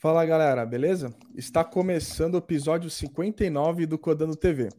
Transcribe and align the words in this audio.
Fala 0.00 0.24
galera, 0.24 0.64
beleza? 0.64 1.14
Está 1.34 1.62
começando 1.62 2.32
o 2.32 2.38
episódio 2.38 2.88
59 2.88 3.84
do 3.84 3.98
Codando 3.98 4.34
TV. 4.34 4.70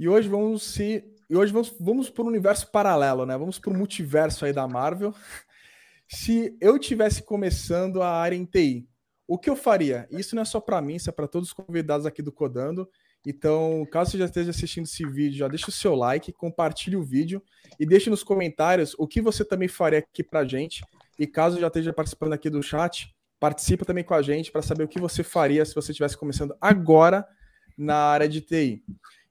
E 0.00 0.08
hoje 0.08 0.26
vamos 0.26 0.62
se. 0.62 1.04
E 1.28 1.36
hoje 1.36 1.52
vamos, 1.52 1.74
vamos 1.78 2.08
para 2.08 2.24
um 2.24 2.28
universo 2.28 2.70
paralelo, 2.72 3.26
né? 3.26 3.36
Vamos 3.36 3.58
para 3.58 3.70
o 3.70 3.76
multiverso 3.76 4.46
aí 4.46 4.54
da 4.54 4.66
Marvel. 4.66 5.14
Se 6.08 6.56
eu 6.62 6.78
tivesse 6.78 7.22
começando 7.22 8.00
a 8.00 8.08
área 8.08 8.36
em 8.36 8.46
TI, 8.46 8.88
o 9.28 9.38
que 9.38 9.50
eu 9.50 9.56
faria? 9.56 10.08
Isso 10.10 10.34
não 10.34 10.40
é 10.40 10.46
só 10.46 10.60
para 10.60 10.80
mim, 10.80 10.94
isso 10.94 11.10
é 11.10 11.12
para 11.12 11.28
todos 11.28 11.48
os 11.48 11.52
convidados 11.52 12.06
aqui 12.06 12.22
do 12.22 12.32
Codando. 12.32 12.88
Então, 13.26 13.86
caso 13.92 14.12
você 14.12 14.18
já 14.18 14.24
esteja 14.24 14.48
assistindo 14.48 14.84
esse 14.84 15.06
vídeo, 15.06 15.40
já 15.40 15.48
deixa 15.48 15.68
o 15.68 15.72
seu 15.72 15.94
like, 15.94 16.32
compartilhe 16.32 16.96
o 16.96 17.02
vídeo 17.02 17.42
e 17.78 17.84
deixe 17.84 18.08
nos 18.08 18.22
comentários 18.22 18.94
o 18.98 19.06
que 19.06 19.20
você 19.20 19.44
também 19.44 19.68
faria 19.68 19.98
aqui 19.98 20.24
para 20.24 20.42
gente. 20.46 20.82
E 21.18 21.26
caso 21.26 21.60
já 21.60 21.66
esteja 21.66 21.92
participando 21.92 22.32
aqui 22.32 22.48
do 22.48 22.62
chat, 22.62 23.13
Participa 23.44 23.84
também 23.84 24.02
com 24.02 24.14
a 24.14 24.22
gente 24.22 24.50
para 24.50 24.62
saber 24.62 24.84
o 24.84 24.88
que 24.88 24.98
você 24.98 25.22
faria 25.22 25.62
se 25.66 25.74
você 25.74 25.92
estivesse 25.92 26.16
começando 26.16 26.56
agora 26.58 27.28
na 27.76 27.94
área 27.94 28.26
de 28.26 28.40
TI. 28.40 28.82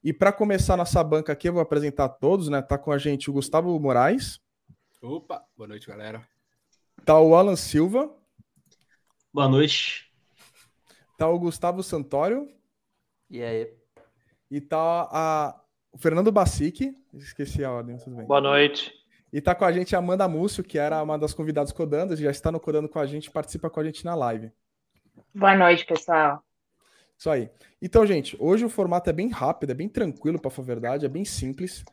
E 0.04 0.13
para 0.13 0.31
começar 0.31 0.77
nossa 0.77 1.04
banca 1.04 1.34
aqui, 1.34 1.49
eu 1.49 1.54
vou 1.54 1.63
apresentar 1.63 2.08
todos, 2.09 2.48
né? 2.48 2.62
Tá 2.62 2.77
com 2.77 2.91
a 2.91 2.99
gente 2.99 3.31
o 3.31 3.34
Gustavo 3.34 3.80
Moraes. 3.80 4.40
Opa, 5.02 5.44
boa 5.57 5.68
noite, 5.68 5.88
galera. 5.88 6.23
Tá 7.04 7.20
o 7.20 7.34
Alan 7.34 7.55
Silva. 7.55 8.16
Boa 9.34 9.49
noite. 9.49 10.13
Tá 11.18 11.27
o 11.27 11.40
Gustavo 11.40 11.82
Santório. 11.82 12.48
E 13.32 13.41
aí? 13.41 13.73
E 14.52 14.62
tá 14.62 15.09
a... 15.12 15.59
o 15.91 15.98
Fernando 15.98 16.32
Bacic. 16.32 16.96
Esqueci 17.15 17.63
a 17.63 17.71
ordem, 17.71 17.98
tudo 17.98 18.18
bem. 18.18 18.27
Boa 18.27 18.41
noite. 18.41 18.93
E 19.34 19.41
tá 19.41 19.55
com 19.55 19.65
a 19.65 19.71
gente 19.71 19.95
a 19.95 19.98
Amanda 19.98 20.27
Múcio, 20.27 20.63
que 20.63 20.77
era 20.77 21.01
uma 21.01 21.17
das 21.17 21.34
convidadas 21.34 21.71
codando, 21.71 22.15
já 22.15 22.29
está 22.29 22.51
no 22.51 22.59
Codando 22.59 22.87
com 22.87 22.99
a 22.99 23.05
gente, 23.07 23.31
participa 23.31 23.67
com 23.67 23.79
a 23.79 23.84
gente 23.84 24.05
na 24.05 24.13
live. 24.13 24.51
Boa 25.34 25.57
noite, 25.57 25.87
pessoal. 25.87 26.43
Isso 27.17 27.31
aí. 27.31 27.49
Então, 27.81 28.05
gente, 28.05 28.37
hoje 28.40 28.63
o 28.63 28.70
formato 28.70 29.09
é 29.09 29.13
bem 29.13 29.29
rápido, 29.29 29.71
é 29.71 29.73
bem 29.73 29.90
tranquilo, 29.90 30.40
para 30.40 30.51
falar 30.51 30.65
a 30.65 30.67
verdade, 30.67 31.05
é 31.07 31.09
bem 31.09 31.25
simples. 31.25 31.84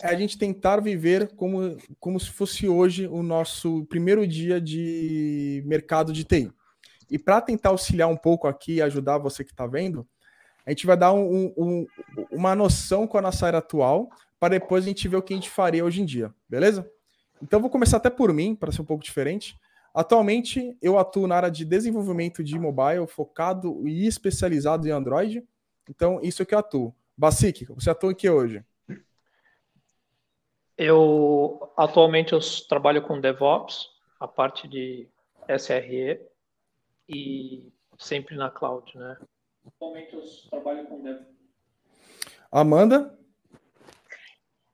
É 0.00 0.08
a 0.08 0.14
gente 0.14 0.38
tentar 0.38 0.80
viver 0.80 1.34
como, 1.36 1.76
como 2.00 2.18
se 2.18 2.30
fosse 2.30 2.66
hoje 2.66 3.06
o 3.06 3.22
nosso 3.22 3.84
primeiro 3.90 4.26
dia 4.26 4.58
de 4.58 5.62
mercado 5.66 6.14
de 6.14 6.24
TI. 6.24 6.50
E 7.10 7.18
para 7.18 7.42
tentar 7.42 7.68
auxiliar 7.68 8.08
um 8.08 8.16
pouco 8.16 8.48
aqui 8.48 8.76
e 8.76 8.82
ajudar 8.82 9.18
você 9.18 9.44
que 9.44 9.50
está 9.50 9.66
vendo, 9.66 10.08
a 10.64 10.70
gente 10.70 10.86
vai 10.86 10.96
dar 10.96 11.12
um, 11.12 11.52
um, 11.58 11.86
uma 12.32 12.54
noção 12.54 13.06
com 13.06 13.18
a 13.18 13.22
nossa 13.22 13.46
era 13.46 13.58
atual, 13.58 14.08
para 14.38 14.58
depois 14.58 14.84
a 14.84 14.88
gente 14.88 15.08
ver 15.08 15.16
o 15.16 15.22
que 15.22 15.32
a 15.32 15.36
gente 15.36 15.50
faria 15.50 15.84
hoje 15.84 16.02
em 16.02 16.04
dia, 16.04 16.34
beleza? 16.48 16.90
Então 17.42 17.60
vou 17.60 17.70
começar 17.70 17.98
até 17.98 18.10
por 18.10 18.32
mim, 18.32 18.54
para 18.54 18.72
ser 18.72 18.82
um 18.82 18.84
pouco 18.84 19.04
diferente. 19.04 19.58
Atualmente 19.94 20.76
eu 20.82 20.98
atuo 20.98 21.26
na 21.26 21.36
área 21.36 21.50
de 21.50 21.64
desenvolvimento 21.64 22.44
de 22.44 22.58
mobile, 22.58 23.06
focado 23.06 23.86
e 23.88 24.06
especializado 24.06 24.86
em 24.86 24.90
Android. 24.90 25.46
Então 25.88 26.20
isso 26.22 26.42
é 26.42 26.44
que 26.44 26.54
eu 26.54 26.58
atuo. 26.58 26.94
Basic, 27.16 27.64
você 27.66 27.90
atua 27.90 28.12
em 28.12 28.14
que 28.14 28.28
hoje? 28.28 28.62
Eu 30.76 31.72
atualmente 31.76 32.34
eu 32.34 32.40
trabalho 32.68 33.00
com 33.00 33.20
DevOps, 33.20 33.88
a 34.20 34.28
parte 34.28 34.68
de 34.68 35.08
SRE 35.48 36.20
e 37.08 37.72
sempre 37.98 38.36
na 38.36 38.50
cloud, 38.50 38.96
né? 38.98 39.16
Atualmente 39.66 40.14
eu 40.14 40.22
trabalho 40.50 40.86
com 40.86 41.02
DevOps. 41.02 41.34
Amanda? 42.52 43.15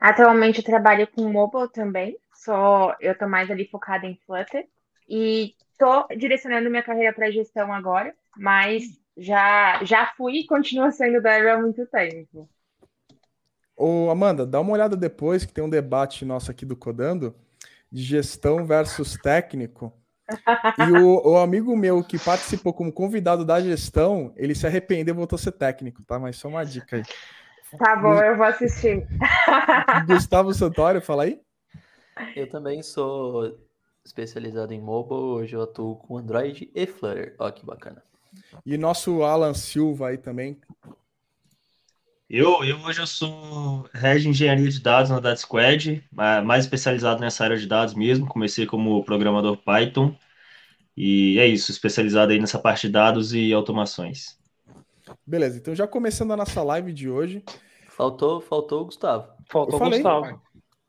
Atualmente 0.02 0.58
eu 0.58 0.64
trabalho 0.64 1.06
com 1.06 1.30
mobile 1.30 1.68
também, 1.68 2.18
só 2.34 2.96
eu 3.00 3.16
tô 3.16 3.28
mais 3.28 3.48
ali 3.52 3.68
focada 3.68 4.04
em 4.04 4.18
Flutter 4.26 4.66
e 5.08 5.54
tô 5.78 6.08
direcionando 6.16 6.68
minha 6.68 6.82
carreira 6.82 7.12
para 7.12 7.30
gestão 7.30 7.72
agora, 7.72 8.12
mas 8.36 8.82
já 9.16 9.78
já 9.84 10.12
fui 10.16 10.40
e 10.40 10.46
continuo 10.46 10.90
sendo 10.90 11.22
dev 11.22 11.46
há 11.46 11.56
muito 11.56 11.86
tempo. 11.86 12.50
Ô, 13.76 14.10
Amanda, 14.10 14.44
dá 14.44 14.60
uma 14.60 14.72
olhada 14.72 14.96
depois 14.96 15.44
que 15.44 15.52
tem 15.52 15.62
um 15.62 15.70
debate 15.70 16.24
nosso 16.24 16.50
aqui 16.50 16.66
do 16.66 16.74
Codando 16.74 17.32
de 17.88 18.02
gestão 18.02 18.66
versus 18.66 19.16
técnico. 19.16 19.92
E 20.80 20.90
o, 20.90 21.22
o, 21.30 21.36
amigo 21.36 21.76
meu 21.76 22.02
que 22.02 22.18
participou 22.18 22.72
como 22.72 22.92
convidado 22.92 23.44
da 23.44 23.60
gestão, 23.60 24.32
ele 24.34 24.56
se 24.56 24.66
arrependeu 24.66 25.14
e 25.14 25.16
voltou 25.16 25.36
a 25.36 25.40
ser 25.40 25.52
técnico, 25.52 26.02
tá? 26.02 26.18
Mas 26.18 26.34
só 26.34 26.48
uma 26.48 26.64
dica 26.64 26.96
aí. 26.96 27.04
Tá 27.78 27.96
bom, 27.96 28.14
eu 28.14 28.36
vou 28.36 28.46
assistir. 28.46 29.06
Gustavo 30.06 30.52
Santório, 30.52 31.00
fala 31.00 31.24
aí. 31.24 31.40
Eu 32.36 32.48
também 32.48 32.82
sou 32.82 33.58
especializado 34.04 34.74
em 34.74 34.80
mobile, 34.80 35.20
hoje 35.20 35.56
eu 35.56 35.62
atuo 35.62 35.96
com 35.96 36.18
Android 36.18 36.70
e 36.74 36.86
Flutter. 36.86 37.34
Ó, 37.38 37.50
que 37.50 37.64
bacana. 37.64 38.02
E 38.64 38.76
nosso 38.76 39.22
Alan 39.22 39.54
Silva 39.54 40.08
aí 40.08 40.18
também. 40.18 40.60
Eu, 42.28 42.64
eu 42.64 42.78
hoje 42.78 43.00
eu 43.00 43.06
sou 43.06 43.88
head 43.92 44.22
de 44.22 44.28
engenharia 44.28 44.68
de 44.68 44.80
dados 44.80 45.10
na 45.10 45.20
Data 45.20 45.36
Squad, 45.36 46.02
mais 46.10 46.64
especializado 46.64 47.20
nessa 47.20 47.44
área 47.44 47.58
de 47.58 47.66
dados 47.66 47.94
mesmo. 47.94 48.26
Comecei 48.26 48.64
como 48.66 49.04
programador 49.04 49.58
Python 49.58 50.16
e 50.96 51.38
é 51.38 51.46
isso, 51.46 51.70
especializado 51.70 52.32
aí 52.32 52.38
nessa 52.38 52.58
parte 52.58 52.86
de 52.86 52.92
dados 52.92 53.34
e 53.34 53.52
automações. 53.52 54.38
Beleza, 55.26 55.58
então 55.58 55.74
já 55.74 55.86
começando 55.86 56.32
a 56.32 56.36
nossa 56.36 56.62
live 56.62 56.92
de 56.92 57.08
hoje. 57.08 57.42
Faltou, 57.88 58.40
faltou 58.40 58.82
o 58.82 58.84
Gustavo. 58.86 59.28
Faltou 59.48 59.80
o 59.80 59.90
Gustavo. 59.90 60.42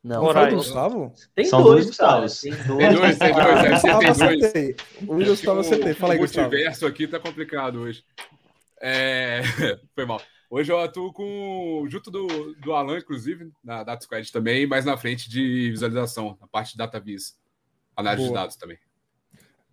Não, 0.03 0.23
Moraes. 0.23 0.53
Gustavo? 0.53 1.13
Tem 1.33 1.45
São 1.45 1.63
dois, 1.63 1.85
Gustavos. 1.85 2.41
Tem 2.41 2.51
dois, 2.51 2.67
tem 2.67 2.97
dois, 2.97 3.17
tem 3.17 3.33
dois. 3.33 4.17
Você 4.17 4.51
tem 4.51 4.75
dois. 5.07 5.27
O 5.27 5.31
Gustavo 5.31 5.59
acertei. 5.61 5.93
Fala 5.93 6.13
aí, 6.13 6.19
o 6.19 6.21
Gustavo. 6.21 6.47
O 6.47 6.49
multiverso 6.49 6.85
aqui 6.85 7.07
tá 7.07 7.19
complicado 7.19 7.79
hoje. 7.79 8.03
É... 8.81 9.41
Foi 9.95 10.05
mal. 10.05 10.21
Hoje 10.49 10.71
eu 10.71 10.79
atuo 10.79 11.11
com, 11.13 11.85
junto 11.89 12.11
do, 12.11 12.53
do 12.55 12.73
Alan, 12.73 12.97
inclusive, 12.97 13.49
na 13.63 13.83
Data 13.83 14.03
Squad 14.03 14.29
também, 14.31 14.67
mas 14.67 14.85
na 14.85 14.97
frente 14.97 15.29
de 15.29 15.71
visualização, 15.71 16.37
na 16.39 16.47
parte 16.47 16.73
de 16.73 16.77
DataVis. 16.77 17.35
Análise 17.95 18.27
Boa. 18.27 18.37
de 18.37 18.41
dados 18.41 18.55
também. 18.55 18.77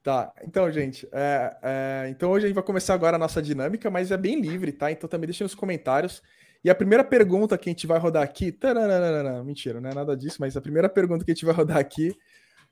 Tá, 0.02 0.32
então, 0.42 0.70
gente, 0.72 1.06
é, 1.12 1.56
é, 1.62 2.08
então 2.08 2.30
hoje 2.30 2.46
a 2.46 2.48
gente 2.48 2.54
vai 2.54 2.64
começar 2.64 2.94
agora 2.94 3.16
a 3.16 3.18
nossa 3.18 3.42
dinâmica, 3.42 3.90
mas 3.90 4.10
é 4.10 4.16
bem 4.16 4.40
livre, 4.40 4.72
tá? 4.72 4.90
Então 4.90 5.08
também 5.08 5.26
deixem 5.26 5.44
nos 5.44 5.54
comentários. 5.54 6.22
E 6.64 6.70
a 6.70 6.74
primeira 6.74 7.04
pergunta 7.04 7.56
que 7.58 7.68
a 7.68 7.72
gente 7.72 7.86
vai 7.86 7.98
rodar 7.98 8.22
aqui. 8.22 8.50
Taranana, 8.50 9.42
mentira, 9.44 9.80
não 9.80 9.90
é 9.90 9.94
nada 9.94 10.16
disso, 10.16 10.38
mas 10.40 10.56
a 10.56 10.60
primeira 10.60 10.88
pergunta 10.88 11.24
que 11.24 11.30
a 11.30 11.34
gente 11.34 11.44
vai 11.44 11.54
rodar 11.54 11.76
aqui 11.78 12.14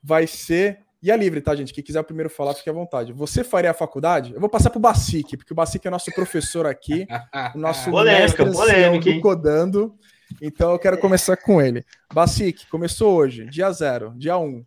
vai 0.01 0.25
ser. 0.25 0.79
E 1.01 1.11
é 1.11 1.17
livre, 1.17 1.39
tá, 1.39 1.55
gente? 1.55 1.73
Quem 1.73 1.83
quiser 1.83 2.03
primeiro 2.03 2.29
falar, 2.29 2.53
fique 2.55 2.69
à 2.69 2.73
vontade. 2.73 3.13
Você 3.13 3.43
faria 3.43 3.71
a 3.71 3.73
faculdade? 3.73 4.33
Eu 4.33 4.39
vou 4.39 4.49
passar 4.49 4.69
pro 4.69 4.79
Bacique, 4.79 5.37
porque 5.37 5.53
o 5.53 5.55
Bacique 5.55 5.87
é 5.87 5.91
nosso 5.91 6.11
professor 6.13 6.65
aqui, 6.65 7.07
o 7.55 7.57
nosso 7.57 7.89
polêmica, 7.89 8.43
mestre 8.43 8.51
polêmica, 8.51 9.13
do 9.13 9.21
Codando. 9.21 9.95
Então 10.41 10.71
eu 10.71 10.79
quero 10.79 10.97
começar 10.97 11.37
com 11.37 11.61
ele. 11.61 11.85
Bacique, 12.13 12.67
começou 12.67 13.15
hoje, 13.15 13.45
dia 13.45 13.71
zero, 13.71 14.13
dia 14.17 14.37
um. 14.37 14.63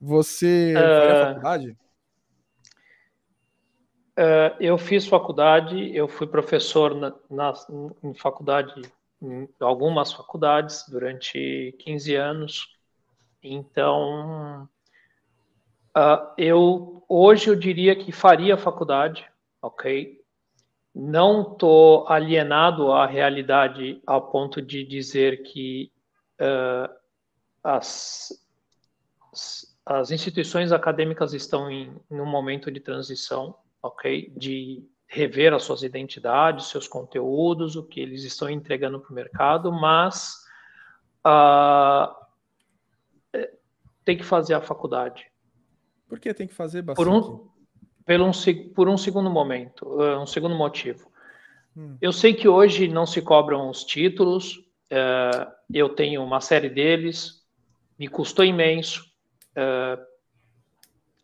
Você 0.00 0.74
uh... 0.76 0.80
faria 0.80 1.12
a 1.12 1.26
faculdade? 1.26 1.76
Uh, 4.18 4.50
eu 4.58 4.76
fiz 4.76 5.06
faculdade, 5.06 5.94
eu 5.94 6.08
fui 6.08 6.26
professor 6.26 6.92
na, 6.92 7.14
na, 7.30 7.54
em 8.02 8.12
faculdade, 8.14 8.82
em 9.22 9.48
algumas 9.60 10.12
faculdades, 10.12 10.84
durante 10.88 11.72
15 11.78 12.16
anos. 12.16 12.76
Então, 13.40 14.68
uh, 15.96 16.34
eu 16.36 17.04
hoje 17.08 17.48
eu 17.48 17.54
diria 17.54 17.94
que 17.94 18.10
faria 18.10 18.58
faculdade, 18.58 19.24
ok? 19.62 20.20
Não 20.92 21.52
estou 21.52 22.08
alienado 22.08 22.90
à 22.90 23.06
realidade 23.06 24.02
ao 24.04 24.32
ponto 24.32 24.60
de 24.60 24.82
dizer 24.82 25.44
que 25.44 25.92
uh, 26.40 26.92
as, 27.62 28.32
as 29.86 30.10
instituições 30.10 30.72
acadêmicas 30.72 31.32
estão 31.34 31.70
em, 31.70 31.96
em 32.10 32.20
um 32.20 32.26
momento 32.26 32.68
de 32.68 32.80
transição 32.80 33.54
ok? 33.82 34.32
De 34.36 34.84
rever 35.06 35.54
as 35.54 35.62
suas 35.62 35.82
identidades, 35.82 36.66
seus 36.66 36.86
conteúdos, 36.86 37.76
o 37.76 37.82
que 37.82 38.00
eles 38.00 38.24
estão 38.24 38.48
entregando 38.50 39.00
para 39.00 39.10
o 39.10 39.14
mercado, 39.14 39.72
mas 39.72 40.34
uh, 41.26 42.14
tem 44.04 44.16
que 44.16 44.24
fazer 44.24 44.54
a 44.54 44.60
faculdade. 44.60 45.26
Por 46.08 46.18
que 46.18 46.32
tem 46.34 46.46
que 46.46 46.54
fazer 46.54 46.82
bastante? 46.82 47.04
Por 47.04 47.14
um, 47.14 47.48
por 48.04 48.20
um, 48.20 48.68
por 48.74 48.88
um 48.88 48.96
segundo 48.96 49.30
momento, 49.30 49.86
uh, 49.86 50.18
um 50.18 50.26
segundo 50.26 50.54
motivo. 50.54 51.10
Hum. 51.76 51.96
Eu 52.00 52.12
sei 52.12 52.34
que 52.34 52.48
hoje 52.48 52.88
não 52.88 53.06
se 53.06 53.20
cobram 53.22 53.68
os 53.68 53.84
títulos, 53.84 54.56
uh, 54.90 55.50
eu 55.72 55.90
tenho 55.90 56.22
uma 56.22 56.40
série 56.40 56.68
deles, 56.68 57.46
me 57.98 58.08
custou 58.08 58.44
imenso, 58.44 59.04
uh, 59.52 60.02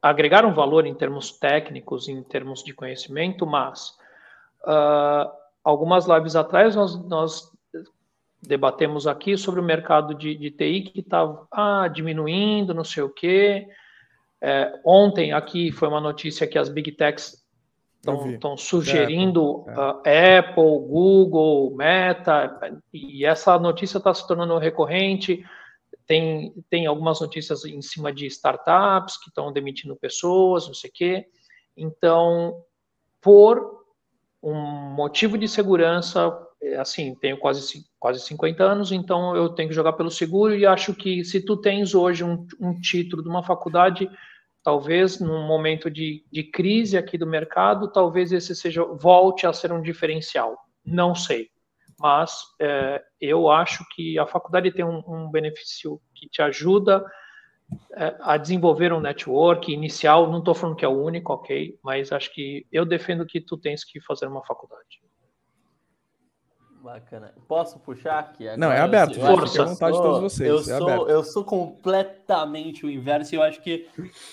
agregaram 0.05 0.53
valor 0.53 0.85
em 0.85 0.95
termos 0.95 1.33
técnicos, 1.33 2.09
em 2.11 2.23
termos 2.23 2.63
de 2.63 2.75
conhecimento, 2.75 3.47
mas 3.47 3.97
uh, 4.67 5.33
algumas 5.65 6.07
lives 6.07 6.37
atrás 6.37 6.77
nós, 6.77 7.03
nós, 7.07 7.51
debatemos 8.43 9.07
aqui 9.07 9.39
sobre 9.39 9.61
o 9.61 9.65
mercado 9.65 10.15
de, 10.15 10.37
de 10.37 10.51
TI 10.51 10.83
que 10.83 11.01
estava 11.01 11.47
ah, 11.51 11.89
diminuindo, 11.89 12.75
não 12.75 12.85
sei 12.85 13.03
o 13.03 13.09
quê. 13.09 13.67
É, 14.39 14.79
ontem 14.85 15.33
aqui 15.33 15.73
foi 15.73 15.89
uma 15.89 16.03
notícia 16.03 16.47
que 16.47 16.59
as 16.59 16.69
Big 16.69 16.93
Techs 16.93 17.43
estão 18.27 18.59
sugerindo 18.59 19.65
é. 19.67 19.73
uh, 19.73 20.41
Apple, 20.41 20.87
Google, 20.87 21.75
Meta, 21.75 22.79
e 22.93 23.25
essa 23.25 23.59
notícia 23.59 23.97
está 23.97 24.13
se 24.13 24.29
tornando 24.29 24.59
recorrente. 24.59 25.43
Tem, 26.07 26.55
tem 26.69 26.87
algumas 26.87 27.21
notícias 27.21 27.65
em 27.65 27.81
cima 27.81 28.13
de 28.13 28.27
startups 28.27 29.17
que 29.19 29.29
estão 29.29 29.53
demitindo 29.53 29.97
pessoas, 29.97 30.67
não 30.67 30.75
sei 30.75 30.91
o 30.91 30.93
quê. 30.93 31.27
Então, 31.77 32.63
por 33.21 33.85
um 34.43 34.55
motivo 34.55 35.39
de 35.39 35.49
segurança, 35.49 36.31
é, 36.63 36.77
assim, 36.77 37.15
tenho 37.15 37.39
quase, 37.39 37.87
quase 37.99 38.21
50 38.21 38.63
anos, 38.63 38.93
então 38.93 39.35
eu 39.35 39.49
tenho 39.49 39.71
que 39.71 39.75
jogar 39.75 39.95
pelo 39.95 40.11
seguro 40.11 40.55
e 40.55 40.67
acho 40.67 40.95
que 40.95 41.25
se 41.25 41.41
tu 41.41 41.57
tens 41.57 41.95
hoje 41.95 42.23
um, 42.23 42.47
um 42.61 42.79
título 42.79 43.23
de 43.23 43.29
uma 43.29 43.43
faculdade, 43.43 44.11
talvez 44.63 45.19
num 45.19 45.47
momento 45.47 45.91
de, 45.91 46.25
de 46.31 46.43
crise 46.45 46.99
aqui 46.99 47.17
do 47.17 47.27
mercado, 47.27 47.91
talvez 47.91 48.33
esse 48.33 48.55
seja 48.55 48.85
volte 48.85 49.47
a 49.47 49.53
ser 49.53 49.73
um 49.73 49.81
diferencial. 49.81 50.59
Não 50.85 51.15
sei 51.15 51.54
mas 51.99 52.43
é, 52.61 53.03
eu 53.21 53.51
acho 53.51 53.85
que 53.95 54.19
a 54.19 54.27
faculdade 54.27 54.73
tem 54.73 54.85
um, 54.85 55.03
um 55.07 55.31
benefício 55.31 56.01
que 56.15 56.29
te 56.29 56.43
ajuda 56.43 57.05
é, 57.97 58.17
a 58.21 58.37
desenvolver 58.37 58.93
um 58.93 59.01
network 59.01 59.73
inicial. 59.73 60.31
Não 60.31 60.39
estou 60.39 60.55
falando 60.55 60.77
que 60.77 60.85
é 60.85 60.89
o 60.89 61.03
único, 61.03 61.33
ok, 61.33 61.79
mas 61.83 62.13
acho 62.13 62.33
que 62.33 62.67
eu 62.71 62.85
defendo 62.85 63.27
que 63.27 63.41
tu 63.41 63.57
tens 63.57 63.85
que 63.85 64.01
fazer 64.01 64.27
uma 64.27 64.45
faculdade. 64.45 65.03
Bacana. 66.85 67.33
Posso 67.49 67.79
puxar 67.81 68.19
aqui? 68.19 68.47
Agora, 68.47 68.59
Não, 68.59 68.71
é 68.71 68.79
aberto. 68.79 69.19
Eu, 69.19 69.27
Força. 69.27 69.63
à 69.63 69.65
vontade 69.65 69.97
de 69.97 70.03
todos 70.03 70.21
vocês. 70.21 70.51
Eu, 70.51 70.59
é 70.59 70.79
sou, 70.79 71.09
eu 71.09 71.25
sou 71.25 71.43
completamente 71.43 72.85
o 72.85 72.91
inverso 72.91 73.35
e 73.35 73.39
eu 73.39 73.43
acho 73.43 73.63
que 73.63 73.89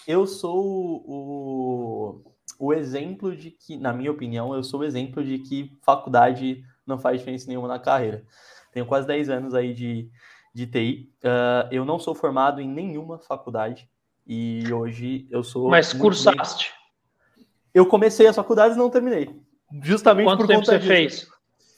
eu 0.05 0.27
sou 0.27 1.01
o, 1.05 2.21
o 2.59 2.73
exemplo 2.73 3.33
de 3.33 3.51
que, 3.51 3.77
na 3.77 3.93
minha 3.93 4.11
opinião, 4.11 4.53
eu 4.53 4.65
sou 4.65 4.81
o 4.81 4.83
exemplo 4.83 5.23
de 5.23 5.39
que 5.39 5.79
faculdade 5.81 6.61
não 6.91 6.99
faz 6.99 7.19
diferença 7.19 7.47
nenhuma 7.47 7.67
na 7.67 7.79
carreira. 7.79 8.23
Tenho 8.71 8.85
quase 8.85 9.07
10 9.07 9.29
anos 9.29 9.53
aí 9.53 9.73
de, 9.73 10.09
de 10.53 10.67
TI. 10.67 11.11
Uh, 11.23 11.27
ah, 11.27 11.69
eu 11.71 11.83
não 11.83 11.99
sou 11.99 12.13
formado 12.13 12.61
em 12.61 12.67
nenhuma 12.67 13.17
faculdade 13.17 13.89
e 14.25 14.63
hoje 14.71 15.27
eu 15.29 15.43
sou. 15.43 15.69
Mas 15.69 15.93
cursaste? 15.93 16.71
Bem... 17.35 17.47
Eu 17.73 17.85
comecei 17.85 18.27
as 18.27 18.35
faculdades 18.35 18.75
e 18.75 18.79
não 18.79 18.89
terminei. 18.89 19.35
Justamente 19.81 20.25
Quanto 20.25 20.39
por 20.39 20.47
tempo 20.47 20.65
você 20.65 20.77
disso. 20.77 20.87
fez? 20.87 21.27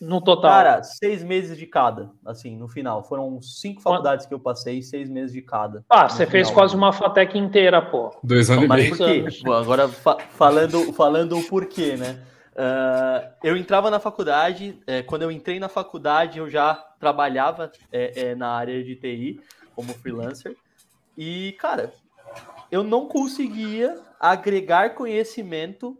No 0.01 0.19
total? 0.19 0.51
Cara, 0.51 0.83
seis 0.83 1.23
meses 1.23 1.57
de 1.57 1.65
cada, 1.65 2.11
assim, 2.25 2.57
no 2.57 2.67
final. 2.67 3.03
Foram 3.03 3.41
cinco 3.41 3.81
faculdades 3.81 4.25
que 4.25 4.33
eu 4.33 4.39
passei, 4.39 4.81
seis 4.81 5.09
meses 5.09 5.31
de 5.31 5.41
cada. 5.41 5.85
Ah, 5.89 6.09
você 6.09 6.25
fez 6.25 6.49
quase 6.49 6.75
uma 6.75 6.91
FATEC 6.91 7.37
inteira, 7.37 7.81
pô. 7.81 8.13
Dois 8.21 8.49
anos 8.49 8.67
Mas 8.67 8.79
e 8.79 8.83
meio. 8.83 8.97
Por 8.97 9.31
quê? 9.31 9.41
Bom, 9.43 9.53
agora, 9.53 9.87
fa 9.87 10.17
falando, 10.31 10.91
falando 10.91 11.37
o 11.37 11.43
porquê, 11.47 11.95
né? 11.95 12.21
Uh, 12.53 13.33
eu 13.43 13.57
entrava 13.57 13.89
na 13.89 13.99
faculdade, 13.99 14.79
é, 14.85 15.01
quando 15.01 15.23
eu 15.23 15.31
entrei 15.31 15.59
na 15.59 15.67
faculdade, 15.67 16.37
eu 16.37 16.49
já 16.49 16.75
trabalhava 16.99 17.71
é, 17.91 18.29
é, 18.29 18.35
na 18.35 18.49
área 18.49 18.83
de 18.83 18.95
TI 18.95 19.41
como 19.75 19.93
freelancer. 19.93 20.55
E, 21.17 21.53
cara, 21.59 21.91
eu 22.71 22.83
não 22.83 23.07
conseguia 23.07 23.99
agregar 24.19 24.95
conhecimento 24.95 25.97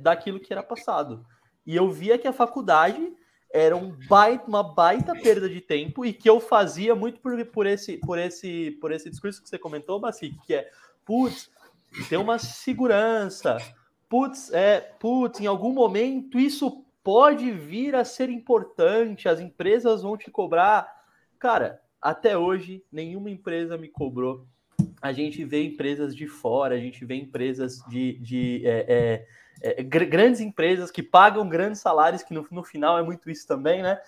daquilo 0.00 0.40
que 0.40 0.52
era 0.52 0.62
passado. 0.62 1.24
E 1.66 1.76
eu 1.76 1.90
via 1.90 2.18
que 2.18 2.26
a 2.26 2.32
faculdade 2.32 3.12
era 3.52 3.76
um 3.76 3.90
baita, 4.08 4.48
uma 4.48 4.62
baita 4.62 5.12
perda 5.14 5.48
de 5.48 5.60
tempo 5.60 6.06
e 6.06 6.12
que 6.12 6.28
eu 6.28 6.40
fazia 6.40 6.94
muito 6.94 7.20
por, 7.20 7.44
por, 7.46 7.66
esse, 7.66 7.98
por, 7.98 8.18
esse, 8.18 8.70
por 8.80 8.90
esse 8.90 9.10
discurso 9.10 9.42
que 9.42 9.48
você 9.48 9.58
comentou, 9.58 10.00
Bacique, 10.00 10.38
que 10.46 10.54
é, 10.54 10.70
putz, 11.04 11.50
tem 12.08 12.18
uma 12.18 12.38
segurança, 12.38 13.58
putz, 14.12 14.52
é, 14.52 14.78
putz, 15.00 15.40
em 15.40 15.46
algum 15.46 15.72
momento 15.72 16.38
isso 16.38 16.84
pode 17.02 17.50
vir 17.50 17.94
a 17.94 18.04
ser 18.04 18.28
importante, 18.28 19.26
as 19.26 19.40
empresas 19.40 20.02
vão 20.02 20.18
te 20.18 20.30
cobrar. 20.30 20.86
Cara, 21.38 21.80
até 21.98 22.36
hoje 22.36 22.84
nenhuma 22.92 23.30
empresa 23.30 23.78
me 23.78 23.88
cobrou. 23.88 24.46
A 25.00 25.14
gente 25.14 25.42
vê 25.46 25.64
empresas 25.64 26.14
de 26.14 26.26
fora, 26.28 26.74
a 26.74 26.78
gente 26.78 27.06
vê 27.06 27.14
empresas 27.14 27.82
de, 27.88 28.18
de 28.18 28.60
é, 28.66 29.24
é, 29.62 29.78
é, 29.80 29.82
grandes 29.82 30.42
empresas 30.42 30.90
que 30.90 31.02
pagam 31.02 31.48
grandes 31.48 31.80
salários, 31.80 32.22
que 32.22 32.34
no, 32.34 32.46
no 32.50 32.62
final 32.62 32.98
é 32.98 33.02
muito 33.02 33.30
isso 33.30 33.46
também, 33.46 33.82
né? 33.82 33.98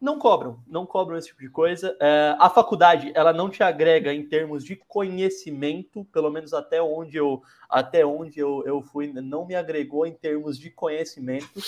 Não 0.00 0.18
cobram, 0.18 0.58
não 0.66 0.84
cobram 0.84 1.16
esse 1.16 1.28
tipo 1.28 1.40
de 1.40 1.48
coisa. 1.48 1.96
É, 2.00 2.36
a 2.38 2.50
faculdade, 2.50 3.12
ela 3.14 3.32
não 3.32 3.48
te 3.48 3.62
agrega 3.62 4.12
em 4.12 4.26
termos 4.26 4.64
de 4.64 4.76
conhecimento, 4.76 6.04
pelo 6.12 6.30
menos 6.30 6.52
até 6.52 6.82
onde 6.82 7.16
eu, 7.16 7.42
até 7.68 8.04
onde 8.04 8.38
eu, 8.38 8.62
eu 8.66 8.82
fui, 8.82 9.12
não 9.12 9.46
me 9.46 9.54
agregou 9.54 10.06
em 10.06 10.12
termos 10.12 10.58
de 10.58 10.70
conhecimento. 10.70 11.58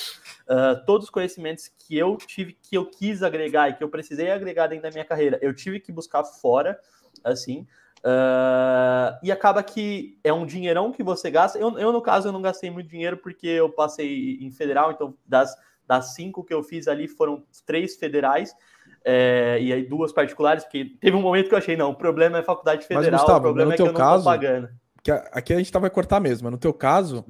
Uh, 0.49 0.85
todos 0.85 1.07
os 1.07 1.11
conhecimentos 1.11 1.69
que 1.69 1.97
eu 1.97 2.17
tive, 2.17 2.53
que 2.53 2.77
eu 2.77 2.87
quis 2.87 3.23
agregar 3.23 3.69
e 3.69 3.75
que 3.75 3.83
eu 3.83 3.89
precisei 3.89 4.31
agregar 4.31 4.67
dentro 4.67 4.85
da 4.85 4.91
minha 4.91 5.05
carreira, 5.05 5.39
eu 5.43 5.55
tive 5.55 5.81
que 5.81 5.91
buscar 5.91 6.25
fora, 6.25 6.79
assim. 7.25 7.67
Uh, 7.99 9.19
e 9.23 9.33
acaba 9.33 9.63
que 9.63 10.19
é 10.23 10.33
um 10.33 10.47
dinheirão 10.47 10.93
que 10.93 11.03
você 11.03 11.31
gasta. 11.31 11.59
Eu, 11.59 11.77
eu, 11.79 11.93
no 11.93 12.01
caso, 12.01 12.29
eu 12.29 12.33
não 12.33 12.43
gastei 12.43 12.71
muito 12.71 12.89
dinheiro 12.89 13.17
porque 13.17 13.49
eu 13.49 13.69
passei 13.69 14.39
em 14.41 14.51
federal, 14.53 14.93
então 14.93 15.17
das 15.27 15.57
das 15.87 16.15
cinco 16.15 16.45
que 16.45 16.53
eu 16.53 16.63
fiz 16.63 16.89
ali 16.89 17.09
foram 17.09 17.45
três 17.65 17.97
federais. 17.97 18.55
É, 19.05 19.59
e 19.61 19.73
aí 19.73 19.85
duas 19.85 20.13
particulares, 20.13 20.65
porque 20.65 20.97
teve 21.01 21.17
um 21.17 21.23
momento 21.23 21.49
que 21.49 21.55
eu 21.55 21.59
achei, 21.59 21.77
não, 21.77 21.91
o 21.91 21.95
problema 21.95 22.39
é 22.39 22.43
faculdade 22.43 22.83
federal, 22.87 23.11
Mas, 23.11 23.21
Gustavo, 23.21 23.39
o 23.39 23.43
problema 23.43 23.73
é 23.73 23.77
que 23.77 23.83
eu 23.83 23.87
não 23.87 23.95
caso, 23.95 24.25
tô 24.25 24.31
pagando. 24.31 24.69
Que 25.03 25.13
aqui 25.13 25.55
a 25.55 25.59
gente 25.59 25.71
tá, 25.71 25.79
vai 25.79 25.89
cortar 25.89 26.19
mesmo, 26.19 26.51
no 26.51 26.59
teu 26.59 26.75
caso, 26.75 27.25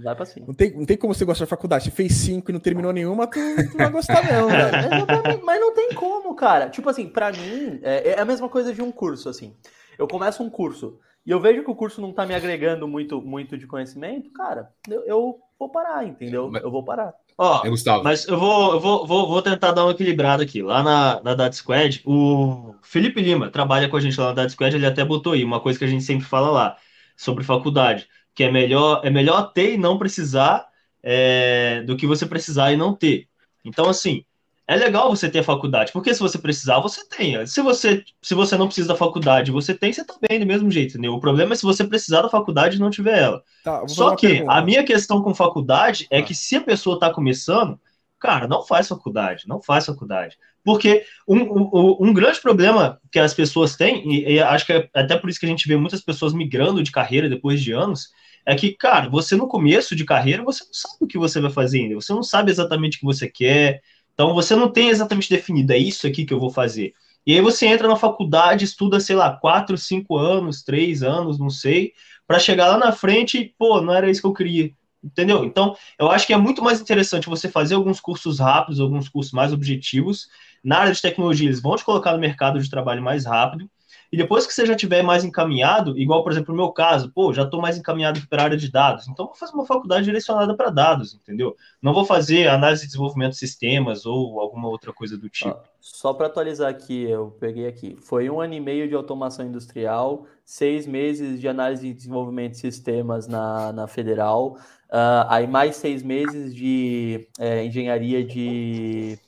não 0.47 0.55
tem, 0.55 0.70
não 0.70 0.87
tem 0.87 0.97
como 0.97 1.12
você 1.12 1.26
gostar 1.26 1.44
de 1.44 1.50
faculdade. 1.50 1.85
Você 1.85 1.91
fez 1.91 2.14
cinco 2.14 2.50
e 2.50 2.55
não 2.55 2.61
terminou 2.61 2.91
nenhuma, 2.93 3.26
tu, 3.26 3.38
tu 3.70 3.76
vai 3.76 3.91
gostar 3.91 4.25
mesmo, 4.25 4.49
velho. 4.49 5.44
Mas 5.44 5.61
não 5.61 5.75
tem 5.75 5.93
como, 5.93 6.35
cara. 6.35 6.70
Tipo 6.70 6.88
assim, 6.88 7.06
para 7.06 7.31
mim, 7.32 7.79
é, 7.82 8.12
é 8.12 8.20
a 8.20 8.25
mesma 8.25 8.49
coisa 8.49 8.73
de 8.73 8.81
um 8.81 8.91
curso, 8.91 9.29
assim. 9.29 9.55
Eu 9.99 10.09
começo 10.09 10.43
um 10.43 10.49
curso 10.49 10.99
e 11.26 11.31
eu 11.31 11.41
vejo 11.41 11.64
que 11.64 11.70
o 11.70 11.75
curso 11.75 12.00
não 12.00 12.12
tá 12.12 12.25
me 12.25 12.35
agregando 12.35 12.87
muito, 12.87 13.20
muito 13.20 13.59
de 13.59 13.67
conhecimento, 13.67 14.32
cara, 14.32 14.70
eu, 14.88 15.05
eu 15.05 15.41
vou 15.59 15.69
parar, 15.69 16.06
entendeu? 16.06 16.50
Eu 16.62 16.70
vou 16.70 16.85
parar. 16.85 17.12
Ó, 17.38 17.67
é, 17.67 17.69
Gustavo. 17.69 18.03
Mas 18.03 18.27
eu 18.27 18.38
vou, 18.38 18.73
eu 18.73 18.81
vou, 18.81 19.06
vou, 19.06 19.29
vou 19.29 19.43
tentar 19.43 19.73
dar 19.73 19.85
uma 19.85 19.93
equilibrada 19.93 20.43
aqui. 20.43 20.62
Lá 20.62 20.83
na, 20.83 21.21
na 21.23 21.35
Data 21.35 21.55
Squad, 21.55 22.02
o 22.05 22.75
Felipe 22.83 23.21
Lima 23.21 23.50
trabalha 23.50 23.88
com 23.88 23.97
a 23.97 24.00
gente 24.00 24.19
lá 24.19 24.28
na 24.28 24.33
Data 24.33 24.49
Squad, 24.49 24.75
ele 24.75 24.87
até 24.87 25.05
botou 25.05 25.35
aí 25.35 25.45
uma 25.45 25.61
coisa 25.61 25.78
que 25.78 25.85
a 25.85 25.88
gente 25.88 26.05
sempre 26.05 26.25
fala 26.25 26.50
lá 26.50 26.76
sobre 27.16 27.45
faculdade, 27.45 28.09
que 28.35 28.43
é 28.43 28.50
melhor, 28.50 29.00
é 29.05 29.11
melhor 29.11 29.52
ter 29.52 29.75
e 29.75 29.78
não 29.78 29.99
precisar 29.99 30.66
é, 31.02 31.83
do 31.83 31.97
que 31.97 32.07
você 32.07 32.26
precisar 32.26 32.73
e 32.73 32.76
não 32.76 32.95
ter. 32.95 33.28
Então, 33.64 33.88
assim, 33.88 34.25
é 34.68 34.75
legal 34.75 35.08
você 35.08 35.30
ter 35.30 35.38
a 35.38 35.44
faculdade, 35.44 35.92
porque 35.92 36.12
se 36.12 36.18
você 36.18 36.38
precisar, 36.38 36.80
você 36.80 37.06
tem. 37.08 37.46
Se 37.46 37.62
você, 37.62 38.04
se 38.20 38.35
você 38.35 38.56
não 38.56 38.66
precisa 38.66 38.88
da 38.88 38.96
faculdade, 38.96 39.52
você 39.52 39.73
tem, 39.73 39.92
você 39.92 40.04
tá 40.04 40.14
bem 40.28 40.40
do 40.40 40.46
mesmo 40.46 40.70
jeito, 40.70 40.92
entendeu? 40.92 41.14
O 41.14 41.20
problema 41.20 41.52
é 41.52 41.56
se 41.56 41.62
você 41.62 41.85
precisar 41.85 42.23
da 42.23 42.28
faculdade 42.28 42.76
e 42.76 42.80
não 42.80 42.90
tiver 42.90 43.18
ela. 43.18 43.42
Tá, 43.62 43.87
Só 43.87 44.16
que 44.16 44.44
a 44.49 44.61
minha 44.61 44.82
questão 44.82 45.23
com 45.23 45.35
faculdade 45.35 46.08
é 46.11 46.20
tá. 46.20 46.26
que 46.26 46.35
se 46.35 46.56
a 46.56 46.61
pessoa 46.61 46.94
está 46.94 47.12
começando, 47.12 47.78
cara, 48.18 48.49
não 48.49 48.64
faz 48.64 48.88
faculdade, 48.88 49.44
não 49.46 49.62
faz 49.62 49.87
faculdade. 49.87 50.37
Porque 50.64 51.04
um, 51.28 51.38
um, 51.38 51.96
um 52.00 52.12
grande 52.12 52.40
problema 52.40 53.00
que 53.12 53.20
as 53.20 53.32
pessoas 53.32 53.76
têm, 53.76 54.02
e, 54.12 54.32
e 54.32 54.40
acho 54.40 54.66
que 54.66 54.73
é 54.73 54.88
até 54.92 55.16
por 55.16 55.30
isso 55.30 55.38
que 55.38 55.46
a 55.46 55.49
gente 55.49 55.68
vê 55.68 55.76
muitas 55.76 56.00
pessoas 56.00 56.35
migrando 56.35 56.82
de 56.82 56.90
carreira 56.90 57.28
depois 57.28 57.62
de 57.62 57.70
anos, 57.70 58.08
é 58.44 58.54
que, 58.56 58.73
cara, 58.73 59.08
você 59.08 59.37
no 59.37 59.46
começo 59.46 59.94
de 59.94 60.04
carreira, 60.04 60.42
você 60.42 60.64
não 60.64 60.73
sabe 60.73 60.96
o 61.00 61.06
que 61.06 61.18
você 61.18 61.40
vai 61.40 61.50
fazer 61.52 61.80
ainda, 61.80 61.94
você 61.94 62.12
não 62.12 62.23
sabe 62.23 62.50
exatamente 62.50 62.96
o 62.96 63.00
que 63.00 63.06
você 63.06 63.28
quer, 63.28 63.80
então 64.16 64.32
você 64.35 64.56
não 64.56 64.73
tem 64.73 64.88
exatamente 64.88 65.28
definido, 65.28 65.73
é 65.75 65.78
isso 65.78 66.06
aqui 66.06 66.25
que 66.25 66.32
eu 66.32 66.40
vou 66.40 66.50
fazer. 66.50 66.94
E 67.26 67.35
aí 67.35 67.40
você 67.42 67.66
entra 67.66 67.87
na 67.87 67.96
faculdade, 67.96 68.64
estuda, 68.64 68.99
sei 68.99 69.14
lá, 69.14 69.37
quatro, 69.37 69.76
cinco 69.76 70.16
anos, 70.16 70.62
três 70.62 71.02
anos, 71.02 71.38
não 71.38 71.50
sei, 71.50 71.92
para 72.26 72.38
chegar 72.38 72.68
lá 72.68 72.78
na 72.78 72.92
frente 72.92 73.38
e, 73.38 73.49
pô, 73.58 73.80
não 73.82 73.92
era 73.92 74.11
isso 74.11 74.23
que 74.23 74.26
eu 74.26 74.32
queria. 74.32 74.73
Entendeu? 75.04 75.44
Então, 75.44 75.76
eu 75.99 76.11
acho 76.11 76.26
que 76.26 76.32
é 76.32 76.37
muito 76.38 76.62
mais 76.62 76.80
interessante 76.80 77.28
você 77.28 77.49
fazer 77.50 77.75
alguns 77.75 78.00
cursos 78.00 78.38
rápidos, 78.40 78.80
alguns 78.80 79.08
cursos 79.08 79.32
mais 79.32 79.52
objetivos. 79.52 80.28
Na 80.64 80.78
área 80.78 80.92
de 80.92 81.02
tecnologia, 81.02 81.46
eles 81.46 81.61
vão 81.61 81.76
te 81.76 81.85
colocar 81.85 82.12
no 82.12 82.18
mercado 82.18 82.58
de 82.61 82.70
trabalho 82.70 83.02
mais 83.02 83.26
rápido. 83.26 83.68
E 84.16 84.18
depois 84.18 84.46
que 84.46 84.54
você 84.54 84.64
já 84.64 84.75
tiver 84.75 85.02
mais 85.02 85.25
encaminhado, 85.25 85.99
igual, 85.99 86.23
por 86.23 86.32
exemplo, 86.32 86.54
no 86.54 86.62
meu 86.62 86.73
caso, 86.73 87.12
pô, 87.12 87.35
já 87.35 87.42
estou 87.42 87.61
mais 87.61 87.76
encaminhado 87.76 88.26
para 88.28 88.40
a 88.40 88.44
área 88.46 88.56
de 88.56 88.73
dados, 88.73 89.06
então 89.06 89.26
vou 89.26 89.35
fazer 89.35 89.52
uma 89.52 89.66
faculdade 89.66 90.06
direcionada 90.06 90.56
para 90.56 90.70
dados, 90.70 91.12
entendeu? 91.12 91.54
Não 91.82 91.92
vou 91.92 92.02
fazer 92.02 92.49
análise 92.49 92.80
de 92.80 92.87
desenvolvimento 92.87 93.32
de 93.32 93.38
sistemas 93.38 94.06
ou 94.06 94.40
alguma 94.40 94.68
outra 94.68 94.90
coisa 94.90 95.18
do 95.18 95.28
tipo. 95.28 95.54
só 95.82 96.14
para 96.14 96.28
atualizar 96.28 96.70
aqui, 96.70 97.02
eu 97.02 97.37
peguei 97.38 97.66
aqui. 97.66 97.94
Foi 98.00 98.30
um 98.30 98.40
ano 98.40 98.54
e 98.54 98.61
meio 98.61 98.88
de 98.88 98.94
automação 98.94 99.44
industrial, 99.44 100.25
seis 100.46 100.87
meses 100.87 101.38
de 101.38 101.46
análise 101.46 101.87
de 101.87 101.92
desenvolvimento 101.92 102.52
de 102.52 102.58
sistemas 102.61 103.28
na, 103.28 103.70
na 103.70 103.87
federal, 103.87 104.56
uh, 104.88 105.28
aí 105.28 105.46
mais 105.46 105.76
seis 105.76 106.02
meses 106.02 106.54
de 106.54 107.28
é, 107.38 107.66
engenharia 107.66 108.25
de, 108.25 109.18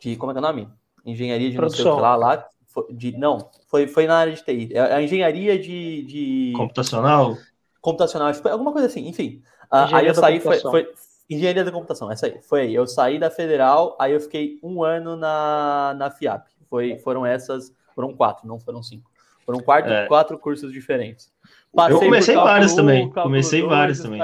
de. 0.00 0.14
Como 0.14 0.30
é 0.30 0.34
que 0.34 0.38
é 0.38 0.42
o 0.42 0.46
nome? 0.46 0.68
Engenharia 1.04 1.50
de 1.50 1.56
Produção. 1.56 1.84
não 1.84 1.90
sei 1.90 1.92
o 1.92 1.96
que 1.96 2.02
lá, 2.02 2.14
lá 2.14 2.48
de, 2.90 3.16
não, 3.16 3.50
foi, 3.66 3.86
foi 3.86 4.06
na 4.06 4.16
área 4.16 4.32
de 4.32 4.44
TI. 4.44 4.70
É 4.72 4.94
a 4.94 5.02
engenharia 5.02 5.58
de. 5.58 6.02
de... 6.02 6.52
Computacional? 6.56 7.36
Computacional, 7.80 8.32
alguma 8.50 8.72
coisa 8.72 8.86
assim, 8.86 9.06
enfim. 9.08 9.42
aí 9.70 10.06
eu 10.06 10.14
saí, 10.14 10.40
foi, 10.40 10.58
foi, 10.60 10.88
Engenharia 11.30 11.62
da 11.62 11.70
computação, 11.70 12.10
essa 12.10 12.26
aí. 12.26 12.40
Foi 12.42 12.62
aí. 12.62 12.74
Eu 12.74 12.86
saí 12.86 13.18
da 13.18 13.30
federal, 13.30 13.96
aí 14.00 14.12
eu 14.12 14.20
fiquei 14.20 14.58
um 14.62 14.82
ano 14.82 15.14
na, 15.14 15.94
na 15.98 16.10
FIAP. 16.10 16.46
Foi, 16.70 16.98
foram 16.98 17.26
essas, 17.26 17.72
foram 17.94 18.14
quatro, 18.14 18.48
não 18.48 18.58
foram 18.58 18.82
cinco. 18.82 19.10
Foram 19.44 19.60
quatro, 19.60 19.92
é. 19.92 20.06
quatro 20.06 20.38
cursos 20.38 20.72
diferentes. 20.72 21.30
Passei 21.74 21.96
eu 21.96 22.00
comecei 22.00 22.34
vários 22.34 22.74
também. 22.74 23.10
Comecei 23.10 23.62
vários 23.62 24.00
também. 24.00 24.20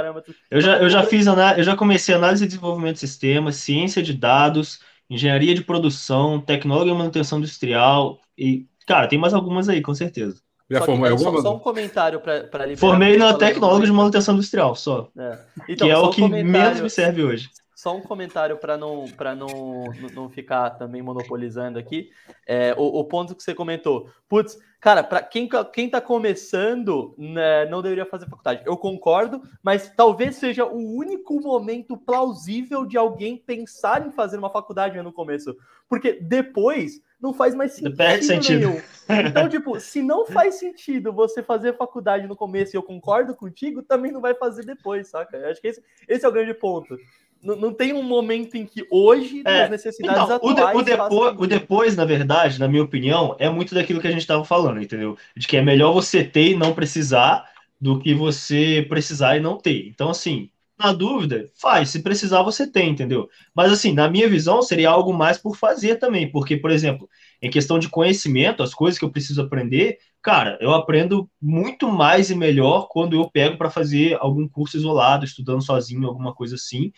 Eu 0.50 0.60
já, 0.60 0.78
eu 0.78 0.88
já 0.88 1.02
fiz 1.02 1.26
eu 1.26 1.62
já 1.62 1.76
comecei 1.76 2.14
análise 2.14 2.44
e 2.44 2.46
desenvolvimento 2.46 2.94
de 2.94 3.00
sistemas, 3.00 3.56
ciência 3.56 4.02
de 4.02 4.14
dados, 4.14 4.80
engenharia 5.08 5.54
de 5.54 5.62
produção, 5.62 6.40
tecnologia 6.40 6.92
e 6.92 6.96
manutenção 6.96 7.38
industrial 7.38 8.20
e, 8.36 8.66
cara, 8.86 9.06
tem 9.06 9.18
mais 9.18 9.34
algumas 9.34 9.68
aí, 9.68 9.80
com 9.80 9.94
certeza. 9.94 10.36
Já 10.70 10.80
só 10.80 10.86
formou 10.86 11.08
alguma? 11.08 11.30
Só, 11.32 11.42
só 11.42 11.56
um 11.56 11.58
comentário 11.58 12.20
para 12.20 12.76
Formei 12.76 13.16
na 13.16 13.34
tecnóloga 13.34 13.84
de 13.84 13.92
manutenção 13.92 14.34
industrial, 14.34 14.74
só. 14.74 15.08
É. 15.16 15.38
Então, 15.68 15.86
que 15.86 15.92
é 15.92 15.98
o 15.98 16.10
que 16.10 16.26
menos 16.26 16.80
me 16.80 16.90
serve 16.90 17.22
hoje. 17.22 17.50
Só 17.74 17.96
um 17.96 18.00
comentário 18.00 18.56
para 18.56 18.76
não, 18.76 19.04
não, 19.36 19.86
não 20.14 20.30
ficar 20.30 20.70
também 20.70 21.02
monopolizando 21.02 21.78
aqui. 21.78 22.10
É, 22.46 22.74
o, 22.78 23.00
o 23.00 23.04
ponto 23.04 23.34
que 23.34 23.42
você 23.42 23.54
comentou. 23.54 24.08
Putz, 24.28 24.58
cara, 24.80 25.02
para 25.02 25.22
quem, 25.22 25.48
quem 25.72 25.90
tá 25.90 26.00
começando, 26.00 27.14
né, 27.18 27.66
não 27.66 27.82
deveria 27.82 28.06
fazer 28.06 28.26
faculdade. 28.26 28.62
Eu 28.64 28.76
concordo, 28.76 29.42
mas 29.62 29.92
talvez 29.96 30.36
seja 30.36 30.64
o 30.64 30.96
único 30.96 31.40
momento 31.40 31.96
plausível 31.96 32.86
de 32.86 32.96
alguém 32.96 33.36
pensar 33.36 34.06
em 34.06 34.12
fazer 34.12 34.38
uma 34.38 34.50
faculdade 34.50 35.00
no 35.02 35.12
começo. 35.12 35.56
Porque 35.88 36.12
depois 36.12 37.02
não 37.24 37.32
faz 37.32 37.54
mais 37.54 37.72
sentido, 37.72 38.22
sentido. 38.22 38.68
nenhum. 38.68 38.82
Então, 39.26 39.48
tipo, 39.48 39.78
se 39.80 40.02
não 40.02 40.26
faz 40.26 40.56
sentido 40.56 41.12
você 41.12 41.42
fazer 41.42 41.76
faculdade 41.76 42.26
no 42.26 42.36
começo 42.36 42.76
e 42.76 42.78
eu 42.78 42.82
concordo 42.82 43.34
contigo, 43.34 43.82
também 43.82 44.12
não 44.12 44.20
vai 44.20 44.34
fazer 44.34 44.64
depois, 44.64 45.08
saca? 45.08 45.36
Eu 45.36 45.50
acho 45.50 45.60
que 45.60 45.68
esse, 45.68 45.82
esse 46.06 46.24
é 46.24 46.28
o 46.28 46.32
grande 46.32 46.52
ponto. 46.52 46.96
Não, 47.44 47.56
não 47.56 47.74
tem 47.74 47.92
um 47.92 48.02
momento 48.02 48.56
em 48.56 48.64
que 48.64 48.86
hoje, 48.90 49.42
é, 49.44 49.60
nas 49.60 49.70
necessidades 49.70 50.22
então, 50.22 50.36
atuais... 50.36 50.76
O, 50.76 50.82
de, 50.82 50.92
o, 50.92 50.96
depois, 50.96 51.36
o 51.38 51.46
depois, 51.46 51.96
na 51.96 52.06
verdade, 52.06 52.58
na 52.58 52.66
minha 52.66 52.82
opinião, 52.82 53.36
é 53.38 53.50
muito 53.50 53.74
daquilo 53.74 54.00
que 54.00 54.08
a 54.08 54.10
gente 54.10 54.22
estava 54.22 54.44
falando, 54.44 54.80
entendeu? 54.80 55.16
De 55.36 55.46
que 55.46 55.58
é 55.58 55.62
melhor 55.62 55.92
você 55.92 56.24
ter 56.24 56.52
e 56.52 56.56
não 56.56 56.72
precisar 56.72 57.44
do 57.78 58.00
que 58.00 58.14
você 58.14 58.86
precisar 58.88 59.36
e 59.36 59.40
não 59.40 59.58
ter. 59.58 59.86
Então, 59.88 60.08
assim, 60.08 60.48
na 60.78 60.92
dúvida, 60.92 61.50
faz. 61.54 61.90
Se 61.90 62.02
precisar, 62.02 62.42
você 62.42 62.66
tem, 62.66 62.90
entendeu? 62.90 63.28
Mas, 63.54 63.70
assim, 63.70 63.92
na 63.92 64.08
minha 64.08 64.28
visão, 64.28 64.62
seria 64.62 64.88
algo 64.88 65.12
mais 65.12 65.36
por 65.36 65.54
fazer 65.54 65.96
também. 65.96 66.30
Porque, 66.30 66.56
por 66.56 66.70
exemplo, 66.70 67.08
em 67.42 67.50
questão 67.50 67.78
de 67.78 67.90
conhecimento, 67.90 68.62
as 68.62 68.72
coisas 68.72 68.98
que 68.98 69.04
eu 69.04 69.10
preciso 69.10 69.42
aprender, 69.42 69.98
cara, 70.22 70.56
eu 70.62 70.72
aprendo 70.72 71.30
muito 71.40 71.88
mais 71.92 72.30
e 72.30 72.34
melhor 72.34 72.88
quando 72.88 73.14
eu 73.16 73.30
pego 73.30 73.58
para 73.58 73.68
fazer 73.70 74.16
algum 74.18 74.48
curso 74.48 74.78
isolado, 74.78 75.26
estudando 75.26 75.62
sozinho, 75.62 76.08
alguma 76.08 76.34
coisa 76.34 76.54
assim, 76.54 76.90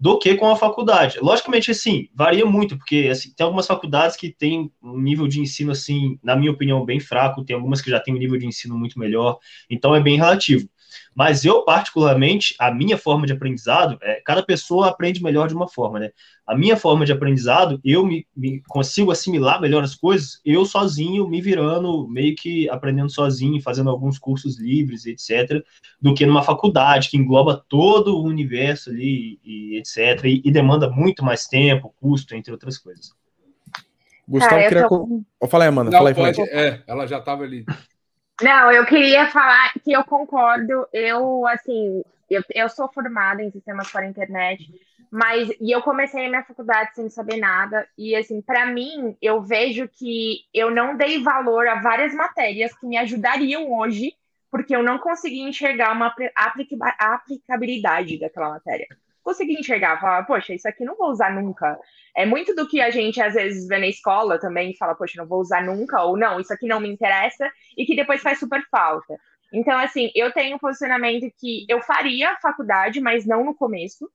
do 0.00 0.18
que 0.18 0.34
com 0.34 0.48
a 0.48 0.56
faculdade. 0.56 1.18
Logicamente, 1.20 1.70
assim, 1.70 2.08
varia 2.14 2.46
muito, 2.46 2.76
porque 2.78 3.08
assim, 3.12 3.32
tem 3.36 3.44
algumas 3.44 3.66
faculdades 3.66 4.16
que 4.16 4.32
têm 4.32 4.72
um 4.82 4.98
nível 4.98 5.28
de 5.28 5.40
ensino, 5.40 5.72
assim, 5.72 6.18
na 6.22 6.34
minha 6.34 6.50
opinião, 6.50 6.84
bem 6.84 6.98
fraco, 6.98 7.44
tem 7.44 7.54
algumas 7.54 7.82
que 7.82 7.90
já 7.90 8.00
têm 8.00 8.14
um 8.14 8.18
nível 8.18 8.38
de 8.38 8.46
ensino 8.46 8.78
muito 8.78 8.98
melhor, 8.98 9.38
então 9.68 9.94
é 9.94 10.00
bem 10.00 10.16
relativo. 10.16 10.66
Mas 11.14 11.44
eu, 11.44 11.64
particularmente, 11.64 12.54
a 12.58 12.72
minha 12.72 12.96
forma 12.96 13.26
de 13.26 13.32
aprendizado, 13.32 13.98
é, 14.02 14.20
cada 14.24 14.42
pessoa 14.42 14.88
aprende 14.88 15.22
melhor 15.22 15.48
de 15.48 15.54
uma 15.54 15.68
forma, 15.68 15.98
né? 15.98 16.10
A 16.46 16.56
minha 16.56 16.76
forma 16.76 17.04
de 17.04 17.12
aprendizado, 17.12 17.80
eu 17.84 18.04
me, 18.04 18.26
me, 18.36 18.60
consigo 18.68 19.10
assimilar 19.10 19.60
melhor 19.60 19.84
as 19.84 19.94
coisas, 19.94 20.40
eu 20.44 20.64
sozinho, 20.64 21.28
me 21.28 21.40
virando, 21.40 22.08
meio 22.08 22.34
que 22.34 22.68
aprendendo 22.68 23.10
sozinho, 23.10 23.62
fazendo 23.62 23.90
alguns 23.90 24.18
cursos 24.18 24.58
livres, 24.58 25.06
etc., 25.06 25.62
do 26.00 26.14
que 26.14 26.26
numa 26.26 26.42
faculdade 26.42 27.08
que 27.08 27.16
engloba 27.16 27.64
todo 27.68 28.16
o 28.16 28.24
universo 28.24 28.90
ali, 28.90 29.38
e, 29.44 29.78
etc., 29.78 30.24
e, 30.24 30.42
e 30.44 30.50
demanda 30.50 30.90
muito 30.90 31.24
mais 31.24 31.46
tempo, 31.46 31.94
custo, 32.00 32.34
entre 32.34 32.52
outras 32.52 32.78
coisas. 32.78 33.12
Gustavo 34.30 34.54
Cara, 34.54 34.68
queria. 34.68 34.88
Tô... 34.88 35.22
Oh, 35.40 35.48
fala 35.48 35.64
aí, 35.64 35.68
Amanda. 35.68 35.90
Não, 35.90 35.98
fala 35.98 36.10
aí, 36.10 36.14
pode, 36.14 36.36
fala 36.36 36.48
aí. 36.48 36.54
É, 36.54 36.82
ela 36.86 37.06
já 37.06 37.18
estava 37.18 37.42
ali. 37.42 37.64
Não, 38.42 38.72
eu 38.72 38.86
queria 38.86 39.26
falar 39.26 39.72
que 39.84 39.92
eu 39.92 40.04
concordo. 40.04 40.86
Eu, 40.92 41.46
assim, 41.46 42.02
eu, 42.28 42.42
eu 42.54 42.68
sou 42.68 42.90
formada 42.92 43.42
em 43.42 43.50
sistemas 43.50 43.90
para 43.90 44.06
internet, 44.06 44.66
mas 45.10 45.50
e 45.60 45.70
eu 45.70 45.82
comecei 45.82 46.24
a 46.26 46.28
minha 46.28 46.44
faculdade 46.44 46.94
sem 46.94 47.10
saber 47.10 47.36
nada. 47.36 47.86
E, 47.98 48.14
assim, 48.16 48.40
para 48.40 48.66
mim, 48.66 49.16
eu 49.20 49.42
vejo 49.42 49.88
que 49.88 50.40
eu 50.54 50.70
não 50.70 50.96
dei 50.96 51.22
valor 51.22 51.66
a 51.68 51.82
várias 51.82 52.14
matérias 52.14 52.76
que 52.78 52.86
me 52.86 52.96
ajudariam 52.96 53.72
hoje, 53.72 54.14
porque 54.50 54.74
eu 54.74 54.82
não 54.82 54.98
consegui 54.98 55.40
enxergar 55.40 55.92
uma 55.92 56.14
aplicabilidade 56.98 58.18
daquela 58.18 58.50
matéria 58.50 58.88
consegui 59.30 59.54
enxergar, 59.54 60.00
falar, 60.00 60.24
poxa, 60.24 60.52
isso 60.52 60.68
aqui 60.68 60.84
não 60.84 60.96
vou 60.96 61.10
usar 61.10 61.32
nunca. 61.32 61.78
É 62.16 62.26
muito 62.26 62.54
do 62.54 62.66
que 62.66 62.80
a 62.80 62.90
gente 62.90 63.22
às 63.22 63.34
vezes 63.34 63.68
vê 63.68 63.78
na 63.78 63.86
escola 63.86 64.38
também, 64.38 64.76
fala, 64.76 64.94
poxa, 64.94 65.14
não 65.16 65.26
vou 65.26 65.40
usar 65.40 65.62
nunca, 65.62 66.02
ou 66.02 66.16
não, 66.16 66.40
isso 66.40 66.52
aqui 66.52 66.66
não 66.66 66.80
me 66.80 66.88
interessa, 66.88 67.48
e 67.76 67.86
que 67.86 67.94
depois 67.94 68.20
faz 68.20 68.40
super 68.40 68.62
falta. 68.68 69.16
Então, 69.52 69.78
assim, 69.78 70.10
eu 70.14 70.32
tenho 70.32 70.56
um 70.56 70.58
posicionamento 70.58 71.32
que 71.38 71.64
eu 71.68 71.80
faria 71.80 72.36
faculdade, 72.42 73.00
mas 73.00 73.24
não 73.24 73.44
no 73.44 73.54
começo. 73.54 74.10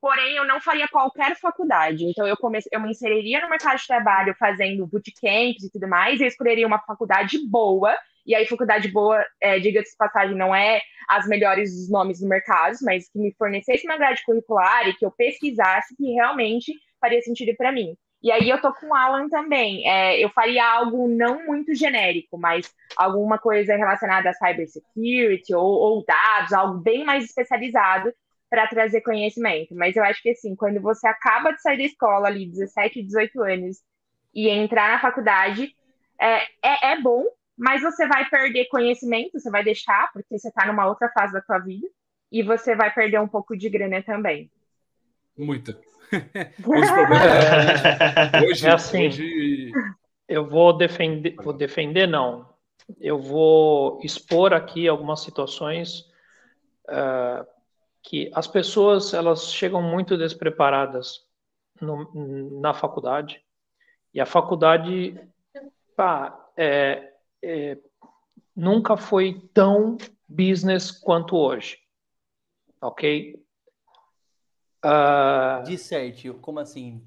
Porém, 0.00 0.34
eu 0.34 0.44
não 0.44 0.60
faria 0.60 0.88
qualquer 0.88 1.36
faculdade. 1.36 2.04
Então, 2.04 2.26
eu, 2.26 2.36
comece... 2.36 2.68
eu 2.72 2.80
me 2.80 2.90
inseriria 2.90 3.40
no 3.40 3.48
mercado 3.48 3.78
de 3.78 3.86
trabalho 3.86 4.34
fazendo 4.36 4.86
bootcamps 4.86 5.62
e 5.62 5.70
tudo 5.70 5.86
mais, 5.86 6.20
eu 6.20 6.26
escolheria 6.26 6.66
uma 6.66 6.80
faculdade 6.80 7.38
boa, 7.48 7.96
e 8.24 8.34
aí, 8.34 8.46
faculdade 8.46 8.88
boa, 8.88 9.24
é, 9.40 9.58
diga-se 9.58 9.96
passagem, 9.96 10.36
não 10.36 10.54
é 10.54 10.80
as 11.08 11.26
melhores 11.26 11.74
dos 11.74 11.90
nomes 11.90 12.20
do 12.20 12.28
mercado, 12.28 12.76
mas 12.82 13.08
que 13.08 13.18
me 13.18 13.34
fornecesse 13.34 13.86
uma 13.86 13.96
grade 13.96 14.22
curricular 14.24 14.88
e 14.88 14.94
que 14.94 15.04
eu 15.04 15.10
pesquisasse 15.10 15.96
que 15.96 16.12
realmente 16.12 16.72
faria 17.00 17.20
sentido 17.22 17.56
para 17.56 17.72
mim. 17.72 17.96
E 18.22 18.30
aí 18.30 18.48
eu 18.48 18.60
tô 18.60 18.72
com 18.72 18.86
o 18.86 18.94
Alan 18.94 19.28
também. 19.28 19.86
É, 19.88 20.24
eu 20.24 20.30
faria 20.30 20.64
algo 20.64 21.08
não 21.08 21.44
muito 21.44 21.74
genérico, 21.74 22.38
mas 22.38 22.72
alguma 22.96 23.36
coisa 23.36 23.74
relacionada 23.76 24.30
a 24.30 24.34
cybersecurity 24.34 25.52
ou, 25.54 25.64
ou 25.66 26.04
dados, 26.04 26.52
algo 26.52 26.78
bem 26.78 27.04
mais 27.04 27.24
especializado 27.24 28.14
para 28.48 28.68
trazer 28.68 29.00
conhecimento. 29.00 29.74
Mas 29.74 29.96
eu 29.96 30.04
acho 30.04 30.22
que 30.22 30.30
assim, 30.30 30.54
quando 30.54 30.80
você 30.80 31.08
acaba 31.08 31.52
de 31.52 31.60
sair 31.60 31.78
da 31.78 31.84
escola 31.84 32.28
ali, 32.28 32.46
17, 32.46 33.02
18 33.02 33.42
anos, 33.42 33.78
e 34.34 34.48
entrar 34.48 34.90
na 34.90 35.00
faculdade, 35.00 35.74
é, 36.20 36.42
é, 36.62 36.92
é 36.92 37.00
bom, 37.00 37.24
mas 37.56 37.82
você 37.82 38.06
vai 38.06 38.28
perder 38.28 38.66
conhecimento, 38.66 39.38
você 39.38 39.50
vai 39.50 39.62
deixar, 39.62 40.10
porque 40.12 40.38
você 40.38 40.48
está 40.48 40.66
numa 40.66 40.86
outra 40.86 41.08
fase 41.10 41.32
da 41.32 41.40
tua 41.40 41.58
vida, 41.58 41.86
e 42.30 42.42
você 42.42 42.74
vai 42.74 42.92
perder 42.92 43.20
um 43.20 43.28
pouco 43.28 43.56
de 43.56 43.68
grana 43.68 44.02
também. 44.02 44.50
Muita. 45.36 45.78
Problemas 46.62 47.10
é, 48.34 48.46
hoje, 48.46 48.66
é 48.66 48.72
assim, 48.72 49.06
hoje... 49.06 49.72
eu 50.28 50.48
vou 50.48 50.76
defender, 50.76 51.34
vou 51.36 51.52
defender 51.52 52.06
não, 52.06 52.48
eu 53.00 53.18
vou 53.18 54.00
expor 54.02 54.52
aqui 54.52 54.88
algumas 54.88 55.20
situações 55.20 56.00
uh, 56.88 57.46
que 58.02 58.30
as 58.34 58.46
pessoas 58.46 59.14
elas 59.14 59.52
chegam 59.52 59.80
muito 59.80 60.16
despreparadas 60.18 61.24
no, 61.80 62.60
na 62.60 62.74
faculdade 62.74 63.42
e 64.12 64.20
a 64.20 64.26
faculdade 64.26 65.18
pá, 65.96 66.50
é, 66.56 67.11
é, 67.42 67.78
nunca 68.54 68.96
foi 68.96 69.48
tão 69.52 69.96
business 70.28 70.90
quanto 70.90 71.36
hoje. 71.36 71.78
Ok? 72.80 73.42
Uh, 74.84 75.62
De 75.64 75.78
certo, 75.78 76.34
como 76.34 76.58
assim? 76.58 77.04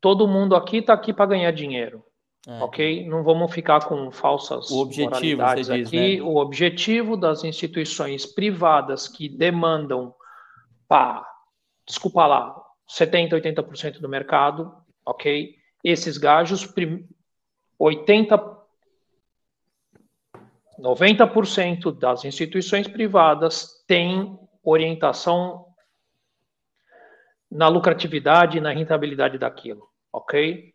Todo 0.00 0.28
mundo 0.28 0.54
aqui 0.56 0.78
está 0.78 0.92
aqui 0.92 1.12
para 1.12 1.26
ganhar 1.26 1.50
dinheiro. 1.52 2.04
É. 2.46 2.62
Ok? 2.62 3.08
Não 3.08 3.24
vamos 3.24 3.52
ficar 3.52 3.84
com 3.86 4.10
falsas 4.12 4.70
o 4.70 4.78
objetivo, 4.78 5.42
diz, 5.54 5.68
aqui. 5.68 6.16
Né? 6.18 6.22
O 6.22 6.36
objetivo 6.36 7.16
das 7.16 7.42
instituições 7.42 8.24
privadas 8.24 9.08
que 9.08 9.28
demandam, 9.28 10.14
pá, 10.86 11.26
desculpa 11.84 12.24
lá, 12.26 12.56
70%, 12.88 13.30
80% 13.32 14.00
do 14.00 14.08
mercado, 14.08 14.72
ok? 15.04 15.56
Esses 15.82 16.16
gajos 16.18 16.64
80, 17.78 18.56
90% 20.78 21.98
das 21.98 22.24
instituições 22.24 22.88
privadas 22.88 23.84
têm 23.86 24.38
orientação 24.62 25.66
na 27.50 27.68
lucratividade 27.68 28.58
e 28.58 28.60
na 28.60 28.72
rentabilidade 28.72 29.38
daquilo, 29.38 29.88
ok? 30.12 30.74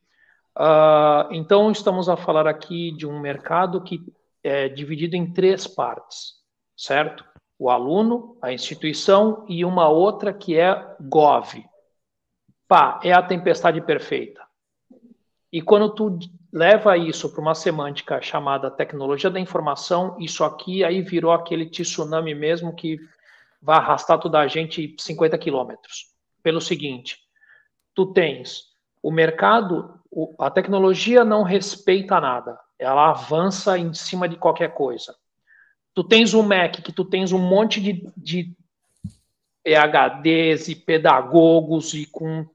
Uh, 0.58 1.32
então, 1.32 1.72
estamos 1.72 2.10
a 2.10 2.18
falar 2.18 2.48
aqui 2.48 2.92
de 2.92 3.06
um 3.06 3.20
mercado 3.20 3.84
que 3.84 4.02
é 4.44 4.68
dividido 4.68 5.16
em 5.16 5.32
três 5.32 5.68
partes, 5.68 6.34
certo? 6.76 7.24
O 7.58 7.70
aluno, 7.70 8.38
a 8.42 8.52
instituição 8.52 9.46
e 9.48 9.64
uma 9.64 9.88
outra 9.88 10.34
que 10.34 10.58
é 10.58 10.96
GOV. 11.00 11.64
Pá, 12.68 13.00
é 13.04 13.12
a 13.12 13.22
tempestade 13.22 13.82
perfeita. 13.82 14.41
E 15.52 15.62
quando 15.62 15.90
tu 15.94 16.18
leva 16.52 16.98
isso 16.98 17.30
para 17.30 17.42
uma 17.42 17.56
semântica 17.56 18.22
chamada 18.22 18.72
tecnologia 18.72 19.30
da 19.30 19.40
informação, 19.40 20.16
isso 20.20 20.44
aqui 20.44 20.84
aí 20.84 21.02
virou 21.02 21.32
aquele 21.32 21.66
tsunami 21.66 22.34
mesmo 22.34 22.74
que 22.74 22.98
vai 23.62 23.78
arrastar 23.78 24.20
toda 24.20 24.40
a 24.40 24.48
gente 24.48 24.96
50 24.98 25.38
quilômetros. 25.38 26.08
Pelo 26.42 26.62
seguinte, 26.62 27.20
tu 27.94 28.08
tens 28.08 28.72
o 29.04 29.12
mercado, 29.12 30.00
a 30.40 30.50
tecnologia 30.50 31.24
não 31.24 31.44
respeita 31.44 32.20
nada, 32.20 32.60
ela 32.80 33.10
avança 33.10 33.78
em 33.78 33.94
cima 33.94 34.28
de 34.28 34.36
qualquer 34.38 34.74
coisa. 34.74 35.16
Tu 35.94 36.04
tens 36.04 36.34
um 36.34 36.42
Mac 36.42 36.82
que 36.82 36.92
tu 36.92 37.04
tens 37.04 37.32
um 37.32 37.40
monte 37.40 37.82
de, 37.82 38.10
de 38.16 38.56
PHDs 39.64 40.70
e 40.70 40.76
pedagogos 40.76 41.94
e 41.94 42.06
com 42.06 42.48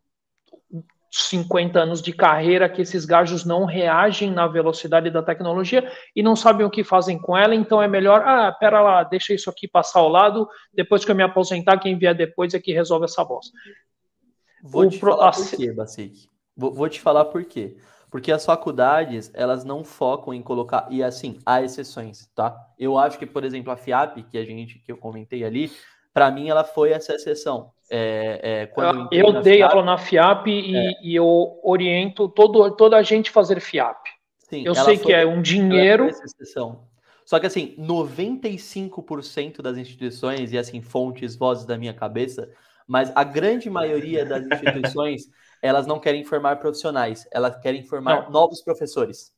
50 1.25 1.79
anos 1.79 2.03
de 2.03 2.13
carreira 2.13 2.69
que 2.69 2.83
esses 2.83 3.05
gajos 3.05 3.45
não 3.45 3.65
reagem 3.65 4.31
na 4.31 4.47
velocidade 4.47 5.11
da 5.11 5.23
tecnologia 5.23 5.91
e 6.15 6.23
não 6.23 6.37
sabem 6.37 6.67
o 6.67 6.71
que 6.71 6.85
fazem 6.85 7.19
com 7.19 7.37
ela, 7.37 7.55
então 7.55 7.81
é 7.81 7.89
melhor, 7.89 8.23
ah, 8.23 8.53
pera 8.53 8.81
lá, 8.83 9.03
deixa 9.03 9.33
isso 9.33 9.49
aqui 9.49 9.67
passar 9.67 10.01
ao 10.01 10.09
lado, 10.09 10.49
depois 10.73 11.05
que 11.05 11.11
eu 11.11 11.15
me 11.15 11.23
aposentar, 11.23 11.79
quem 11.79 11.99
vier 11.99 12.15
depois 12.15 12.55
é 12.55 12.61
que 12.61 12.73
resolve 12.73 13.07
essa 13.07 13.25
bosta. 13.25 13.57
Vou 14.63 14.83
o 14.83 14.91
te 14.91 14.99
pro... 14.99 15.13
falar 15.13 15.33
por 15.33 15.51
quê, 15.51 15.73
Basic. 15.73 16.29
Vou, 16.57 16.73
vou 16.73 16.89
te 16.89 17.01
falar 17.01 17.25
por 17.27 17.45
quê. 17.45 17.77
Porque 18.11 18.31
as 18.31 18.45
faculdades, 18.45 19.31
elas 19.35 19.65
não 19.65 19.85
focam 19.85 20.33
em 20.33 20.43
colocar, 20.43 20.87
e 20.91 21.03
assim, 21.03 21.39
há 21.45 21.63
exceções, 21.63 22.31
tá? 22.35 22.57
Eu 22.79 22.99
acho 22.99 23.19
que, 23.19 23.27
por 23.27 23.45
exemplo, 23.45 23.73
a 23.73 23.77
FIAP, 23.77 24.23
que 24.31 24.39
a 24.39 24.45
gente, 24.45 24.79
que 24.79 24.93
eu 24.93 24.97
comentei 24.97 25.45
ali, 25.45 25.73
para 26.13 26.31
mim 26.31 26.49
ela 26.49 26.65
foi 26.65 26.93
essa 26.93 27.15
exceção. 27.15 27.73
É, 27.89 28.69
é, 28.73 28.73
eu, 29.13 29.27
eu 29.27 29.43
dei 29.43 29.59
FIAP, 29.59 29.73
aula 29.73 29.85
na 29.85 29.99
FIAP 29.99 30.47
e, 30.49 30.77
é. 30.77 30.91
e, 31.03 31.15
eu 31.15 31.61
oriento 31.63 32.29
todo, 32.29 32.71
toda 32.73 32.97
a 32.97 33.03
gente 33.03 33.31
fazer 33.31 33.61
FIAP. 33.61 34.09
Sim, 34.39 34.65
eu 34.65 34.75
sei 34.75 34.97
foi, 34.97 35.07
que 35.07 35.13
é 35.13 35.25
um 35.27 35.41
dinheiro. 35.41 36.09
Só 37.25 37.41
que 37.41 37.47
assim, 37.47 37.75
95% 37.79 39.61
das 39.61 39.77
instituições, 39.77 40.53
e 40.53 40.59
assim, 40.59 40.81
fontes, 40.81 41.37
vozes 41.37 41.65
da 41.65 41.77
minha 41.77 41.93
cabeça, 41.93 42.49
mas 42.87 43.11
a 43.15 43.25
grande 43.25 43.69
maioria 43.69 44.25
das 44.25 44.47
instituições, 44.47 45.23
elas 45.61 45.87
não 45.87 45.99
querem 45.99 46.25
formar 46.25 46.57
profissionais, 46.57 47.27
elas 47.33 47.57
querem 47.61 47.83
formar 47.83 48.25
não. 48.25 48.31
novos 48.31 48.63
professores. 48.63 49.33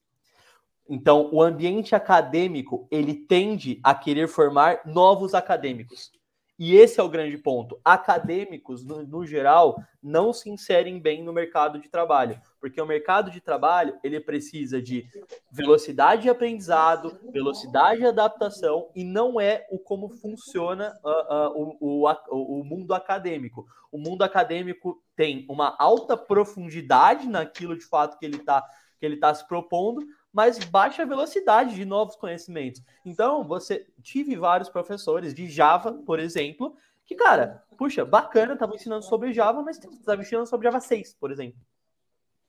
Então, 0.88 1.28
o 1.32 1.42
ambiente 1.42 1.94
acadêmico, 1.94 2.88
ele 2.90 3.14
tende 3.14 3.78
a 3.82 3.94
querer 3.94 4.26
formar 4.26 4.80
novos 4.86 5.34
acadêmicos. 5.34 6.10
E 6.58 6.74
esse 6.74 6.98
é 6.98 7.02
o 7.02 7.08
grande 7.08 7.38
ponto. 7.38 7.80
Acadêmicos, 7.84 8.84
no, 8.84 9.06
no, 9.06 9.24
geral, 9.24 9.80
não 10.02 10.32
se 10.32 10.50
inserem 10.50 10.98
bem 10.98 11.22
no 11.22 11.32
mercado 11.32 11.78
de 11.78 11.88
trabalho, 11.88 12.40
porque 12.60 12.80
o 12.80 12.86
mercado 12.86 13.30
de 13.30 13.40
trabalho 13.40 13.96
ele 14.02 14.18
precisa 14.18 14.82
de 14.82 15.06
velocidade 15.52 16.22
de 16.22 16.28
aprendizado, 16.28 17.16
velocidade 17.32 18.00
de 18.00 18.06
adaptação, 18.06 18.90
e 18.92 19.04
não 19.04 19.40
é 19.40 19.66
o 19.70 19.78
como 19.78 20.08
funciona 20.08 20.98
uh, 21.04 21.52
uh, 21.52 21.76
o, 21.80 22.08
o, 22.08 22.60
o 22.60 22.64
mundo 22.64 22.92
acadêmico. 22.92 23.64
O 23.92 23.98
mundo 23.98 24.22
acadêmico 24.22 25.00
tem 25.14 25.46
uma 25.48 25.76
alta 25.78 26.16
profundidade 26.16 27.28
naquilo 27.28 27.78
de 27.78 27.84
fato 27.84 28.18
que 28.18 28.26
ele 28.26 28.36
está 28.36 28.64
que 28.98 29.06
ele 29.06 29.14
está 29.14 29.32
se 29.32 29.46
propondo, 29.46 30.04
mas 30.38 30.56
baixa 30.60 31.04
velocidade 31.04 31.74
de 31.74 31.84
novos 31.84 32.14
conhecimentos. 32.14 32.80
Então, 33.04 33.42
você 33.42 33.84
tive 34.04 34.36
vários 34.36 34.68
professores 34.68 35.34
de 35.34 35.50
Java, 35.50 35.94
por 36.06 36.20
exemplo, 36.20 36.76
que, 37.04 37.16
cara, 37.16 37.64
puxa, 37.76 38.04
bacana, 38.04 38.52
estavam 38.52 38.76
ensinando 38.76 39.04
sobre 39.04 39.32
Java, 39.32 39.64
mas 39.64 39.78
estavam 39.78 40.22
ensinando 40.22 40.46
sobre 40.46 40.68
Java 40.68 40.78
6, 40.78 41.16
por 41.18 41.32
exemplo. 41.32 41.58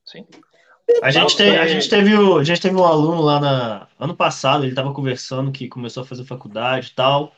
Sim. 0.04 0.24
A 1.02 1.10
gente, 1.10 1.36
tem, 1.36 1.58
a, 1.58 1.66
gente 1.66 1.90
teve, 1.90 2.14
a 2.14 2.44
gente 2.44 2.62
teve 2.62 2.76
um 2.76 2.84
aluno 2.84 3.22
lá 3.22 3.40
na, 3.40 3.88
ano 3.98 4.14
passado, 4.14 4.62
ele 4.62 4.70
estava 4.70 4.94
conversando 4.94 5.50
que 5.50 5.68
começou 5.68 6.04
a 6.04 6.06
fazer 6.06 6.24
faculdade 6.24 6.90
e 6.92 6.94
tal, 6.94 7.32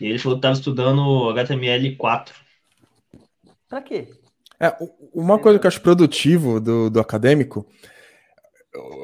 e 0.00 0.06
ele 0.06 0.18
falou 0.18 0.38
que 0.38 0.40
estava 0.40 0.54
estudando 0.54 1.34
HTML4. 1.34 2.30
Para 3.68 3.82
quê? 3.82 4.08
É, 4.58 4.74
uma 5.12 5.38
coisa 5.38 5.58
que 5.58 5.66
eu 5.66 5.68
acho 5.68 5.82
produtivo 5.82 6.58
do, 6.58 6.88
do 6.88 6.98
acadêmico 6.98 7.66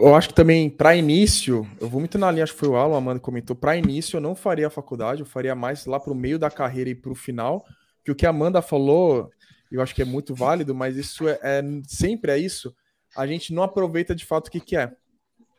eu 0.00 0.14
acho 0.14 0.28
que 0.28 0.34
também, 0.34 0.70
para 0.70 0.96
início, 0.96 1.66
eu 1.80 1.88
vou 1.88 2.00
muito 2.00 2.18
na 2.18 2.30
linha, 2.30 2.44
acho 2.44 2.52
que 2.52 2.58
foi 2.58 2.68
o 2.68 2.76
Alan, 2.76 2.96
Amanda 2.96 3.20
comentou, 3.20 3.54
para 3.56 3.76
início 3.76 4.16
eu 4.16 4.20
não 4.20 4.34
faria 4.34 4.66
a 4.66 4.70
faculdade, 4.70 5.20
eu 5.20 5.26
faria 5.26 5.54
mais 5.54 5.86
lá 5.86 5.98
para 5.98 6.12
o 6.12 6.16
meio 6.16 6.38
da 6.38 6.50
carreira 6.50 6.90
e 6.90 6.94
para 6.94 7.12
o 7.12 7.14
final, 7.14 7.64
que 8.04 8.10
o 8.10 8.14
que 8.14 8.26
a 8.26 8.30
Amanda 8.30 8.62
falou, 8.62 9.30
eu 9.70 9.82
acho 9.82 9.94
que 9.94 10.02
é 10.02 10.04
muito 10.04 10.34
válido, 10.34 10.74
mas 10.74 10.96
isso 10.96 11.28
é, 11.28 11.38
é 11.42 11.62
sempre 11.86 12.32
é 12.32 12.38
isso, 12.38 12.74
a 13.16 13.26
gente 13.26 13.52
não 13.52 13.62
aproveita 13.62 14.14
de 14.14 14.24
fato 14.24 14.48
o 14.48 14.50
que, 14.50 14.60
que 14.60 14.76
é 14.76 14.92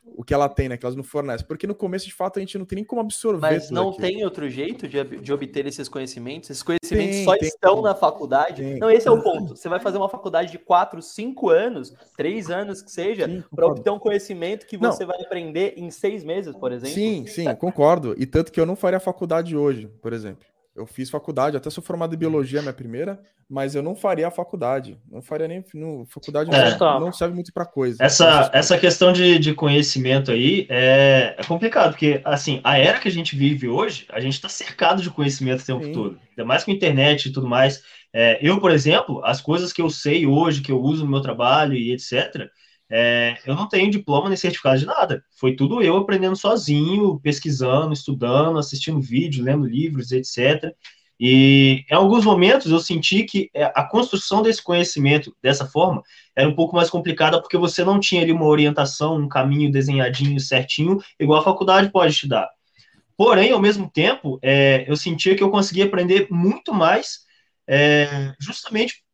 o 0.05 0.23
que 0.23 0.33
ela 0.33 0.47
tem, 0.47 0.69
né? 0.69 0.77
Que 0.77 0.85
elas 0.85 0.95
não 0.95 1.03
fornecem. 1.03 1.45
Porque 1.45 1.65
no 1.65 1.73
começo, 1.73 2.05
de 2.05 2.13
fato, 2.13 2.37
a 2.37 2.39
gente 2.39 2.57
não 2.57 2.65
tem 2.65 2.77
nem 2.77 2.85
como 2.85 3.01
absorver. 3.01 3.41
Mas 3.41 3.69
não 3.69 3.89
aquilo. 3.89 4.07
tem 4.07 4.23
outro 4.23 4.49
jeito 4.49 4.87
de, 4.87 5.03
de 5.03 5.33
obter 5.33 5.65
esses 5.65 5.89
conhecimentos? 5.89 6.49
Esses 6.49 6.63
conhecimentos 6.63 7.15
tem, 7.15 7.25
só 7.25 7.37
tem, 7.37 7.47
estão 7.47 7.73
tem. 7.75 7.83
na 7.83 7.95
faculdade? 7.95 8.63
Não, 8.79 8.89
esse 8.89 9.07
é 9.07 9.11
o 9.11 9.21
ponto. 9.21 9.55
Você 9.55 9.67
vai 9.67 9.79
fazer 9.79 9.97
uma 9.97 10.09
faculdade 10.09 10.51
de 10.51 10.59
4, 10.59 11.01
5 11.01 11.49
anos, 11.49 11.93
3 12.15 12.49
anos 12.49 12.81
que 12.81 12.91
seja, 12.91 13.45
para 13.53 13.65
obter 13.65 13.89
um 13.89 13.99
conhecimento 13.99 14.65
que 14.65 14.77
você 14.77 15.03
não. 15.03 15.11
vai 15.11 15.21
aprender 15.21 15.73
em 15.77 15.89
6 15.89 16.23
meses, 16.23 16.55
por 16.55 16.71
exemplo? 16.71 16.93
Sim, 16.93 17.25
sim, 17.25 17.53
concordo. 17.55 18.15
E 18.17 18.25
tanto 18.25 18.51
que 18.51 18.59
eu 18.59 18.65
não 18.65 18.75
faria 18.75 18.99
faculdade 18.99 19.55
hoje, 19.55 19.87
por 20.01 20.13
exemplo. 20.13 20.45
Eu 20.75 20.85
fiz 20.85 21.09
faculdade, 21.09 21.55
até 21.55 21.69
sou 21.69 21.81
formado 21.81 22.13
em 22.13 22.17
biologia, 22.17 22.61
minha 22.61 22.73
primeira, 22.73 23.17
mas 23.49 23.75
eu 23.75 23.81
não 23.81 23.95
faria 23.95 24.27
a 24.27 24.31
faculdade. 24.31 24.97
Não 25.09 25.21
faria 25.21 25.47
nem. 25.47 25.63
No, 25.73 26.05
faculdade 26.05 26.53
é. 26.53 26.77
não, 26.77 26.99
não, 26.99 27.13
serve 27.13 27.33
muito 27.33 27.53
para 27.53 27.65
coisa. 27.65 28.03
Essa, 28.03 28.49
essa 28.53 28.77
questão 28.77 29.13
de, 29.13 29.39
de 29.39 29.53
conhecimento 29.53 30.31
aí 30.31 30.67
é, 30.69 31.35
é, 31.37 31.43
complicado, 31.45 31.91
porque, 31.91 32.19
assim, 32.25 32.59
a 32.61 32.77
era 32.77 32.99
que 32.99 33.07
a 33.07 33.11
gente 33.11 33.37
vive 33.37 33.69
hoje, 33.69 34.05
a 34.11 34.19
gente 34.19 34.33
está 34.33 34.49
cercado 34.49 35.01
de 35.01 35.09
conhecimento 35.09 35.61
o 35.61 35.65
tempo 35.65 35.85
Sim. 35.85 35.93
todo. 35.93 36.19
Ainda 36.31 36.45
mais 36.45 36.65
com 36.65 36.71
internet 36.71 37.27
e 37.27 37.31
tudo 37.31 37.47
mais. 37.47 37.81
É, 38.11 38.37
eu, 38.41 38.59
por 38.59 38.71
exemplo, 38.71 39.23
as 39.23 39.39
coisas 39.39 39.71
que 39.71 39.81
eu 39.81 39.89
sei 39.89 40.25
hoje, 40.25 40.61
que 40.61 40.71
eu 40.73 40.81
uso 40.81 41.05
no 41.05 41.11
meu 41.11 41.21
trabalho 41.21 41.73
e 41.73 41.93
etc., 41.93 42.49
é, 42.89 43.37
eu 43.45 43.55
não 43.55 43.67
tenho 43.67 43.89
diploma 43.89 44.29
nem 44.29 44.37
certificado 44.37 44.77
de 44.79 44.85
nada. 44.85 45.23
Foi 45.39 45.55
tudo 45.55 45.81
eu 45.81 45.97
aprendendo 45.97 46.35
sozinho, 46.35 47.19
pesquisando, 47.19 47.93
estudando, 47.93 48.59
assistindo 48.59 49.01
vídeos, 49.01 49.43
lendo 49.43 49.65
livros, 49.65 50.11
etc. 50.11 50.73
E 51.19 51.85
em 51.89 51.95
alguns 51.95 52.25
momentos 52.25 52.71
eu 52.71 52.79
senti 52.79 53.23
que 53.23 53.49
é, 53.53 53.63
a 53.63 53.83
construção 53.83 54.41
desse 54.41 54.61
conhecimento 54.61 55.35
dessa 55.41 55.65
forma 55.65 56.03
era 56.35 56.47
um 56.47 56.55
pouco 56.55 56.75
mais 56.75 56.89
complicada 56.89 57.41
porque 57.41 57.57
você 57.57 57.83
não 57.83 57.99
tinha 57.99 58.21
ali 58.21 58.31
uma 58.31 58.45
orientação, 58.45 59.17
um 59.17 59.29
caminho 59.29 59.71
desenhadinho 59.71 60.39
certinho, 60.39 60.99
igual 61.19 61.39
a 61.39 61.43
faculdade 61.43 61.91
pode 61.91 62.15
te 62.15 62.27
dar. 62.27 62.49
Porém, 63.17 63.51
ao 63.51 63.61
mesmo 63.61 63.89
tempo, 63.89 64.37
é, 64.41 64.83
eu 64.87 64.97
sentia 64.97 65.35
que 65.35 65.41
eu 65.41 65.49
conseguia 65.49 65.85
aprender 65.85 66.27
muito 66.29 66.73
mais 66.73 67.21
é, 67.67 68.33
justamente 68.39 69.04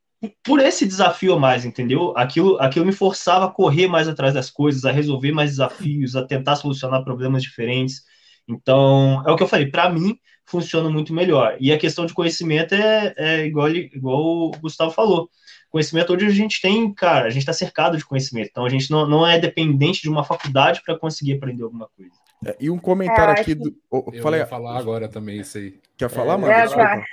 por 0.44 0.60
esse 0.60 0.86
desafio 0.86 1.34
a 1.34 1.40
mais, 1.40 1.66
entendeu? 1.66 2.14
Aquilo, 2.16 2.60
aquilo 2.60 2.86
me 2.86 2.92
forçava 2.92 3.46
a 3.46 3.52
correr 3.52 3.88
mais 3.88 4.08
atrás 4.08 4.34
das 4.34 4.50
coisas, 4.50 4.86
a 4.86 4.92
resolver 4.92 5.32
mais 5.32 5.52
desafios, 5.52 6.16
a 6.16 6.26
tentar 6.26 6.56
solucionar 6.56 7.04
problemas 7.04 7.42
diferentes. 7.42 8.04
Então, 8.48 9.24
é 9.26 9.32
o 9.32 9.36
que 9.36 9.44
eu 9.44 9.48
falei, 9.48 9.68
para 9.68 9.90
mim 9.90 10.18
funciona 10.46 10.90
muito 10.90 11.14
melhor. 11.14 11.56
E 11.60 11.72
a 11.72 11.78
questão 11.78 12.06
de 12.06 12.14
conhecimento 12.14 12.76
é, 12.76 13.14
é 13.18 13.46
igual, 13.46 13.70
igual 13.70 14.20
o 14.20 14.52
Gustavo 14.62 14.92
falou. 14.92 15.30
Conhecimento 15.70 16.14
hoje 16.14 16.26
a 16.26 16.32
gente 16.32 16.62
tem, 16.62 16.94
cara, 16.94 17.28
a 17.28 17.30
gente 17.30 17.44
está 17.44 17.54
cercado 17.54 17.98
de 17.98 18.06
conhecimento. 18.06 18.50
Então 18.52 18.66
a 18.66 18.70
gente 18.70 18.92
não, 18.92 19.08
não 19.08 19.26
é 19.26 19.40
dependente 19.40 20.02
de 20.02 20.10
uma 20.10 20.24
faculdade 20.24 20.82
para 20.86 21.00
conseguir 21.00 21.36
aprender 21.36 21.64
alguma 21.64 21.88
coisa. 21.96 22.12
É, 22.46 22.58
e 22.60 22.70
um 22.70 22.78
comentário 22.78 23.38
é, 23.38 23.42
aqui 23.42 23.56
do. 23.56 23.74
Oh, 23.90 24.04
eu 24.12 24.22
falei... 24.22 24.46
falar 24.46 24.78
agora 24.78 25.08
também 25.08 25.40
isso 25.40 25.58
aí. 25.58 25.80
Quer 25.96 26.10
falar, 26.10 26.34
é, 26.34 26.38
mano? 26.38 26.52
É, 26.52 27.06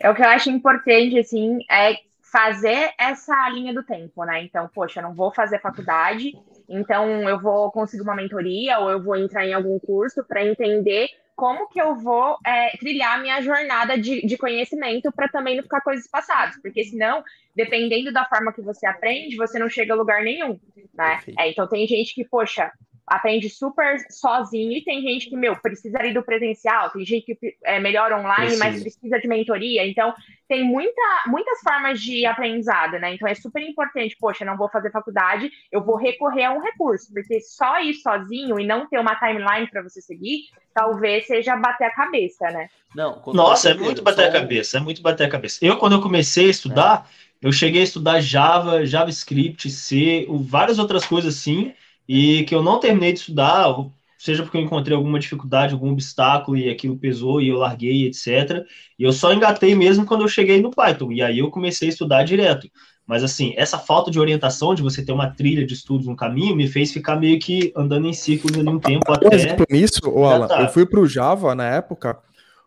é, 0.00 0.10
o 0.10 0.14
que 0.14 0.22
eu 0.22 0.28
acho 0.28 0.50
importante, 0.50 1.18
assim, 1.18 1.58
é 1.70 1.94
fazer 2.36 2.92
essa 2.98 3.48
linha 3.48 3.72
do 3.72 3.82
tempo, 3.82 4.22
né? 4.24 4.42
Então, 4.42 4.68
poxa, 4.74 5.00
eu 5.00 5.04
não 5.04 5.14
vou 5.14 5.32
fazer 5.32 5.58
faculdade, 5.58 6.34
então 6.68 7.26
eu 7.26 7.40
vou 7.40 7.72
conseguir 7.72 8.02
uma 8.02 8.14
mentoria 8.14 8.78
ou 8.78 8.90
eu 8.90 9.02
vou 9.02 9.16
entrar 9.16 9.46
em 9.46 9.54
algum 9.54 9.78
curso 9.78 10.22
para 10.22 10.44
entender 10.44 11.08
como 11.34 11.66
que 11.70 11.80
eu 11.80 11.96
vou 11.96 12.36
é, 12.46 12.76
trilhar 12.76 13.14
a 13.14 13.22
minha 13.22 13.40
jornada 13.40 13.96
de, 13.96 14.26
de 14.26 14.36
conhecimento 14.36 15.10
para 15.12 15.28
também 15.28 15.56
não 15.56 15.62
ficar 15.62 15.80
coisas 15.80 16.06
passadas, 16.08 16.60
porque 16.60 16.84
senão, 16.84 17.24
dependendo 17.54 18.12
da 18.12 18.26
forma 18.26 18.52
que 18.52 18.60
você 18.60 18.86
aprende, 18.86 19.34
você 19.34 19.58
não 19.58 19.70
chega 19.70 19.94
a 19.94 19.96
lugar 19.96 20.22
nenhum, 20.22 20.60
né? 20.92 21.20
É, 21.38 21.48
então 21.48 21.66
tem 21.66 21.86
gente 21.86 22.14
que, 22.14 22.22
poxa, 22.22 22.70
aprende 23.06 23.48
super 23.48 23.98
sozinho 24.10 24.72
e 24.72 24.82
tem 24.82 25.00
gente 25.00 25.28
que, 25.28 25.36
meu, 25.36 25.54
precisa 25.56 26.04
ir 26.04 26.12
do 26.12 26.22
presencial, 26.22 26.90
tem 26.90 27.04
gente 27.04 27.36
que 27.36 27.56
é 27.62 27.78
melhor 27.78 28.12
online, 28.12 28.46
precisa. 28.46 28.64
mas 28.64 28.82
precisa 28.82 29.20
de 29.20 29.28
mentoria. 29.28 29.86
Então, 29.86 30.12
tem 30.48 30.64
muita, 30.64 31.02
muitas 31.26 31.60
formas 31.60 32.00
de 32.00 32.26
aprendizado, 32.26 32.98
né? 32.98 33.14
Então, 33.14 33.28
é 33.28 33.34
super 33.34 33.62
importante, 33.62 34.16
poxa, 34.18 34.44
não 34.44 34.56
vou 34.56 34.68
fazer 34.68 34.90
faculdade, 34.90 35.50
eu 35.70 35.84
vou 35.84 35.96
recorrer 35.96 36.44
a 36.44 36.52
um 36.52 36.60
recurso, 36.60 37.12
porque 37.12 37.40
só 37.40 37.80
ir 37.80 37.94
sozinho 37.94 38.58
e 38.58 38.66
não 38.66 38.88
ter 38.88 38.98
uma 38.98 39.14
timeline 39.14 39.68
para 39.70 39.82
você 39.82 40.00
seguir, 40.00 40.48
talvez 40.74 41.26
seja 41.26 41.54
bater 41.56 41.84
a 41.84 41.94
cabeça, 41.94 42.50
né? 42.50 42.68
Não, 42.94 43.22
Nossa, 43.26 43.70
é 43.70 43.74
muito 43.74 44.02
bater 44.02 44.28
a 44.28 44.32
cabeça, 44.32 44.78
é 44.78 44.80
muito 44.80 45.00
bater 45.00 45.24
a 45.24 45.30
cabeça. 45.30 45.64
Eu, 45.64 45.76
quando 45.76 45.92
eu 45.92 46.02
comecei 46.02 46.46
a 46.46 46.50
estudar, 46.50 47.08
é. 47.42 47.46
eu 47.46 47.52
cheguei 47.52 47.82
a 47.82 47.84
estudar 47.84 48.20
Java, 48.20 48.84
JavaScript, 48.84 49.70
C, 49.70 50.26
várias 50.28 50.78
outras 50.78 51.04
coisas 51.04 51.36
assim, 51.36 51.72
e 52.08 52.44
que 52.44 52.54
eu 52.54 52.62
não 52.62 52.80
terminei 52.80 53.12
de 53.12 53.20
estudar, 53.20 53.66
seja 54.18 54.42
porque 54.42 54.56
eu 54.56 54.62
encontrei 54.62 54.96
alguma 54.96 55.18
dificuldade, 55.18 55.74
algum 55.74 55.92
obstáculo 55.92 56.56
e 56.56 56.70
aquilo 56.70 56.96
pesou 56.96 57.40
e 57.40 57.48
eu 57.48 57.56
larguei, 57.56 58.06
etc. 58.06 58.64
E 58.98 59.04
eu 59.04 59.12
só 59.12 59.32
engatei 59.32 59.74
mesmo 59.74 60.06
quando 60.06 60.22
eu 60.22 60.28
cheguei 60.28 60.60
no 60.60 60.70
Python, 60.70 61.12
e 61.12 61.22
aí 61.22 61.38
eu 61.38 61.50
comecei 61.50 61.88
a 61.88 61.92
estudar 61.92 62.24
direto. 62.24 62.68
Mas 63.06 63.22
assim, 63.22 63.54
essa 63.56 63.78
falta 63.78 64.10
de 64.10 64.18
orientação, 64.18 64.74
de 64.74 64.82
você 64.82 65.04
ter 65.04 65.12
uma 65.12 65.30
trilha 65.30 65.64
de 65.64 65.74
estudos, 65.74 66.08
um 66.08 66.16
caminho, 66.16 66.56
me 66.56 66.66
fez 66.66 66.92
ficar 66.92 67.14
meio 67.14 67.38
que 67.38 67.72
andando 67.76 68.08
em 68.08 68.12
círculos 68.12 68.58
ali 68.58 68.68
um 68.68 68.80
tempo 68.80 69.12
até. 69.12 69.54
Por 69.54 69.66
nisso, 69.70 70.00
Alan, 70.24 70.48
eu 70.62 70.68
fui 70.68 70.84
para 70.84 70.98
o 70.98 71.06
Java 71.06 71.54
na 71.54 71.68
época 71.68 72.18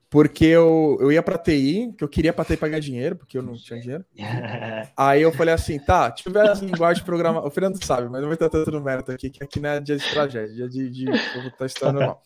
porque 0.10 0.46
eu, 0.46 0.98
eu 1.00 1.12
ia 1.12 1.22
para 1.22 1.38
TI, 1.38 1.94
que 1.96 2.04
eu 2.04 2.08
queria 2.10 2.34
para 2.34 2.44
TI 2.44 2.58
pagar 2.58 2.80
dinheiro, 2.80 3.16
porque 3.16 3.38
eu 3.38 3.44
não 3.44 3.54
tinha 3.54 3.80
dinheiro. 3.80 4.04
Aí 4.98 5.22
eu 5.22 5.32
falei 5.32 5.54
assim, 5.54 5.78
tá, 5.80 6.10
tiver 6.10 6.50
as 6.50 6.60
linguagens 6.60 7.00
de 7.00 7.06
programação. 7.06 7.48
O 7.48 7.52
Fernando 7.52 7.84
sabe, 7.84 8.10
mas 8.10 8.20
não 8.22 8.28
vai 8.28 8.34
estar 8.36 8.50
tanto 8.50 8.72
no 8.72 8.82
mérito 8.82 9.12
aqui, 9.12 9.30
que 9.30 9.44
aqui 9.44 9.60
não 9.60 9.70
é 9.70 9.80
dia 9.80 9.98
de 9.98 10.10
tragédia, 10.10 10.68
dia 10.68 10.68
de, 10.68 10.90
de 10.90 11.06
eu 11.06 11.42
vou 11.42 11.50
estar 11.50 11.66
estudando 11.68 11.96
normal. 11.96 12.24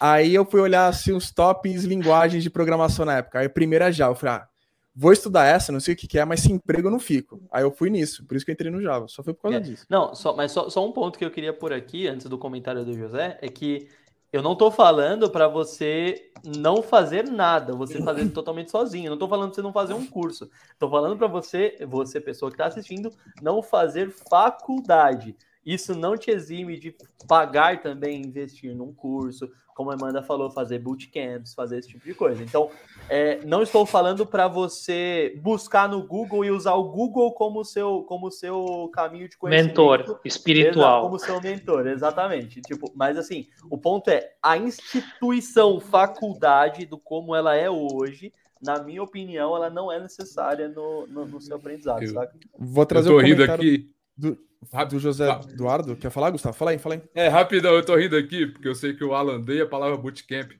Aí 0.00 0.34
eu 0.34 0.44
fui 0.44 0.60
olhar 0.60 0.88
assim 0.88 1.12
os 1.12 1.30
tops 1.30 1.84
linguagens 1.84 2.42
de 2.42 2.50
programação 2.50 3.04
na 3.04 3.18
época. 3.18 3.38
Aí 3.38 3.46
a 3.46 3.50
primeira 3.50 3.88
é 3.88 3.92
Java, 3.92 4.12
eu 4.12 4.16
falei, 4.16 4.34
ah, 4.36 4.48
vou 4.92 5.12
estudar 5.12 5.46
essa, 5.46 5.70
não 5.70 5.78
sei 5.78 5.94
o 5.94 5.96
que, 5.96 6.08
que 6.08 6.18
é, 6.18 6.24
mas 6.24 6.40
sem 6.40 6.56
emprego 6.56 6.88
eu 6.88 6.92
não 6.92 6.98
fico. 6.98 7.40
Aí 7.52 7.62
eu 7.62 7.70
fui 7.70 7.90
nisso, 7.90 8.24
por 8.26 8.36
isso 8.36 8.44
que 8.44 8.50
eu 8.50 8.54
entrei 8.54 8.72
no 8.72 8.82
Java, 8.82 9.06
só 9.06 9.22
foi 9.22 9.32
por 9.34 9.42
causa 9.42 9.58
É. 9.58 9.60
disso. 9.60 9.86
Não, 9.88 10.14
só, 10.16 10.34
mas 10.34 10.50
só, 10.50 10.68
só 10.68 10.84
um 10.84 10.90
ponto 10.90 11.16
que 11.16 11.24
eu 11.24 11.30
queria 11.30 11.52
pôr 11.52 11.72
aqui, 11.72 12.08
antes 12.08 12.26
do 12.26 12.36
comentário 12.36 12.84
do 12.84 12.92
José, 12.92 13.38
é 13.40 13.48
que 13.48 13.86
eu 14.32 14.42
não 14.42 14.54
tô 14.56 14.70
falando 14.70 15.30
para 15.30 15.48
você 15.48 16.29
não 16.44 16.82
fazer 16.82 17.24
nada, 17.24 17.74
você 17.74 18.02
fazer 18.02 18.28
totalmente 18.30 18.70
sozinho. 18.70 19.10
Não 19.10 19.18
tô 19.18 19.28
falando 19.28 19.48
pra 19.48 19.54
você 19.56 19.62
não 19.62 19.72
fazer 19.72 19.94
um 19.94 20.06
curso. 20.06 20.50
Tô 20.78 20.88
falando 20.88 21.16
para 21.16 21.26
você, 21.26 21.76
você 21.86 22.20
pessoa 22.20 22.50
que 22.50 22.56
tá 22.56 22.66
assistindo, 22.66 23.12
não 23.42 23.62
fazer 23.62 24.10
faculdade. 24.10 25.36
Isso 25.64 25.94
não 25.94 26.16
te 26.16 26.30
exime 26.30 26.78
de 26.78 26.94
pagar 27.28 27.82
também, 27.82 28.22
investir 28.22 28.74
num 28.74 28.92
curso, 28.92 29.50
como 29.74 29.90
a 29.90 29.94
Amanda 29.94 30.22
falou, 30.22 30.50
fazer 30.50 30.78
bootcamps, 30.78 31.54
fazer 31.54 31.78
esse 31.78 31.88
tipo 31.88 32.04
de 32.04 32.14
coisa. 32.14 32.42
Então, 32.42 32.70
é, 33.08 33.42
não 33.44 33.62
estou 33.62 33.86
falando 33.86 34.26
para 34.26 34.46
você 34.46 35.38
buscar 35.42 35.88
no 35.88 36.06
Google 36.06 36.44
e 36.44 36.50
usar 36.50 36.74
o 36.74 36.84
Google 36.90 37.32
como 37.32 37.64
seu, 37.64 38.02
como 38.02 38.30
seu 38.30 38.90
caminho 38.92 39.28
de 39.28 39.38
conhecimento. 39.38 39.68
Mentor 39.68 40.00
Exato, 40.00 40.20
espiritual. 40.24 41.02
como 41.02 41.18
seu 41.18 41.40
mentor, 41.40 41.86
exatamente. 41.86 42.60
Tipo, 42.60 42.92
mas 42.94 43.16
assim, 43.16 43.46
o 43.70 43.78
ponto 43.78 44.08
é 44.10 44.32
a 44.42 44.58
instituição 44.58 45.80
faculdade 45.80 46.84
do 46.84 46.98
como 46.98 47.34
ela 47.34 47.54
é 47.54 47.70
hoje, 47.70 48.32
na 48.60 48.82
minha 48.82 49.02
opinião, 49.02 49.56
ela 49.56 49.70
não 49.70 49.90
é 49.90 49.98
necessária 49.98 50.68
no, 50.68 51.06
no, 51.06 51.24
no 51.26 51.40
seu 51.40 51.56
aprendizado, 51.56 52.02
Eu- 52.02 52.12
saca? 52.12 52.34
Vou 52.58 52.82
Eu 52.82 52.86
trazer 52.86 53.08
tô 53.08 53.16
o 53.16 53.18
rindo 53.20 53.36
comentário 53.36 53.62
aqui. 53.64 53.90
Do, 54.20 54.38
Rápido. 54.72 54.96
do 54.96 55.00
José. 55.00 55.28
Eduardo. 55.50 55.96
Quer 55.96 56.10
falar, 56.10 56.30
Gustavo? 56.30 56.56
Fala 56.56 56.72
aí, 56.72 56.78
fala 56.78 56.96
aí. 56.96 57.02
É, 57.14 57.28
rapidão, 57.28 57.72
eu 57.74 57.84
tô 57.84 57.96
rindo 57.96 58.16
aqui, 58.16 58.46
porque 58.46 58.68
eu 58.68 58.74
sei 58.74 58.94
que 58.94 59.04
o 59.04 59.14
Alan 59.14 59.36
odeia 59.36 59.64
a 59.64 59.68
palavra 59.68 59.96
bootcamp. 59.96 60.52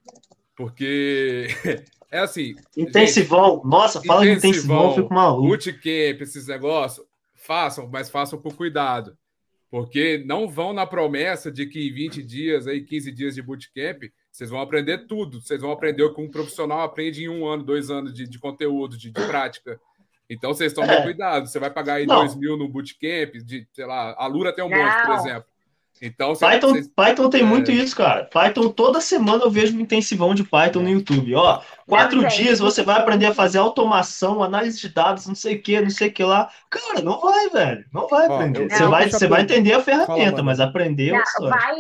Porque 0.56 1.48
é 2.10 2.18
assim, 2.18 2.54
Intensivão. 2.76 3.62
Nossa, 3.64 4.02
fala 4.02 4.22
de 4.22 4.30
Intensivão, 4.32 4.50
intensivão, 4.50 4.88
eu 4.88 4.94
fico 5.02 5.14
maluco. 5.14 5.48
bootcamp, 5.48 6.20
esses 6.20 6.46
negócios, 6.46 7.06
façam, 7.34 7.88
mas 7.88 8.10
façam 8.10 8.40
com 8.40 8.50
cuidado. 8.50 9.16
Porque 9.70 10.24
não 10.26 10.48
vão 10.48 10.72
na 10.72 10.84
promessa 10.84 11.50
de 11.50 11.64
que 11.64 11.88
em 11.88 11.92
20 11.92 12.22
dias, 12.24 12.66
aí 12.66 12.82
15 12.84 13.12
dias 13.12 13.34
de 13.36 13.42
bootcamp, 13.42 14.02
vocês 14.32 14.50
vão 14.50 14.60
aprender 14.60 15.06
tudo. 15.06 15.40
Vocês 15.40 15.60
vão 15.60 15.70
aprender 15.70 16.02
o 16.02 16.12
que 16.12 16.20
um 16.20 16.30
profissional 16.30 16.80
aprende 16.80 17.22
em 17.22 17.28
um 17.28 17.46
ano, 17.46 17.62
dois 17.62 17.88
anos 17.88 18.12
de, 18.12 18.26
de 18.28 18.38
conteúdo, 18.38 18.96
de, 18.96 19.10
de 19.10 19.26
prática. 19.26 19.80
Então 20.30 20.54
vocês 20.54 20.72
tomem 20.72 20.90
É. 20.90 21.02
cuidado. 21.02 21.46
Você 21.48 21.58
vai 21.58 21.70
pagar 21.70 21.94
aí 21.94 22.06
Não. 22.06 22.20
2 22.20 22.36
mil 22.36 22.56
no 22.56 22.68
bootcamp, 22.68 23.32
de, 23.44 23.66
sei 23.72 23.84
lá, 23.84 24.14
a 24.16 24.26
Lura 24.28 24.54
tem 24.54 24.64
um 24.64 24.68
monte, 24.70 24.96
por 25.02 25.08
Não. 25.08 25.16
exemplo. 25.16 25.44
Então, 26.02 26.34
você- 26.34 26.46
Python, 26.46 26.68
vocês- 26.70 26.88
Python 26.88 27.28
tem 27.28 27.42
é. 27.42 27.44
muito 27.44 27.70
isso, 27.70 27.94
cara. 27.94 28.24
Python, 28.24 28.70
toda 28.70 29.02
semana 29.02 29.44
eu 29.44 29.50
vejo 29.50 29.76
um 29.76 29.80
intensivão 29.80 30.34
de 30.34 30.42
Python 30.44 30.80
no 30.80 30.88
YouTube. 30.88 31.34
Ó, 31.34 31.60
quatro 31.86 32.22
Não, 32.22 32.28
dias 32.28 32.58
você 32.58 32.82
vai 32.82 32.96
aprender 32.98 33.26
a 33.26 33.34
fazer 33.34 33.58
automação, 33.58 34.42
análise 34.42 34.80
de 34.80 34.88
dados, 34.88 35.26
não 35.26 35.34
sei 35.34 35.56
o 35.56 35.62
que, 35.62 35.78
não 35.78 35.90
sei 35.90 36.08
o 36.08 36.12
que 36.12 36.24
lá. 36.24 36.48
Cara, 36.70 37.02
não 37.02 37.20
vai, 37.20 37.50
velho. 37.50 37.84
Não 37.92 38.08
vai 38.08 38.26
Ó, 38.28 38.34
aprender. 38.34 38.62
eu- 38.64 38.70
você, 38.70 38.82
eu 38.84 38.88
vai, 38.90 39.10
você 39.10 39.26
vai 39.26 39.42
entender 39.42 39.72
a 39.74 39.80
Fala, 39.82 40.06
ferramenta, 40.06 40.30
mano. 40.36 40.44
mas 40.44 40.60
aprender 40.60 41.10
é 41.10 41.18
Não, 41.18 41.50
vai, 41.50 41.76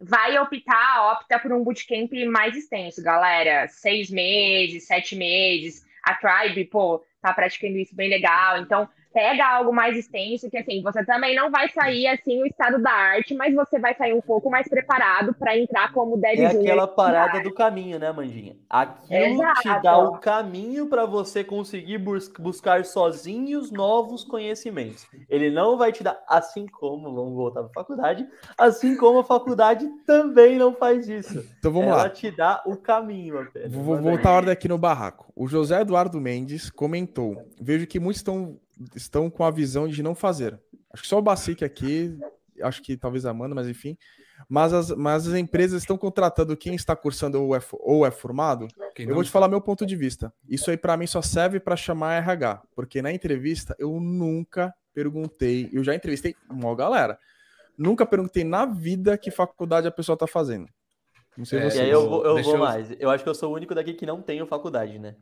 vai 0.00 0.38
optar, 0.38 1.12
opta 1.14 1.36
por 1.40 1.52
um 1.52 1.64
bootcamp 1.64 2.12
mais 2.30 2.54
extenso, 2.56 3.02
galera. 3.02 3.66
Seis 3.66 4.10
meses, 4.10 4.86
sete 4.86 5.16
meses. 5.16 5.84
A 6.06 6.14
Tribe, 6.14 6.64
pô, 6.66 7.04
tá 7.20 7.34
praticando 7.34 7.76
isso 7.76 7.94
bem 7.96 8.08
legal. 8.08 8.58
Então, 8.58 8.88
pega 9.16 9.46
algo 9.48 9.72
mais 9.72 9.96
extenso, 9.96 10.50
que 10.50 10.58
assim, 10.58 10.82
você 10.82 11.02
também 11.02 11.34
não 11.34 11.50
vai 11.50 11.70
sair 11.70 12.06
assim 12.06 12.42
o 12.42 12.46
estado 12.46 12.82
da 12.82 12.90
arte, 12.90 13.34
mas 13.34 13.54
você 13.54 13.78
vai 13.78 13.94
sair 13.94 14.12
um 14.12 14.20
pouco 14.20 14.50
mais 14.50 14.68
preparado 14.68 15.32
para 15.32 15.56
entrar 15.56 15.90
como 15.94 16.18
dev 16.18 16.38
É 16.38 16.46
aquela 16.48 16.82
da 16.82 16.92
parada 16.92 17.40
do 17.40 17.54
caminho, 17.54 17.98
né, 17.98 18.12
Mandinha? 18.12 18.56
Aquilo 18.68 19.38
te 19.62 19.68
Exato. 19.68 19.82
dá 19.82 19.96
o 19.96 20.18
caminho 20.18 20.86
para 20.88 21.06
você 21.06 21.42
conseguir 21.42 21.96
bus- 21.96 22.30
buscar 22.38 22.84
sozinhos 22.84 23.70
novos 23.70 24.22
conhecimentos. 24.22 25.06
Ele 25.30 25.50
não 25.50 25.78
vai 25.78 25.92
te 25.92 26.04
dar, 26.04 26.22
assim 26.28 26.66
como, 26.66 27.14
vamos 27.14 27.34
voltar 27.34 27.62
para 27.62 27.70
a 27.70 27.74
faculdade, 27.74 28.28
assim 28.58 28.98
como 28.98 29.20
a 29.20 29.24
faculdade 29.24 29.88
também 30.06 30.56
não 30.58 30.74
faz 30.74 31.08
isso. 31.08 31.42
Então 31.58 31.72
vamos 31.72 31.88
Ela 31.88 32.02
lá. 32.02 32.10
te 32.10 32.30
dá 32.30 32.62
o 32.66 32.76
caminho 32.76 33.38
apenas. 33.40 33.72
Vou, 33.72 33.96
voltar 33.96 34.28
a 34.28 34.34
ordem 34.34 34.52
aqui 34.52 34.68
no 34.68 34.76
barraco. 34.76 35.32
O 35.34 35.48
José 35.48 35.80
Eduardo 35.80 36.20
Mendes 36.20 36.68
comentou: 36.68 37.42
Vejo 37.58 37.86
que 37.86 37.98
muitos 37.98 38.18
estão, 38.18 38.58
estão 38.94 39.30
com 39.30 39.44
a 39.44 39.50
visão 39.50 39.88
de 39.88 40.02
não 40.02 40.14
fazer. 40.14 40.60
Acho 40.92 41.02
que 41.02 41.08
só 41.08 41.18
o 41.18 41.22
Bacique 41.22 41.64
aqui, 41.64 42.16
acho 42.62 42.82
que 42.82 42.96
talvez 42.96 43.24
a 43.26 43.30
Amanda, 43.30 43.54
mas 43.54 43.68
enfim. 43.68 43.96
Mas 44.48 44.72
as, 44.72 44.90
mas 44.90 45.26
as 45.26 45.34
empresas 45.34 45.82
estão 45.82 45.96
contratando 45.96 46.56
quem 46.56 46.74
está 46.74 46.94
cursando 46.94 47.42
ou 47.42 47.56
é, 47.56 47.60
ou 47.72 48.06
é 48.06 48.10
formado. 48.10 48.68
quem 48.94 49.08
Eu 49.08 49.14
vou 49.14 49.24
te 49.24 49.30
falar 49.30 49.48
meu 49.48 49.60
ponto 49.60 49.86
de 49.86 49.96
vista. 49.96 50.32
Isso 50.48 50.70
aí 50.70 50.76
para 50.76 50.96
mim 50.96 51.06
só 51.06 51.22
serve 51.22 51.58
para 51.58 51.74
chamar 51.76 52.14
RH, 52.16 52.62
porque 52.74 53.00
na 53.00 53.12
entrevista 53.12 53.74
eu 53.78 53.98
nunca 53.98 54.74
perguntei. 54.92 55.70
Eu 55.72 55.82
já 55.82 55.94
entrevistei 55.94 56.34
uma 56.50 56.74
galera. 56.74 57.18
Nunca 57.78 58.04
perguntei 58.06 58.44
na 58.44 58.64
vida 58.66 59.16
que 59.18 59.30
faculdade 59.30 59.86
a 59.86 59.90
pessoa 59.90 60.16
tá 60.16 60.26
fazendo. 60.26 60.66
Não 61.36 61.44
sei 61.44 61.58
É, 61.58 61.70
você. 61.70 61.78
E 61.78 61.80
aí 61.82 61.90
eu 61.90 62.08
vou, 62.08 62.24
eu 62.24 62.42
vou 62.42 62.54
eu- 62.54 62.58
mais. 62.60 62.90
Eu 62.98 63.10
acho 63.10 63.22
que 63.22 63.28
eu 63.28 63.34
sou 63.34 63.52
o 63.52 63.54
único 63.54 63.74
daqui 63.74 63.92
que 63.94 64.06
não 64.06 64.22
tenho 64.22 64.46
faculdade, 64.46 64.98
né? 64.98 65.16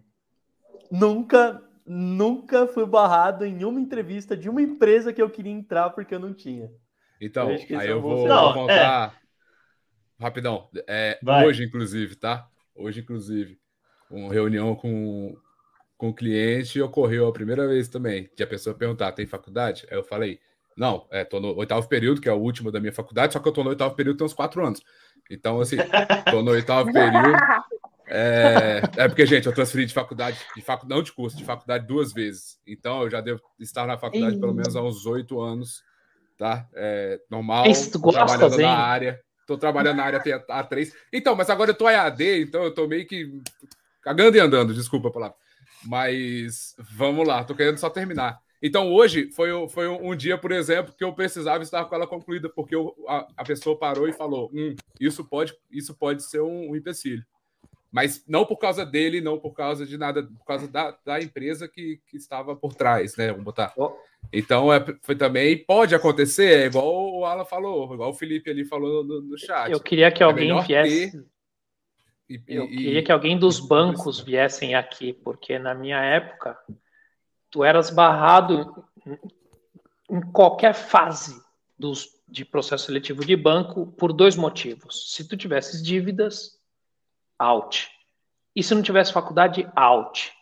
Nunca, 0.90 1.60
nunca 1.86 2.66
fui 2.66 2.86
barrado 2.86 3.44
em 3.44 3.64
uma 3.64 3.80
entrevista 3.80 4.36
de 4.36 4.48
uma 4.48 4.62
empresa 4.62 5.12
que 5.12 5.20
eu 5.22 5.30
queria 5.30 5.52
entrar 5.52 5.90
porque 5.90 6.14
eu 6.14 6.20
não 6.20 6.32
tinha. 6.32 6.70
Então, 7.20 7.50
Eu 7.50 7.58
que 7.66 7.74
aí 7.74 7.88
é 7.88 7.92
eu 7.92 8.00
vou, 8.00 8.18
sinal. 8.18 8.44
vou 8.44 8.54
Não, 8.54 8.62
contar 8.62 9.20
rapidão. 10.18 10.68
É, 10.86 11.18
hoje, 11.44 11.64
inclusive, 11.64 12.16
tá? 12.16 12.48
Hoje, 12.74 13.00
inclusive, 13.00 13.58
uma 14.10 14.32
reunião 14.32 14.74
com, 14.74 15.36
com 15.96 16.08
o 16.10 16.14
cliente 16.14 16.80
ocorreu 16.80 17.26
a 17.28 17.32
primeira 17.32 17.66
vez 17.68 17.88
também, 17.88 18.30
de 18.36 18.42
a 18.42 18.46
pessoa 18.46 18.76
perguntar, 18.76 19.12
tem 19.12 19.26
faculdade? 19.26 19.86
Aí 19.90 19.96
eu 19.96 20.04
falei, 20.04 20.40
não, 20.76 21.06
é, 21.10 21.24
tô 21.24 21.40
no 21.40 21.56
oitavo 21.56 21.88
período, 21.88 22.20
que 22.20 22.28
é 22.28 22.32
o 22.32 22.38
último 22.40 22.72
da 22.72 22.80
minha 22.80 22.92
faculdade, 22.92 23.32
só 23.32 23.40
que 23.40 23.48
eu 23.48 23.52
tô 23.52 23.62
no 23.64 23.70
oitavo 23.70 23.94
período 23.94 24.18
tem 24.18 24.26
uns 24.26 24.34
quatro 24.34 24.64
anos. 24.66 24.82
Então, 25.30 25.60
assim, 25.60 25.90
tô 26.28 26.42
no 26.42 26.52
oitavo 26.52 26.90
período. 26.92 27.48
É, 28.16 28.80
é 28.96 29.08
porque, 29.08 29.26
gente, 29.26 29.46
eu 29.46 29.52
transferi 29.52 29.84
de 29.86 29.92
faculdade, 29.92 30.38
de 30.54 30.62
facu, 30.62 30.86
não 30.88 31.02
de 31.02 31.12
curso, 31.12 31.36
de 31.36 31.44
faculdade 31.44 31.84
duas 31.84 32.12
vezes. 32.12 32.60
Então, 32.64 33.02
eu 33.02 33.10
já 33.10 33.20
devo 33.20 33.40
estar 33.58 33.86
na 33.88 33.98
faculdade 33.98 34.38
pelo 34.38 34.54
menos 34.54 34.76
há 34.76 34.82
uns 34.82 35.04
oito 35.04 35.40
anos, 35.40 35.82
tá? 36.38 36.68
É 36.74 37.20
normal, 37.28 37.64
tu 37.90 38.00
tô 38.00 38.12
trabalhando 38.12 38.40
gostas, 38.42 38.58
hein? 38.60 38.66
na 38.66 38.76
área. 38.76 39.20
Tô 39.46 39.58
trabalhando 39.58 39.96
na 39.96 40.04
área 40.04 40.22
há 40.48 40.62
três. 40.62 40.94
Então, 41.12 41.34
mas 41.34 41.50
agora 41.50 41.72
eu 41.72 41.74
tô 41.74 41.90
EAD, 41.90 42.42
então 42.42 42.62
eu 42.62 42.72
tô 42.72 42.86
meio 42.86 43.04
que 43.06 43.42
cagando 44.00 44.36
e 44.36 44.40
andando, 44.40 44.72
desculpa 44.72 45.08
a 45.08 45.12
palavra. 45.12 45.36
Mas 45.84 46.74
vamos 46.78 47.26
lá, 47.26 47.42
tô 47.44 47.54
querendo 47.54 47.78
só 47.78 47.90
terminar. 47.90 48.38
Então, 48.62 48.90
hoje 48.92 49.30
foi, 49.32 49.50
foi 49.68 49.88
um 49.88 50.10
um 50.12 50.16
dia, 50.16 50.38
por 50.38 50.50
exemplo, 50.52 50.94
que 50.96 51.04
eu 51.04 51.12
precisava 51.12 51.62
estar 51.62 51.84
com 51.84 51.94
ela 51.94 52.06
concluída, 52.06 52.48
porque 52.48 52.74
eu- 52.74 52.94
a, 53.08 53.26
a 53.36 53.44
pessoa 53.44 53.78
parou 53.78 54.08
e 54.08 54.12
falou: 54.12 54.50
hum, 54.54 54.74
isso, 54.98 55.22
pode, 55.24 55.52
isso 55.70 55.94
pode 55.94 56.22
ser 56.22 56.40
um, 56.40 56.70
um 56.70 56.76
empecilho. 56.76 57.22
Mas 57.94 58.24
não 58.26 58.44
por 58.44 58.56
causa 58.56 58.84
dele, 58.84 59.20
não 59.20 59.38
por 59.38 59.52
causa 59.52 59.86
de 59.86 59.96
nada, 59.96 60.24
por 60.24 60.44
causa 60.44 60.66
da, 60.66 60.98
da 61.06 61.20
empresa 61.20 61.68
que, 61.68 62.00
que 62.08 62.16
estava 62.16 62.56
por 62.56 62.74
trás, 62.74 63.16
né? 63.16 63.28
Vamos 63.28 63.44
botar. 63.44 63.72
Então, 64.32 64.72
é, 64.72 64.84
foi 65.00 65.14
também, 65.14 65.64
pode 65.64 65.94
acontecer, 65.94 66.62
é 66.62 66.66
igual 66.66 66.88
o 67.14 67.24
Alan 67.24 67.44
falou, 67.44 67.94
igual 67.94 68.10
o 68.10 68.14
Felipe 68.14 68.50
ali 68.50 68.64
falou 68.64 69.04
no, 69.04 69.20
no 69.22 69.38
chat. 69.38 69.70
Eu 69.70 69.78
queria 69.78 70.10
que 70.10 70.24
alguém 70.24 70.48
melhor 70.48 70.66
viesse. 70.66 71.24
E- 72.28 72.42
Eu 72.48 72.64
e- 72.64 72.68
queria 72.76 72.98
e- 72.98 73.02
que 73.04 73.12
alguém 73.12 73.38
dos 73.38 73.60
bancos 73.60 74.18
viessem 74.18 74.74
aqui, 74.74 75.12
porque 75.12 75.56
na 75.56 75.72
minha 75.72 76.02
época 76.02 76.58
tu 77.48 77.62
eras 77.62 77.90
barrado 77.90 78.84
em- 79.06 80.16
em 80.16 80.20
qualquer 80.32 80.74
fase 80.74 81.40
dos, 81.78 82.08
de 82.26 82.44
processo 82.44 82.86
seletivo 82.86 83.24
de 83.24 83.36
banco 83.36 83.86
por 83.86 84.12
dois 84.12 84.34
motivos. 84.34 85.14
Se 85.14 85.28
tu 85.28 85.36
tivesses 85.36 85.80
dívidas, 85.80 86.53
out. 87.38 87.88
E 88.56 88.62
se 88.62 88.74
não 88.74 88.82
tivesse 88.82 89.12
faculdade, 89.12 89.68
out. 89.74 90.32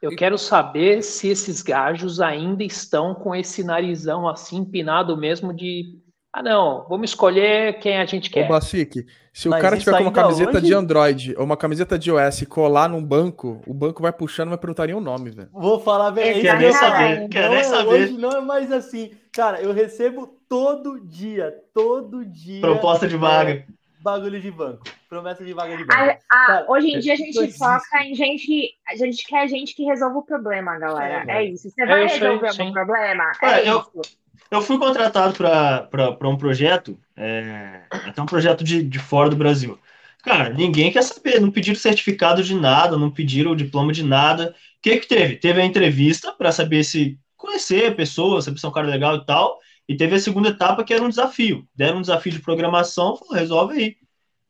Eu 0.00 0.12
E- 0.12 0.16
quero 0.16 0.36
saber 0.36 1.02
se 1.02 1.28
esses 1.28 1.62
gajos 1.62 2.20
ainda 2.20 2.64
estão 2.64 3.14
com 3.14 3.34
esse 3.34 3.62
narizão 3.62 4.28
assim 4.28 4.56
empinado 4.58 5.16
mesmo 5.16 5.52
de 5.54 6.00
Ah, 6.34 6.42
não, 6.42 6.86
vamos 6.88 7.10
escolher 7.10 7.78
quem 7.78 7.98
a 7.98 8.06
gente 8.06 8.30
quer. 8.30 8.46
Ô, 8.46 8.48
Basic, 8.48 9.04
se 9.34 9.50
Mas 9.50 9.58
o 9.58 9.62
cara 9.62 9.76
tiver 9.76 9.98
com 9.98 10.02
uma 10.04 10.12
camiseta 10.12 10.52
hoje- 10.56 10.66
de 10.66 10.72
Android 10.72 11.34
ou 11.36 11.44
uma 11.44 11.58
camiseta 11.58 11.98
de 11.98 12.08
iOS 12.08 12.40
e 12.40 12.46
colar 12.46 12.88
num 12.88 13.04
banco, 13.04 13.60
o 13.66 13.74
banco 13.74 14.00
vai 14.00 14.10
puxando 14.14 14.46
e 14.48 14.48
vai 14.48 14.56
perguntar 14.58 14.86
nem 14.86 14.96
o 14.96 15.00
nome, 15.00 15.28
velho. 15.30 15.50
Vou 15.52 15.78
falar 15.78 16.10
bem. 16.10 16.40
Quer 16.40 16.58
nem 16.58 16.72
saber, 16.72 17.28
quer 17.28 17.42
não 17.42 17.50
nem 17.50 17.58
é- 17.58 17.64
saber. 17.64 17.88
Hoje 17.90 18.12
não 18.14 18.30
é 18.30 18.40
mais 18.40 18.72
assim. 18.72 19.10
Cara, 19.30 19.60
eu 19.60 19.74
recebo 19.74 20.26
todo 20.48 20.98
dia, 21.00 21.54
todo 21.74 22.24
dia. 22.24 22.62
Proposta 22.62 23.06
de 23.06 23.16
vaga. 23.18 23.66
bagulho 24.00 24.40
de 24.40 24.50
banco. 24.50 24.84
Promessa 25.12 25.44
de 25.44 25.52
vaga 25.52 25.76
de 25.76 25.84
banco. 25.84 26.00
A- 26.00 26.10
a- 26.10 26.46
Cara, 26.46 26.64
hoje 26.70 26.86
em 26.86 26.98
dia 26.98 27.12
a 27.12 27.16
gente 27.16 27.52
foca 27.58 28.02
em 28.02 28.14
gente. 28.14 28.70
A 28.88 28.96
gente 28.96 29.26
quer 29.26 29.46
gente 29.46 29.74
que 29.76 29.84
resolva 29.84 30.16
o 30.16 30.22
problema, 30.22 30.78
galera. 30.78 31.16
É, 31.16 31.20
É, 31.20 31.24
velho. 31.26 31.52
isso. 31.52 31.68
Você 31.68 31.84
vai 31.84 32.04
aí, 32.04 32.08
resolver 32.18 32.50
sim. 32.50 32.62
algum 32.62 32.72
problema? 32.72 33.32
É 33.42 33.68
eu- 33.68 33.80
isso. 33.80 34.00
Eu 34.50 34.62
fui 34.62 34.78
contratado 34.78 35.34
para 35.34 36.28
um 36.28 36.36
projeto, 36.38 36.98
é, 37.14 37.82
até 37.90 38.22
um 38.22 38.26
projeto 38.26 38.64
de, 38.64 38.82
de 38.82 38.98
fora 38.98 39.28
do 39.28 39.36
Brasil. 39.36 39.78
Cara, 40.22 40.48
ninguém 40.48 40.90
quer 40.90 41.02
saber, 41.02 41.38
não 41.42 41.50
pediram 41.50 41.78
certificado 41.78 42.42
de 42.42 42.54
nada, 42.54 42.96
não 42.96 43.10
pediram 43.10 43.54
diploma 43.54 43.92
de 43.92 44.02
nada. 44.02 44.54
O 44.78 44.80
que 44.80 44.96
que 44.96 45.06
teve? 45.06 45.36
Teve 45.36 45.60
a 45.60 45.64
entrevista 45.66 46.32
para 46.32 46.50
saber 46.52 46.84
se 46.84 47.18
conhecer 47.36 47.88
a 47.88 47.94
pessoa, 47.94 48.40
se 48.40 48.48
a 48.48 48.52
pessoa 48.52 48.68
é 48.68 48.72
um 48.72 48.74
cara 48.74 48.86
legal 48.88 49.16
e 49.16 49.26
tal, 49.26 49.58
e 49.86 49.94
teve 49.94 50.14
a 50.14 50.18
segunda 50.18 50.48
etapa 50.48 50.82
que 50.84 50.94
era 50.94 51.02
um 51.04 51.08
desafio. 51.10 51.66
Deram 51.76 51.98
um 51.98 52.02
desafio 52.02 52.32
de 52.32 52.40
programação, 52.40 53.14
falou, 53.16 53.34
resolve 53.34 53.74
aí. 53.78 53.96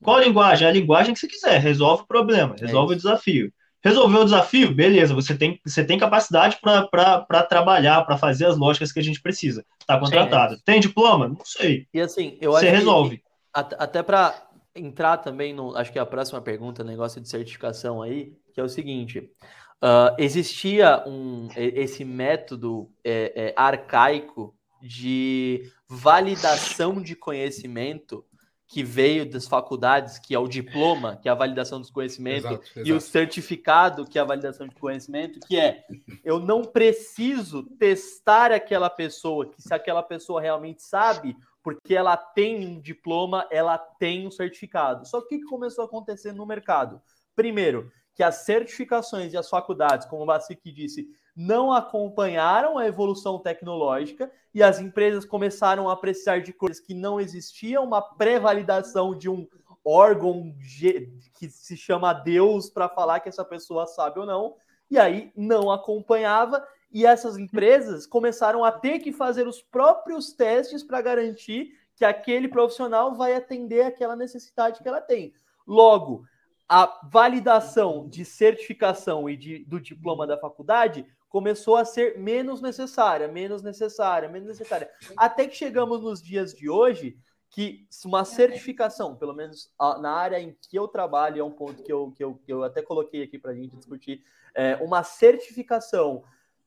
Qual 0.03 0.17
a 0.17 0.21
linguagem? 0.25 0.67
A 0.67 0.71
linguagem 0.73 1.15
que 1.15 1.21
você 1.21 1.29
quiser, 1.29 1.59
resolve 1.61 2.03
o 2.03 2.07
problema, 2.07 2.55
resolve 2.59 2.95
o 2.95 2.97
desafio. 2.97 3.53
Resolveu 3.85 4.21
o 4.21 4.25
desafio? 4.25 4.73
Beleza, 4.75 5.13
você 5.15 5.37
tem, 5.37 5.61
você 5.67 5.85
tem 5.85 5.99
capacidade 5.99 6.59
para 6.61 7.43
trabalhar, 7.49 8.03
para 8.05 8.17
fazer 8.17 8.47
as 8.47 8.57
lógicas 8.57 8.93
que 8.93 9.01
a 9.01 9.03
gente 9.03 9.21
precisa. 9.21 9.65
Está 9.81 9.99
contratado. 9.99 10.57
Tem 10.65 10.79
diploma? 10.81 11.29
Não 11.29 11.45
sei. 11.45 11.87
E 11.93 12.01
assim, 12.01 12.39
eu 12.41 12.53
Você 12.53 12.67
acho 12.67 12.75
que- 12.75 12.79
resolve. 12.79 13.23
At- 13.53 13.75
Até 13.79 14.03
para 14.03 14.41
entrar 14.75 15.17
também 15.19 15.53
no. 15.53 15.77
Acho 15.77 15.91
que 15.93 15.99
é 15.99 16.03
a 16.03 16.07
próxima 16.07 16.41
pergunta, 16.41 16.85
negócio 16.85 17.21
de 17.21 17.29
certificação 17.29 18.01
aí, 18.01 18.33
que 18.55 18.61
é 18.61 18.65
o 18.65 18.69
seguinte: 18.69 19.29
ah, 19.83 20.15
existia 20.17 21.03
um, 21.07 21.49
esse 21.57 22.05
método 22.05 22.89
é, 23.05 23.33
é, 23.49 23.55
arcaico 23.57 24.55
de 24.81 25.71
validação 25.89 27.03
de 27.03 27.15
conhecimento 27.17 28.25
que 28.73 28.83
veio 28.83 29.29
das 29.29 29.47
faculdades, 29.47 30.19
que 30.19 30.35
é 30.35 30.39
o 30.39 30.49
diploma, 30.49 31.19
que 31.21 31.29
é 31.29 31.33
a 31.33 31.35
validação 31.35 31.79
dos 31.79 31.91
conhecimentos, 31.91 32.51
Exato, 32.51 32.71
e 32.77 32.91
o 32.91 32.97
exato. 32.97 33.13
certificado, 33.13 34.05
que 34.07 34.19
é 34.19 34.23
a 34.23 34.25
validação 34.25 34.67
de 34.67 34.75
conhecimento, 34.75 35.41
que 35.47 35.61
é 35.61 35.85
eu 36.25 36.41
não 36.41 36.63
preciso 36.63 37.65
testar 37.79 38.51
aquela 38.51 38.89
pessoa, 38.89 39.51
que 39.51 39.61
se 39.61 39.75
aquela 39.75 40.03
pessoa 40.03 40.41
realmente 40.41 40.83
sabe, 40.83 41.37
porque 41.63 41.95
ela 41.95 42.17
tem 42.17 42.67
um 42.67 42.81
diploma, 42.81 43.47
ela 43.51 43.77
tem 43.77 44.27
um 44.27 44.31
certificado. 44.31 45.07
Só 45.07 45.21
que 45.21 45.37
o 45.37 45.41
que 45.41 45.45
começou 45.45 45.83
a 45.83 45.87
acontecer 45.87 46.33
no 46.33 46.47
mercado? 46.47 46.99
Primeiro, 47.37 47.93
que 48.15 48.23
as 48.23 48.37
certificações 48.37 49.35
e 49.35 49.37
as 49.37 49.51
faculdades, 49.51 50.07
como 50.07 50.23
o 50.23 50.27
Bacic 50.27 50.73
disse, 50.73 51.07
não 51.35 51.73
acompanharam 51.73 52.77
a 52.77 52.87
evolução 52.87 53.39
tecnológica 53.39 54.31
e 54.55 54.63
as 54.63 54.81
empresas 54.81 55.25
começaram 55.25 55.89
a 55.89 55.97
precisar 55.97 56.41
de 56.41 56.53
coisas 56.53 56.79
que 56.79 56.95
não 56.95 57.21
existia, 57.21 57.81
uma 57.81 58.03
pré-validação 58.03 59.15
de 59.15 59.29
um 59.29 59.49
órgão 59.85 60.55
que 61.35 61.49
se 61.49 61.77
chama 61.77 62.13
Deus 62.13 62.71
para 62.71 62.89
falar 62.89 63.21
que 63.21 63.29
essa 63.29 63.45
pessoa 63.45 63.87
sabe 63.87 64.21
ou 64.21 64.27
não, 64.27 64.55
e 64.91 64.99
aí 64.99 65.33
não 65.35 65.71
acompanhava 65.71 66.67
e 66.93 67.07
essas 67.07 67.39
empresas 67.39 68.07
começaram 68.07 68.63
a 68.65 68.71
ter 68.71 68.99
que 68.99 69.13
fazer 69.13 69.49
os 69.49 69.63
próprios 69.63 70.33
testes 70.33 70.83
para 70.83 71.01
garantir 71.01 71.73
que 71.97 72.05
aquele 72.05 72.49
profissional 72.49 73.15
vai 73.15 73.35
atender 73.35 73.83
aquela 73.83 74.15
necessidade 74.15 74.83
que 74.83 74.89
ela 74.89 75.01
tem. 75.01 75.33
Logo, 75.67 76.25
a 76.69 77.01
validação 77.05 78.09
de 78.09 78.25
certificação 78.25 79.29
e 79.29 79.37
de, 79.37 79.65
do 79.65 79.81
diploma 79.81 80.27
da 80.27 80.37
faculdade 80.37 81.07
começou 81.33 81.77
a 81.77 81.85
ser 81.85 82.19
menos 82.19 82.61
necessária, 82.61 83.27
menos 83.27 83.63
necessária, 83.63 84.29
menos 84.29 84.47
necessária. 84.49 84.91
Até 85.17 85.49
que 85.49 85.57
chegamos 85.57 86.03
nos 86.03 86.23
dias 86.23 86.53
de 86.53 86.69
hoje 86.69 87.17
que 87.49 87.87
uma 88.05 88.23
certificação, 88.25 89.17
pelo 89.17 89.33
menos 89.33 89.73
na 90.01 90.13
área 90.13 90.39
em 90.39 90.55
que 90.69 90.77
eu 90.77 90.87
trabalho, 90.87 91.41
é 91.41 91.45
um 91.45 91.51
ponto 91.51 91.83
que 91.83 91.91
eu, 91.91 92.13
que 92.15 92.23
eu, 92.23 92.35
que 92.35 92.53
eu 92.53 92.63
até 92.63 92.83
coloquei 92.83 93.23
aqui 93.23 93.39
para 93.39 93.53
a 93.53 93.55
gente 93.55 93.75
discutir, 93.75 94.23
é, 94.55 94.77
uma 94.83 95.03
certificação 95.03 96.23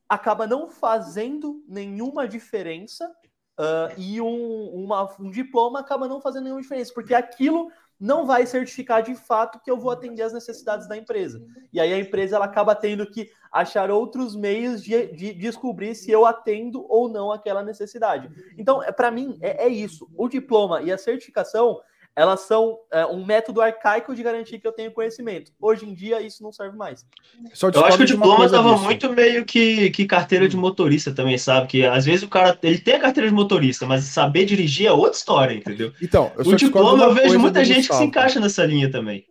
acaba 0.10 0.48
não 0.48 0.68
fazendo 0.68 1.64
nenhuma 1.68 2.28
diferença 2.28 3.16
ah, 3.58 3.90
e 3.98 4.20
um, 4.20 4.70
uma- 4.74 5.16
um 5.20 5.30
diploma 5.30 5.80
acaba 5.80 6.08
não 6.08 6.20
fazendo 6.20 6.44
nenhuma 6.46 6.62
diferença, 6.62 6.92
porque 6.94 7.14
aquilo 7.14 7.72
não 8.00 8.26
vai 8.26 8.46
certificar 8.46 9.02
de 9.02 9.16
fato 9.16 9.60
que 9.60 9.72
eu 9.72 9.78
vou 9.78 9.92
atender 9.92 10.22
as 10.22 10.34
necessidades 10.34 10.88
da 10.88 10.98
empresa. 10.98 11.44
E 11.72 11.80
aí 11.80 11.94
a 11.94 12.00
empresa 12.00 12.36
ela 12.36 12.46
acaba 12.46 12.76
tendo 12.76 13.10
que 13.10 13.30
achar 13.52 13.90
outros 13.90 14.36
meios 14.36 14.84
de, 14.84 15.08
de 15.14 15.34
descobrir 15.34 15.96
se 15.96 16.12
eu 16.12 16.26
atendo 16.26 16.86
ou 16.90 17.08
não 17.08 17.32
aquela 17.32 17.64
necessidade. 17.64 18.30
Então, 18.58 18.82
para 18.98 19.10
mim, 19.10 19.38
é, 19.42 19.66
é 19.66 19.68
isso. 19.68 20.10
O 20.18 20.28
diploma 20.28 20.82
e 20.82 20.92
a 20.92 20.98
certificação, 20.98 21.80
elas 22.16 22.42
são 22.42 22.78
é, 22.92 23.06
um 23.06 23.26
método 23.26 23.60
arcaico 23.62 24.16
de 24.16 24.24
garantir 24.24 24.58
que 24.58 24.66
eu 24.66 24.72
tenho 24.72 24.92
conhecimento. 24.92 25.52
Hoje 25.60 25.86
em 25.86 25.94
dia, 25.94 26.22
isso 26.22 26.42
não 26.42 26.52
serve 26.52 26.78
mais. 26.78 27.06
Só 27.54 27.70
Eu 27.70 27.84
acho 27.84 27.98
que 27.98 28.04
o 28.04 28.06
diploma 28.06 28.38
coisa 28.38 28.56
tava 28.56 28.72
disso. 28.74 28.84
muito 28.86 29.10
meio 29.12 29.44
que, 29.44 29.90
que 29.90 30.06
carteira 30.06 30.48
de 30.48 30.56
motorista 30.56 31.14
também, 31.14 31.38
sabe? 31.38 31.68
Que 31.68 31.86
às 31.86 32.06
vezes 32.06 32.24
o 32.24 32.30
cara 32.30 32.58
ele 32.64 32.80
tem 32.80 32.96
a 32.96 33.00
carteira 33.00 33.28
de 33.28 33.36
motorista, 33.36 33.86
mas 33.86 34.06
saber 34.06 34.46
dirigir 34.46 34.88
é 34.88 34.92
outra 34.94 35.18
história, 35.18 35.54
entendeu? 35.56 35.92
Então, 36.02 36.32
O 36.38 36.56
diploma 36.56 37.04
eu 37.04 37.14
vejo 37.14 37.38
muita 37.38 37.66
gente 37.66 37.78
que 37.78 37.82
se 37.84 37.88
Gustavo. 37.90 38.04
encaixa 38.06 38.40
nessa 38.40 38.66
linha 38.66 38.90
também. 38.90 39.26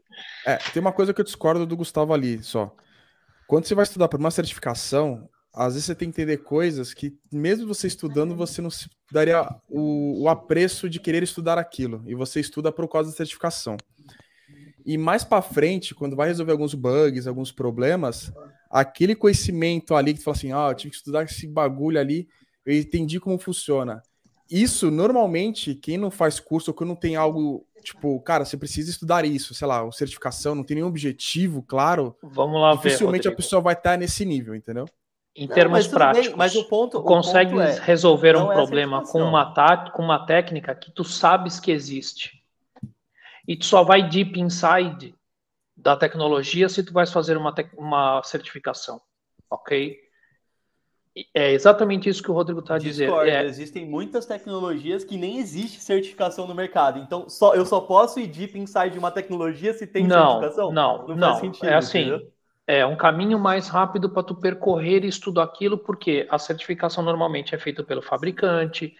É, 0.47 0.57
tem 0.57 0.81
uma 0.81 0.93
coisa 0.93 1.15
que 1.15 1.21
eu 1.21 1.25
discordo 1.25 1.65
do 1.65 1.77
Gustavo 1.77 2.13
ali, 2.13 2.43
só. 2.43 2.71
Quando 3.47 3.65
você 3.65 3.75
vai 3.75 3.85
estudar 3.85 4.09
para 4.09 4.19
uma 4.19 4.31
certificação, 4.31 5.27
às 5.55 5.75
vezes 5.75 5.87
você 5.87 5.95
tem 5.95 6.11
que 6.11 6.21
entender 6.21 6.39
coisas 6.39 6.93
que, 6.93 7.17
mesmo 7.33 7.67
você 7.67 7.87
estudando, 7.87 8.35
você 8.35 8.61
não 8.61 8.71
se 8.71 8.91
daria 9.13 9.49
o, 9.69 10.23
o 10.25 10.29
apreço 10.29 10.91
de 10.91 10.99
querer 10.99 11.23
estudar 11.23 11.59
aquilo. 11.59 12.03
E 12.07 12.15
você 12.15 12.41
estuda 12.41 12.73
por 12.73 12.89
causa 12.89 13.11
da 13.11 13.17
certificação. 13.17 13.77
E 14.85 14.99
mais 14.99 15.23
para 15.25 15.41
frente, 15.41 15.95
quando 15.95 16.17
vai 16.17 16.29
resolver 16.29 16.53
alguns 16.53 16.75
bugs, 16.75 17.27
alguns 17.27 17.53
problemas, 17.53 18.33
aquele 18.69 19.15
conhecimento 19.15 19.95
ali 19.95 20.13
que 20.13 20.19
tu 20.21 20.25
fala 20.25 20.37
assim, 20.37 20.53
ah, 20.53 20.69
eu 20.71 20.75
tive 20.75 20.91
que 20.91 20.97
estudar 20.97 21.23
esse 21.23 21.47
bagulho 21.47 21.99
ali, 21.99 22.29
eu 22.67 22.77
entendi 22.77 23.21
como 23.21 23.39
funciona. 23.39 24.03
Isso, 24.51 24.91
normalmente, 24.91 25.75
quem 25.75 25.97
não 25.97 26.11
faz 26.11 26.39
curso 26.39 26.71
ou 26.71 26.75
quando 26.75 26.89
não 26.89 26.97
tem 26.97 27.17
algo, 27.17 27.65
tipo, 27.83 28.21
cara, 28.21 28.45
você 28.45 28.57
precisa 28.57 28.91
estudar 28.91 29.25
isso, 29.25 29.55
sei 29.55 29.67
lá, 29.67 29.91
certificação, 29.91 30.55
não 30.55 30.65
tem 30.65 30.75
nenhum 30.75 30.89
objetivo, 30.89 31.63
claro, 31.63 32.15
Vamos 32.23 32.61
lá 32.61 32.75
ver. 32.75 32.83
dificilmente 32.83 33.27
a 33.27 33.31
Rodrigo. 33.31 33.37
pessoa 33.37 33.63
vai 33.63 33.73
estar 33.75 33.97
nesse 33.97 34.25
nível, 34.25 34.55
entendeu? 34.55 34.87
Em 35.37 35.49
Não, 35.49 35.55
termos 35.55 35.87
tudo 35.87 35.99
bem, 35.99 36.13
práticos, 36.13 36.37
mas 36.37 36.55
o 36.55 36.65
ponto, 36.65 37.03
consegue 37.03 37.59
é, 37.59 37.81
resolver 37.81 38.37
um 38.37 38.47
é 38.47 38.51
a 38.51 38.53
problema 38.53 39.05
com 39.05 39.21
uma, 39.21 39.53
tá, 39.53 39.91
com 39.91 40.03
uma 40.03 40.25
técnica 40.25 40.75
que 40.75 40.93
tu 40.93 41.03
sabes 41.03 41.59
que 41.59 41.73
existe. 41.73 42.41
E 43.47 43.57
tu 43.57 43.65
só 43.65 43.83
vai 43.83 44.09
deep 44.09 44.39
inside 44.39 45.13
da 45.77 45.97
tecnologia 45.97 46.69
se 46.69 46.85
tu 46.85 46.93
vais 46.93 47.13
fazer 47.13 47.37
uma, 47.37 47.53
uma 47.77 48.23
certificação, 48.23 49.01
ok? 49.51 49.99
É 51.33 51.53
exatamente 51.53 52.09
isso 52.09 52.23
que 52.23 52.31
o 52.31 52.35
Rodrigo 52.35 52.61
está 52.61 52.77
dizendo. 52.77 53.21
É, 53.23 53.45
Existem 53.45 53.87
muitas 53.87 54.27
tecnologias 54.27 55.05
que 55.05 55.17
nem 55.17 55.39
existe 55.39 55.81
certificação 55.81 56.47
no 56.47 56.55
mercado. 56.55 56.99
Então, 56.99 57.29
só, 57.29 57.55
eu 57.55 57.65
só 57.65 57.81
posso 57.81 58.19
ir 58.19 58.27
deep 58.27 58.59
inside 58.59 58.91
de 58.91 58.99
uma 58.99 59.13
tecnologia 59.13 59.73
se 59.73 59.87
tem 59.87 60.07
não, 60.07 60.41
certificação? 60.41 60.73
não, 60.73 61.07
Não 61.09 61.17
não. 61.17 61.41
é 61.63 61.75
assim, 61.75 62.01
entendeu? 62.01 62.34
É 62.67 62.85
um 62.87 62.97
caminho 62.97 63.39
mais 63.39 63.69
rápido 63.69 64.09
para 64.09 64.23
tu 64.23 64.35
percorrer 64.35 65.05
isso 65.05 65.21
tudo 65.21 65.41
aquilo, 65.41 65.77
porque 65.77 66.27
a 66.31 66.39
certificação 66.39 67.05
normalmente 67.05 67.55
é 67.55 67.59
feita 67.59 67.83
pelo 67.83 68.01
fabricante. 68.01 68.95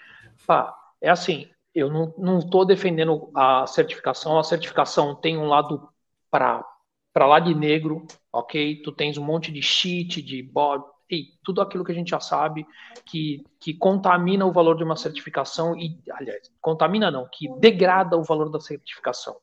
Pá, 0.47 0.75
é 1.01 1.09
assim, 1.09 1.49
eu 1.75 1.91
não, 1.91 2.41
tô 2.41 2.65
defendendo 2.65 3.31
a 3.35 3.67
certificação, 3.67 4.39
a 4.39 4.45
certificação 4.45 5.15
tem 5.15 5.37
um 5.37 5.47
lado 5.47 5.89
para 6.31 6.65
para 7.13 7.27
lá 7.29 7.39
de 7.39 7.55
negro, 7.55 8.05
ok? 8.33 8.83
Tu 8.83 8.91
tens 8.91 9.17
um 9.17 9.25
monte 9.25 9.53
de 9.53 9.63
cheat, 9.63 10.21
de 10.21 10.43
bot, 10.43 10.85
e 11.09 11.29
tudo 11.45 11.61
aquilo 11.61 11.85
que 11.85 11.93
a 11.93 11.95
gente 11.95 12.11
já 12.11 12.19
sabe 12.19 12.67
que, 13.07 13.45
que 13.61 13.73
contamina 13.73 14.45
o 14.45 14.53
valor 14.53 14.77
de 14.77 14.83
uma 14.83 14.97
certificação 14.97 15.77
e, 15.77 15.97
aliás, 16.11 16.51
contamina 16.61 17.13
não, 17.13 17.29
que 17.31 17.49
degrada 17.61 18.17
o 18.17 18.25
valor 18.25 18.51
da 18.51 18.59
certificação, 18.59 19.37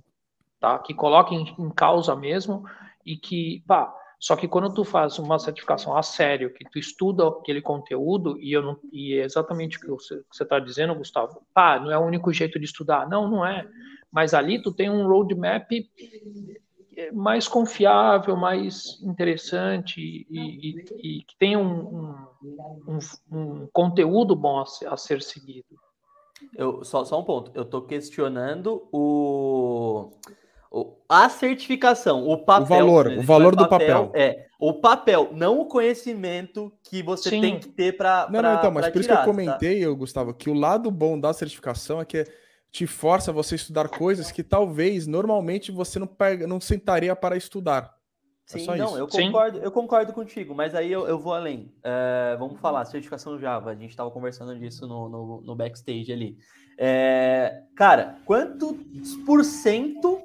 tá? 0.59 0.79
Que 0.79 0.93
coloca 0.93 1.33
em, 1.33 1.55
em 1.57 1.69
causa 1.69 2.13
mesmo 2.13 2.65
e 3.05 3.15
que, 3.15 3.63
pá, 3.65 3.95
só 4.21 4.35
que 4.35 4.47
quando 4.47 4.71
tu 4.71 4.85
faz 4.85 5.17
uma 5.17 5.39
certificação 5.39 5.97
a 5.97 6.03
sério, 6.03 6.53
que 6.53 6.63
tu 6.69 6.77
estuda 6.77 7.27
aquele 7.27 7.59
conteúdo, 7.61 8.39
e, 8.39 8.53
eu 8.53 8.61
não, 8.61 8.77
e 8.93 9.15
é 9.15 9.23
exatamente 9.23 9.77
o 9.77 9.81
que 9.81 9.87
você 9.87 10.23
está 10.43 10.59
dizendo, 10.59 10.93
Gustavo, 10.93 11.41
pá, 11.55 11.79
não 11.79 11.91
é 11.91 11.97
o 11.97 12.05
único 12.05 12.31
jeito 12.31 12.59
de 12.59 12.65
estudar. 12.65 13.09
Não, 13.09 13.27
não 13.27 13.43
é. 13.43 13.67
Mas 14.11 14.35
ali 14.35 14.61
tu 14.61 14.71
tem 14.71 14.91
um 14.91 15.07
roadmap 15.07 15.67
mais 17.13 17.47
confiável, 17.47 18.35
mais 18.35 19.01
interessante 19.01 19.99
e, 20.29 21.23
que 21.23 21.35
tem 21.39 21.57
um, 21.57 21.87
um- 21.97 22.99
um- 23.31 23.37
um 23.63 23.67
conteúdo 23.73 24.35
bom 24.35 24.59
a 24.59 24.65
ser, 24.67 24.87
a 24.87 24.97
ser 24.97 25.21
seguido. 25.23 25.65
Eu, 26.55 26.83
só, 26.83 27.03
só 27.05 27.19
um 27.19 27.23
ponto. 27.23 27.51
Eu 27.55 27.65
tô 27.65 27.81
questionando 27.81 28.87
o 28.91 30.11
a 31.09 31.27
certificação, 31.27 32.27
o 32.27 32.37
papel. 32.37 32.63
O 32.63 32.69
valor, 32.69 33.09
né? 33.09 33.17
o 33.17 33.21
valor 33.21 33.55
do 33.55 33.67
papel. 33.67 34.11
É, 34.13 34.45
o 34.57 34.73
papel, 34.73 35.29
não 35.33 35.59
o 35.59 35.65
conhecimento 35.65 36.71
que 36.83 37.03
você 37.03 37.29
Sim. 37.29 37.41
tem 37.41 37.59
que 37.59 37.67
ter 37.67 37.97
para. 37.97 38.29
Não, 38.31 38.41
não, 38.41 38.55
então, 38.55 38.71
mas 38.71 38.87
por 38.89 38.99
isso 38.99 39.09
que 39.09 39.13
eu 39.13 39.17
tá? 39.17 39.25
comentei, 39.25 39.83
eu, 39.83 39.95
Gustavo, 39.95 40.33
que 40.33 40.49
o 40.49 40.53
lado 40.53 40.89
bom 40.89 41.19
da 41.19 41.33
certificação 41.33 41.99
é 41.99 42.05
que 42.05 42.25
te 42.71 42.87
força 42.87 43.33
você 43.33 43.55
a 43.55 43.57
estudar 43.57 43.89
coisas 43.89 44.31
que 44.31 44.41
talvez 44.41 45.05
normalmente 45.05 45.71
você 45.71 45.99
não 45.99 46.07
pega, 46.07 46.47
não 46.47 46.61
sentaria 46.61 47.13
para 47.15 47.35
estudar. 47.35 47.93
É 48.53 48.57
Sim, 48.57 48.65
só 48.65 48.75
não, 48.75 48.87
isso. 48.87 48.97
eu 48.97 49.09
Sim. 49.09 49.25
concordo, 49.25 49.57
eu 49.59 49.71
concordo 49.71 50.13
contigo, 50.13 50.55
mas 50.55 50.73
aí 50.73 50.91
eu, 50.91 51.05
eu 51.05 51.19
vou 51.19 51.33
além. 51.33 51.73
É, 51.83 52.35
vamos 52.39 52.59
falar, 52.59 52.85
certificação 52.85 53.37
Java, 53.37 53.71
a 53.71 53.75
gente 53.75 53.89
estava 53.89 54.09
conversando 54.09 54.57
disso 54.57 54.87
no, 54.87 55.09
no, 55.09 55.41
no 55.41 55.55
backstage 55.55 56.11
ali. 56.11 56.37
É, 56.77 57.63
cara, 57.75 58.17
quantos 58.25 58.75
por 59.25 59.43
cento 59.43 60.21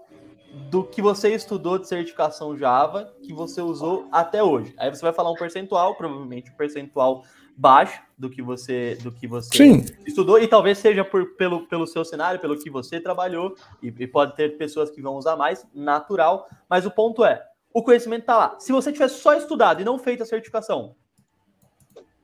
do 0.70 0.82
que 0.82 1.02
você 1.02 1.34
estudou 1.34 1.78
de 1.78 1.86
certificação 1.86 2.56
Java 2.56 3.12
que 3.22 3.32
você 3.32 3.60
usou 3.60 4.08
até 4.10 4.42
hoje? 4.42 4.74
Aí 4.78 4.90
você 4.90 5.02
vai 5.02 5.12
falar 5.12 5.30
um 5.30 5.34
percentual, 5.34 5.94
provavelmente 5.94 6.50
um 6.50 6.54
percentual 6.54 7.24
baixo 7.56 8.02
do 8.18 8.28
que 8.28 8.42
você 8.42 8.98
do 9.02 9.12
que 9.12 9.26
você 9.26 9.56
Sim, 9.56 9.84
estudou 10.06 10.38
e 10.38 10.48
talvez 10.48 10.78
seja 10.78 11.04
por, 11.04 11.36
pelo, 11.36 11.66
pelo 11.66 11.86
seu 11.86 12.04
cenário, 12.04 12.40
pelo 12.40 12.58
que 12.58 12.70
você 12.70 13.00
trabalhou, 13.00 13.54
e, 13.82 13.88
e 13.88 14.06
pode 14.06 14.34
ter 14.34 14.56
pessoas 14.56 14.90
que 14.90 15.00
vão 15.00 15.14
usar 15.16 15.36
mais, 15.36 15.66
natural, 15.74 16.48
mas 16.68 16.84
o 16.84 16.90
ponto 16.90 17.24
é, 17.24 17.42
o 17.72 17.82
conhecimento 17.82 18.22
está 18.22 18.36
lá. 18.36 18.56
Se 18.58 18.72
você 18.72 18.92
tivesse 18.92 19.20
só 19.20 19.34
estudado 19.34 19.80
e 19.80 19.84
não 19.84 19.98
feito 19.98 20.22
a 20.22 20.26
certificação, 20.26 20.94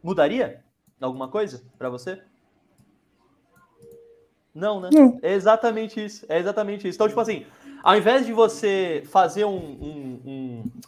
mudaria 0.02 0.64
alguma 1.00 1.28
coisa 1.28 1.62
para 1.78 1.90
você? 1.90 2.22
Não, 4.54 4.80
né? 4.80 4.90
Não. 4.92 5.18
É 5.22 5.32
exatamente 5.32 6.04
isso. 6.04 6.26
É 6.28 6.38
exatamente 6.38 6.86
isso. 6.86 6.96
Então, 6.96 7.08
tipo 7.08 7.20
assim, 7.20 7.46
ao 7.82 7.96
invés 7.96 8.24
de 8.24 8.32
você 8.32 9.02
fazer 9.06 9.44
um, 9.44 9.56
um- 9.56 10.20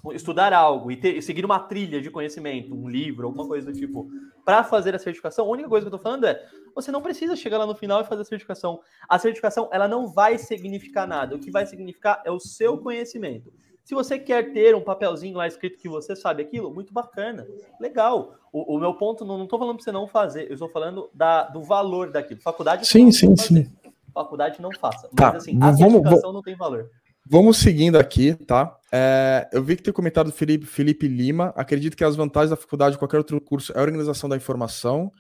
um- 0.05 0.13
estudar 0.13 0.53
algo 0.53 0.91
e 0.91 0.97
ter- 0.97 1.21
seguir 1.23 1.45
uma 1.45 1.59
trilha 1.59 2.01
de 2.01 2.11
conhecimento, 2.11 2.75
um 2.75 2.89
livro, 2.89 3.27
alguma 3.27 3.47
coisa 3.47 3.71
do 3.73 3.79
tipo, 3.79 4.09
para 4.45 4.63
fazer 4.63 4.95
a 4.95 4.99
certificação, 4.99 5.47
a 5.47 5.49
única 5.51 5.69
coisa 5.69 5.85
que 5.87 5.93
eu 5.95 5.99
tô 5.99 6.03
falando 6.03 6.25
é, 6.27 6.45
você 6.75 6.91
não 6.93 7.01
precisa 7.03 7.35
chegar 7.37 7.59
lá 7.59 7.67
no 7.67 7.75
final 7.75 8.01
e 8.01 8.05
fazer 8.05 8.23
a 8.23 8.25
certificação. 8.25 8.81
A 9.09 9.19
certificação, 9.19 9.69
ela 9.73 9.89
não 9.89 10.07
vai 10.09 10.39
significar 10.39 11.07
nada. 11.07 11.35
O 11.37 11.39
que 11.39 11.51
vai 11.51 11.67
significar 11.67 12.21
é 12.25 12.31
o 12.31 12.39
seu 12.41 12.79
conhecimento. 12.79 13.53
Se 13.85 13.95
você 13.95 14.19
quer 14.19 14.53
ter 14.53 14.75
um 14.75 14.81
papelzinho 14.81 15.37
lá 15.37 15.47
escrito 15.47 15.79
que 15.79 15.89
você 15.89 16.17
sabe 16.17 16.43
aquilo, 16.43 16.73
muito 16.73 16.93
bacana, 16.93 17.47
legal. 17.79 18.35
O, 18.53 18.77
o 18.77 18.79
meu 18.81 18.95
ponto, 18.95 19.25
não, 19.25 19.37
não 19.37 19.47
tô 19.47 19.59
falando 19.59 19.77
para 19.77 19.85
você 19.85 19.93
não 19.93 20.07
fazer, 20.07 20.47
eu 20.49 20.55
estou 20.55 20.69
falando 20.71 21.11
da, 21.13 21.45
do 21.45 21.63
valor 21.63 22.11
daquilo. 22.11 22.41
Faculdade, 22.41 22.87
Sim, 22.87 23.13
sim, 23.13 23.37
fazer. 23.37 23.65
sim. 23.67 23.73
Faculdade 24.15 24.63
não 24.63 24.71
faça. 24.73 25.09
Tá, 25.15 25.33
Mas 25.33 25.43
assim, 25.43 25.57
a 25.61 25.71
vamos- 25.73 25.93
certificação 25.93 26.33
não 26.33 26.43
tem 26.43 26.57
valor. 26.57 26.89
Vamos 27.27 27.57
seguindo 27.57 27.97
aqui, 27.99 28.35
tá? 28.35 28.77
É, 28.93 29.49
eu 29.53 29.63
vi 29.63 29.77
que 29.77 29.83
tem 29.83 29.93
comentário 29.93 30.31
do 30.31 30.37
Felipe, 30.37 30.67
Felipe 30.67 31.09
Lima. 31.09 31.53
Acredito 31.57 31.97
que 31.97 32.05
as 32.05 32.15
vantagens 32.15 32.51
da 32.51 32.57
faculdade 32.57 32.93
de 32.93 32.99
qualquer 32.99 33.17
outro 33.17 33.41
curso 33.41 33.73
é 33.73 33.79
a 33.79 33.83
organização 33.83 34.29
da 34.29 34.37
informação. 34.37 35.11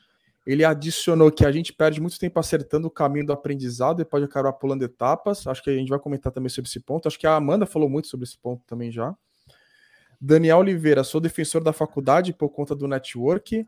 Ele 0.46 0.62
adicionou 0.62 1.32
que 1.32 1.46
a 1.46 1.50
gente 1.50 1.72
perde 1.72 2.02
muito 2.02 2.18
tempo 2.18 2.38
acertando 2.38 2.86
o 2.86 2.90
caminho 2.90 3.24
do 3.24 3.32
aprendizado 3.32 4.02
e 4.02 4.04
pode 4.04 4.26
acabar 4.26 4.52
pulando 4.52 4.82
etapas. 4.84 5.46
Acho 5.46 5.62
que 5.62 5.70
a 5.70 5.74
gente 5.74 5.88
vai 5.88 5.98
comentar 5.98 6.30
também 6.30 6.50
sobre 6.50 6.68
esse 6.68 6.78
ponto. 6.78 7.08
Acho 7.08 7.18
que 7.18 7.26
a 7.26 7.34
Amanda 7.34 7.64
falou 7.64 7.88
muito 7.88 8.06
sobre 8.08 8.24
esse 8.24 8.36
ponto 8.38 8.62
também 8.66 8.92
já. 8.92 9.14
Daniel 10.20 10.58
Oliveira, 10.58 11.02
sou 11.04 11.20
defensor 11.20 11.62
da 11.62 11.72
faculdade 11.72 12.32
por 12.34 12.50
conta 12.50 12.74
do 12.74 12.86
network. 12.86 13.66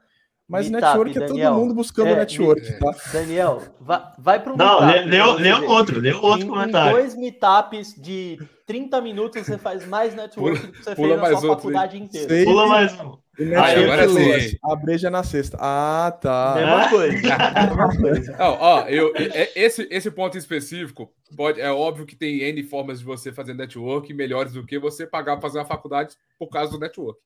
Mas 0.49 0.71
Meetup, 0.71 0.87
network 0.87 1.17
é 1.19 1.21
Daniel. 1.27 1.51
todo 1.55 1.61
mundo 1.61 1.75
buscando 1.75 2.09
É, 2.09 2.17
network, 2.17 2.61
me- 2.63 2.79
tá? 2.79 2.95
Daniel, 3.13 3.63
vai, 3.81 4.03
vai 4.17 4.41
para 4.43 4.53
um 4.53 4.57
Não, 4.57 4.87
meetup, 4.87 5.09
lê, 5.09 5.23
lê, 5.25 5.33
lê 5.43 5.55
um 5.55 5.67
outro, 5.69 6.01
lê 6.01 6.15
um 6.15 6.23
outro 6.23 6.41
Em- 6.41 6.45
Em 6.45 6.49
comentário. 6.49 6.93
dois 6.93 7.17
meetups 7.17 7.95
de 8.01 8.39
30 8.65 9.01
minutos, 9.01 9.45
você 9.45 9.59
faz 9.59 9.85
mais 9.87 10.15
network 10.15 10.59
do 10.67 10.73
que 10.73 10.85
você 10.85 10.95
pula 10.95 11.09
fez 11.09 11.21
na 11.21 11.27
sua 11.27 11.35
outro, 11.35 11.49
faculdade 11.49 11.99
inteira. 12.01 12.29
Sei. 12.29 12.45
Pula 12.45 12.67
mais 12.69 12.93
um. 13.01 13.17
Network 13.39 13.83
agora 13.83 14.05
é 14.05 14.41
sim. 14.41 14.57
A 14.65 14.77
breja 14.77 15.09
é 15.09 15.11
na 15.11 15.23
sexta. 15.23 15.59
Ah, 15.61 16.17
tá. 16.23 16.55
Mesma 16.57 16.89
coisa. 16.89 17.13
Mesma 17.13 17.97
coisa. 18.01 18.33
Não, 18.39 18.57
ó, 18.61 18.81
eu, 18.83 19.13
é- 19.17 19.51
esse, 19.57 19.87
esse 19.91 20.11
ponto 20.13 20.39
específico, 20.39 21.11
pode, 21.37 21.61
é 21.61 21.71
óbvio 21.71 22.07
que 22.07 22.17
tem 22.17 22.39
N 22.41 22.63
formas 22.63 23.01
de 23.01 23.05
você 23.05 23.33
fazer 23.33 23.53
network 23.53 24.15
melhores 24.15 24.53
do 24.53 24.65
que 24.65 24.79
você 24.79 25.07
pagar 25.07 25.35
para 25.37 25.43
fazer 25.43 25.59
uma 25.59 25.67
faculdade 25.67 26.15
por 26.39 26.49
causa 26.49 26.71
do 26.73 26.79
network. 26.79 27.19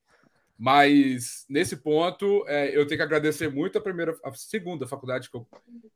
Mas 0.62 1.46
nesse 1.48 1.74
ponto, 1.74 2.44
é, 2.46 2.68
eu 2.76 2.86
tenho 2.86 2.98
que 2.98 3.02
agradecer 3.02 3.48
muito 3.48 3.78
a 3.78 3.80
primeira, 3.80 4.14
a 4.22 4.30
segunda 4.34 4.86
faculdade 4.86 5.30
que 5.30 5.34
eu, 5.34 5.48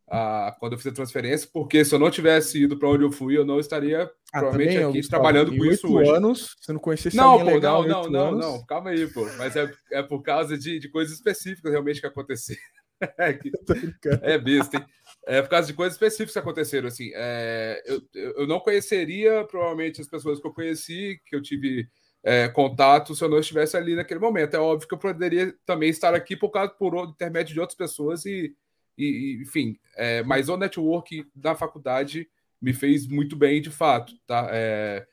a, 0.08 0.56
quando 0.58 0.72
eu 0.72 0.78
fiz 0.78 0.86
a 0.86 0.92
transferência, 0.94 1.46
porque 1.52 1.84
se 1.84 1.94
eu 1.94 1.98
não 1.98 2.10
tivesse 2.10 2.62
ido 2.62 2.78
para 2.78 2.88
onde 2.88 3.04
eu 3.04 3.12
fui, 3.12 3.36
eu 3.36 3.44
não 3.44 3.60
estaria 3.60 4.10
Ah, 4.32 4.38
provavelmente 4.40 4.78
aqui 4.78 5.06
trabalhando 5.06 5.54
com 5.54 5.66
isso 5.66 5.92
hoje. 5.94 6.10
anos, 6.10 6.56
você 6.58 6.72
não 6.72 6.80
conhecia 6.80 7.10
esse 7.10 7.16
Não, 7.18 7.38
pô, 7.38 7.44
legal 7.44 7.82
não, 7.82 7.88
não, 8.04 8.10
não, 8.10 8.26
anos. 8.28 8.40
não, 8.46 8.66
calma 8.66 8.88
aí, 8.88 9.06
pô. 9.06 9.26
Mas 9.36 9.54
é, 9.54 9.70
é 9.92 10.02
por 10.02 10.22
causa 10.22 10.56
de, 10.56 10.78
de 10.78 10.88
coisas 10.88 11.14
específicas 11.14 11.70
realmente 11.70 12.00
que 12.00 12.06
aconteceram. 12.06 12.60
É 13.18 13.34
que- 13.34 13.50
é 14.22 14.38
besta, 14.38 14.78
hein? 14.78 14.84
É 15.26 15.42
por 15.42 15.50
causa 15.50 15.66
de 15.66 15.74
coisas 15.74 15.94
específicas 15.94 16.32
que 16.32 16.38
aconteceram, 16.38 16.88
assim. 16.88 17.10
é, 17.14 17.82
eu, 17.84 18.00
eu 18.38 18.46
não 18.46 18.60
conheceria, 18.60 19.44
provavelmente, 19.44 20.00
as 20.00 20.08
pessoas 20.08 20.40
que 20.40 20.46
eu 20.46 20.54
conheci, 20.54 21.20
que 21.26 21.36
eu 21.36 21.42
tive 21.42 21.86
é, 22.24 22.48
contato, 22.48 23.14
se 23.14 23.22
eu 23.22 23.28
não 23.28 23.38
estivesse 23.38 23.76
ali 23.76 23.94
naquele 23.94 24.20
momento. 24.20 24.54
É 24.54 24.58
óbvio 24.60 24.88
que 24.88 24.94
eu 24.94 24.98
poderia 24.98 25.54
também 25.66 25.90
estar 25.90 26.14
aqui 26.14 26.36
por 26.36 26.50
causa 26.50 26.72
por 26.72 26.94
intermédio 27.08 27.54
de 27.54 27.60
outras 27.60 27.76
pessoas 27.76 28.24
e, 28.26 28.54
e- 28.98 29.38
enfim. 29.42 29.78
é, 29.96 30.22
mas 30.24 30.48
o 30.48 30.56
network 30.56 31.26
da 31.34 31.54
faculdade 31.54 32.28
me 32.60 32.72
fez 32.72 33.06
muito 33.06 33.36
bem, 33.36 33.60
de 33.60 33.70
fato, 33.70 34.14
tá? 34.26 34.48
É, 34.50 35.06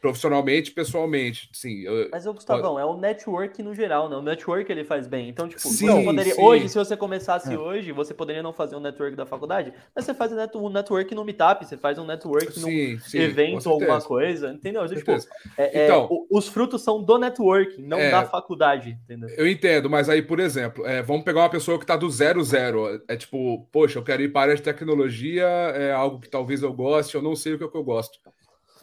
profissionalmente, 0.00 0.70
pessoalmente, 0.70 1.48
sim. 1.52 1.80
eu- 1.82 2.08
Mas 2.10 2.24
o 2.24 2.32
Gustavão, 2.32 2.78
é 2.78 2.84
o 2.84 2.96
network 2.96 3.60
no 3.62 3.74
geral, 3.74 4.08
né? 4.08 4.16
O 4.16 4.22
network 4.22 4.70
ele 4.70 4.84
faz 4.84 5.08
bem. 5.08 5.28
Então, 5.28 5.48
tipo, 5.48 5.60
Sim, 5.60 5.86
você 5.88 6.04
poderia, 6.04 6.34
sim. 6.34 6.40
hoje, 6.42 6.68
se 6.68 6.78
você 6.78 6.96
começasse 6.96 7.52
É. 7.52 7.58
hoje, 7.58 7.90
você 7.90 8.14
poderia 8.14 8.42
não 8.42 8.52
fazer 8.52 8.76
um 8.76 8.80
network 8.80 9.16
da 9.16 9.26
faculdade, 9.26 9.72
mas 9.94 10.04
você 10.04 10.14
faz 10.14 10.32
um 10.32 10.36
net- 10.36 10.56
network 10.56 11.14
no 11.14 11.24
Meetup, 11.24 11.66
você 11.66 11.76
faz 11.76 11.98
um 11.98 12.06
network 12.06 12.46
num 12.60 12.68
sim, 12.68 12.98
sim, 13.00 13.18
evento 13.18 13.66
ou 13.66 13.72
alguma 13.74 14.00
coisa, 14.00 14.52
entendeu? 14.52 14.84
Então, 14.84 14.96
tipo, 14.96 15.10
é- 15.56 15.80
é, 15.80 15.84
Então- 15.86 16.06
o- 16.08 16.26
os 16.30 16.46
frutos 16.48 16.80
são 16.82 17.02
do 17.02 17.18
networking, 17.18 17.82
não 17.82 17.98
É. 17.98 18.10
da 18.10 18.24
faculdade, 18.24 18.96
entendeu? 19.04 19.28
Eu 19.30 19.48
entendo, 19.48 19.90
mas 19.90 20.08
aí, 20.08 20.22
por 20.22 20.38
exemplo, 20.38 20.86
é, 20.86 21.02
vamos 21.02 21.24
pegar 21.24 21.40
uma 21.40 21.50
pessoa 21.50 21.76
que 21.76 21.84
está 21.84 21.96
do 21.96 22.08
zero 22.08 22.42
zero. 22.44 23.02
É 23.08 23.16
tipo, 23.16 23.66
poxa, 23.72 23.98
eu 23.98 24.04
quero 24.04 24.22
ir 24.22 24.28
para 24.32 24.40
a 24.40 24.44
área 24.44 24.54
de 24.54 24.62
tecnologia, 24.62 25.44
é 25.44 25.92
algo 25.92 26.20
que 26.20 26.28
talvez 26.28 26.62
eu 26.62 26.72
goste, 26.72 27.16
eu 27.16 27.22
não 27.22 27.34
sei 27.34 27.54
o 27.54 27.58
que, 27.58 27.64
é 27.64 27.68
que 27.68 27.76
eu 27.76 27.82
gosto. 27.84 28.18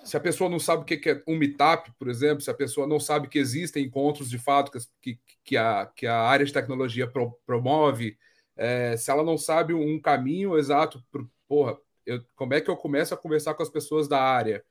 Se 0.05 0.15
a 0.15 0.19
pessoa 0.19 0.49
não 0.49 0.59
sabe 0.59 0.83
o 0.83 0.85
que 0.85 1.09
é 1.09 1.23
um 1.27 1.35
meetup, 1.35 1.91
por 1.97 2.07
exemplo, 2.07 2.41
se 2.41 2.49
a 2.49 2.53
pessoa 2.53 2.85
não 2.85 2.99
sabe 2.99 3.27
que 3.27 3.39
existem 3.39 3.85
encontros 3.85 4.29
de 4.29 4.37
fato 4.37 4.71
que, 5.01 5.19
que, 5.43 5.57
a, 5.57 5.87
que 5.95 6.05
a 6.05 6.15
área 6.21 6.45
de 6.45 6.53
tecnologia 6.53 7.07
pro- 7.07 7.37
promove, 7.45 8.15
é, 8.55 8.95
se 8.95 9.09
ela 9.09 9.23
não 9.23 9.37
sabe 9.37 9.73
um 9.73 9.99
caminho 9.99 10.57
exato, 10.57 11.03
pro, 11.11 11.29
porra, 11.47 11.77
eu, 12.05 12.23
como 12.35 12.53
é 12.53 12.61
que 12.61 12.69
eu 12.69 12.77
começo 12.77 13.13
a 13.15 13.17
conversar 13.17 13.55
com 13.55 13.63
as 13.63 13.69
pessoas 13.69 14.07
da 14.07 14.21
área? 14.21 14.63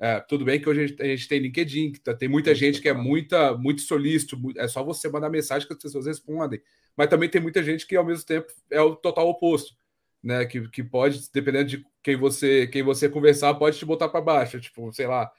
É, 0.00 0.18
tudo 0.20 0.44
bem 0.44 0.60
que 0.60 0.68
hoje 0.68 0.80
a 0.82 0.86
gente, 0.86 1.02
a 1.02 1.06
gente 1.06 1.28
tem 1.28 1.38
LinkedIn, 1.40 1.92
que 1.92 2.00
tá- 2.00 2.14
tem 2.14 2.28
muita 2.28 2.54
gente 2.54 2.80
que 2.80 2.88
é 2.88 2.92
muita, 2.92 3.56
muito 3.56 3.82
solícito, 3.82 4.36
é 4.56 4.66
só 4.66 4.82
você 4.82 5.08
mandar 5.08 5.30
mensagem 5.30 5.68
que 5.68 5.74
as 5.74 5.78
pessoas 5.80 6.06
respondem. 6.06 6.60
Mas 6.96 7.08
também 7.08 7.28
tem 7.28 7.40
muita 7.40 7.62
gente 7.62 7.86
que, 7.86 7.94
ao 7.94 8.04
mesmo 8.04 8.24
tempo, 8.26 8.48
é 8.70 8.80
o 8.80 8.96
total 8.96 9.28
oposto, 9.28 9.74
né? 10.22 10.44
Que, 10.44 10.68
que 10.68 10.82
pode, 10.82 11.20
dependendo 11.32 11.66
de 11.70 11.86
quem 12.02 12.16
você, 12.16 12.66
quem 12.66 12.82
você 12.82 13.08
conversar, 13.08 13.54
pode 13.54 13.78
te 13.78 13.84
botar 13.86 14.08
para 14.08 14.20
baixo, 14.20 14.60
tipo, 14.60 14.92
sei 14.92 15.06
lá. 15.06 15.30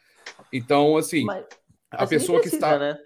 Então, 0.51 0.97
assim, 0.97 1.25
Mas, 1.25 1.45
a 1.91 2.05
pessoa 2.07 2.39
que 2.39 2.49
precisa, 2.49 2.67
está. 2.67 2.79
né? 2.79 2.97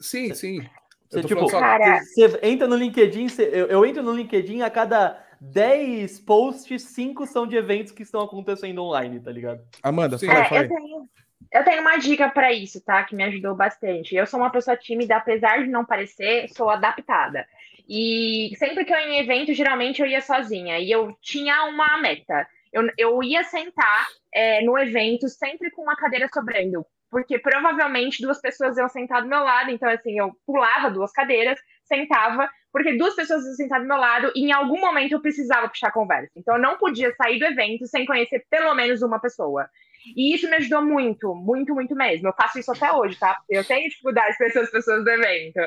Sim, 0.00 0.34
sim. 0.34 0.60
Você, 1.08 1.18
Eu 1.18 1.22
tô 1.22 1.28
tipo, 1.28 1.40
falando 1.48 1.50
só- 1.50 1.60
Cara, 1.60 2.00
Você 2.04 2.38
entra 2.42 2.66
no 2.66 2.76
LinkedIn, 2.76 3.28
você- 3.28 3.50
eu, 3.52 3.66
eu 3.66 3.84
entro 3.84 4.02
no 4.02 4.12
LinkedIn, 4.14 4.62
a 4.62 4.70
cada 4.70 5.22
10 5.40 6.18
posts, 6.20 6.82
5 6.84 7.26
são 7.26 7.46
de 7.46 7.56
eventos 7.56 7.92
que 7.92 8.02
estão 8.02 8.20
acontecendo 8.20 8.82
online, 8.82 9.20
tá 9.20 9.30
ligado? 9.30 9.60
Amanda, 9.82 10.16
Sim. 10.18 10.26
fala, 10.26 10.40
É, 10.40 10.44
fala 10.48 10.62
eu 10.62 10.68
tenho, 10.68 11.08
eu 11.52 11.64
tenho 11.64 11.80
uma 11.82 11.96
dica 11.98 12.30
pra 12.30 12.52
isso, 12.52 12.80
tá? 12.80 13.02
Que 13.04 13.14
me 13.14 13.24
ajudou 13.24 13.54
bastante. 13.54 14.14
Eu 14.14 14.26
sou 14.26 14.40
uma 14.40 14.50
pessoa 14.50 14.76
tímida, 14.76 15.16
apesar 15.16 15.62
de 15.62 15.68
não 15.68 15.84
parecer, 15.84 16.48
sou 16.56 16.70
adaptada. 16.70 17.46
E 17.88 18.52
sempre 18.56 18.84
que 18.84 18.92
eu 18.92 18.98
ia 18.98 19.08
em 19.08 19.18
evento, 19.18 19.52
geralmente 19.52 20.00
eu 20.00 20.06
ia 20.06 20.20
sozinha. 20.20 20.78
E 20.78 20.90
eu 20.90 21.16
tinha 21.20 21.64
uma 21.64 21.98
meta. 21.98 22.46
Eu, 22.72 22.88
eu 22.96 23.22
ia 23.22 23.44
sentar 23.44 24.06
é, 24.32 24.62
no 24.62 24.78
evento 24.78 25.28
sempre 25.28 25.70
com 25.70 25.82
uma 25.82 25.96
cadeira 25.96 26.28
sobrando. 26.32 26.84
Porque 27.10 27.38
provavelmente 27.38 28.22
duas 28.22 28.40
pessoas 28.40 28.78
iam 28.78 28.88
sentar 28.88 29.22
do 29.22 29.28
meu 29.28 29.40
lado. 29.40 29.70
Então, 29.70 29.88
assim, 29.88 30.18
eu 30.18 30.32
pulava 30.46 30.90
duas 30.90 31.12
cadeiras, 31.12 31.58
sentava, 31.84 32.48
porque 32.72 32.96
duas 32.96 33.14
pessoas 33.14 33.44
iam 33.44 33.54
sentar 33.54 33.80
do 33.80 33.86
meu 33.86 33.98
lado 33.98 34.32
e 34.34 34.46
em 34.46 34.52
algum 34.52 34.80
momento 34.80 35.12
eu 35.12 35.20
precisava 35.20 35.68
puxar 35.68 35.92
conversa. 35.92 36.32
Então, 36.36 36.54
eu 36.54 36.62
não 36.62 36.78
podia 36.78 37.14
sair 37.14 37.38
do 37.38 37.44
evento 37.44 37.86
sem 37.86 38.06
conhecer 38.06 38.46
pelo 38.48 38.74
menos 38.74 39.02
uma 39.02 39.20
pessoa. 39.20 39.68
E 40.04 40.34
isso 40.34 40.48
me 40.48 40.56
ajudou 40.56 40.82
muito, 40.82 41.34
muito, 41.34 41.74
muito 41.74 41.94
mesmo. 41.94 42.28
Eu 42.28 42.32
faço 42.34 42.58
isso 42.58 42.72
até 42.72 42.92
hoje, 42.92 43.18
tá? 43.18 43.38
Eu 43.48 43.64
tenho 43.64 43.88
dificuldade 43.88 44.36
com 44.36 44.44
essas 44.44 44.70
pessoas 44.70 45.04
do 45.04 45.10
evento. 45.10 45.60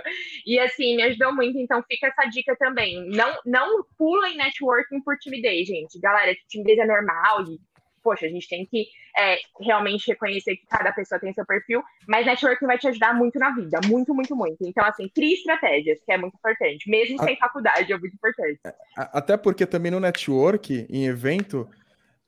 E 0.46 0.60
assim, 0.60 0.96
me 0.96 1.04
ajudou 1.04 1.34
muito, 1.34 1.58
então 1.58 1.84
fica 1.84 2.08
essa 2.08 2.26
dica 2.30 2.56
também. 2.56 3.10
Não, 3.10 3.34
não 3.46 3.86
pulem 3.98 4.38
networking 4.38 5.02
por 5.02 5.18
timidez, 5.18 5.68
gente. 5.68 6.00
Galera, 6.00 6.36
timidez 6.48 6.78
é 6.80 6.86
normal 6.86 7.44
e 7.44 7.60
poxa, 8.06 8.28
a 8.28 8.30
gente 8.30 8.48
tem 8.48 8.64
que 8.68 8.86
é, 9.18 9.40
realmente 9.60 10.08
reconhecer 10.08 10.58
que 10.58 10.68
cada 10.68 10.94
pessoa 10.94 11.20
tem 11.20 11.34
seu 11.34 11.44
perfil, 11.44 11.82
mas 12.08 12.24
networking 12.24 12.68
vai 12.68 12.78
te 12.78 12.88
ajudar 12.88 13.16
muito 13.16 13.40
na 13.40 13.50
vida, 13.50 13.80
muito, 13.88 14.14
muito, 14.14 14.36
muito. 14.36 14.58
Então, 14.62 14.86
assim, 14.86 15.10
crie 15.10 15.34
estratégias, 15.34 16.00
que 16.06 16.12
é 16.12 16.18
muito 16.18 16.36
importante, 16.36 16.88
mesmo 16.88 17.18
sem 17.24 17.36
faculdade, 17.36 17.92
é 17.92 17.98
muito 17.98 18.14
importante. 18.14 18.60
É, 18.64 18.76
até 18.96 19.36
porque 19.36 19.66
também 19.66 19.92
no 19.92 20.00
network, 20.00 20.86
em 20.88 21.08
evento, 21.08 21.68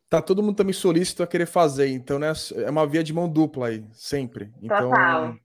tá 0.10 0.22
todo 0.22 0.41
mundo 0.41 0.55
também 0.55 0.74
solícito 0.74 1.24
a 1.24 1.28
querer 1.28 1.45
fazer, 1.45 1.89
então 1.89 2.18
né, 2.18 2.32
é 2.55 2.70
uma 2.70 2.88
via 2.88 3.03
de 3.03 3.14
mão 3.14 3.28
dupla 3.28 3.68
aí, 3.68 3.86
sempre. 3.91 4.51
Então, 4.62 4.89
Total. 4.89 5.36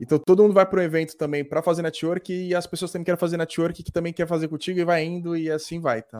Então 0.00 0.18
todo 0.18 0.42
mundo 0.42 0.54
vai 0.54 0.64
para 0.64 0.80
o 0.80 0.82
evento 0.82 1.14
também 1.16 1.44
para 1.44 1.60
fazer 1.60 1.82
network 1.82 2.32
e 2.32 2.54
as 2.54 2.66
pessoas 2.66 2.90
também 2.90 3.04
querem 3.04 3.20
fazer 3.20 3.36
network 3.36 3.82
que 3.82 3.92
também 3.92 4.14
quer 4.14 4.26
fazer 4.26 4.48
contigo 4.48 4.80
e 4.80 4.84
vai 4.84 5.04
indo 5.04 5.36
e 5.36 5.50
assim 5.50 5.78
vai, 5.78 6.00
tá? 6.00 6.16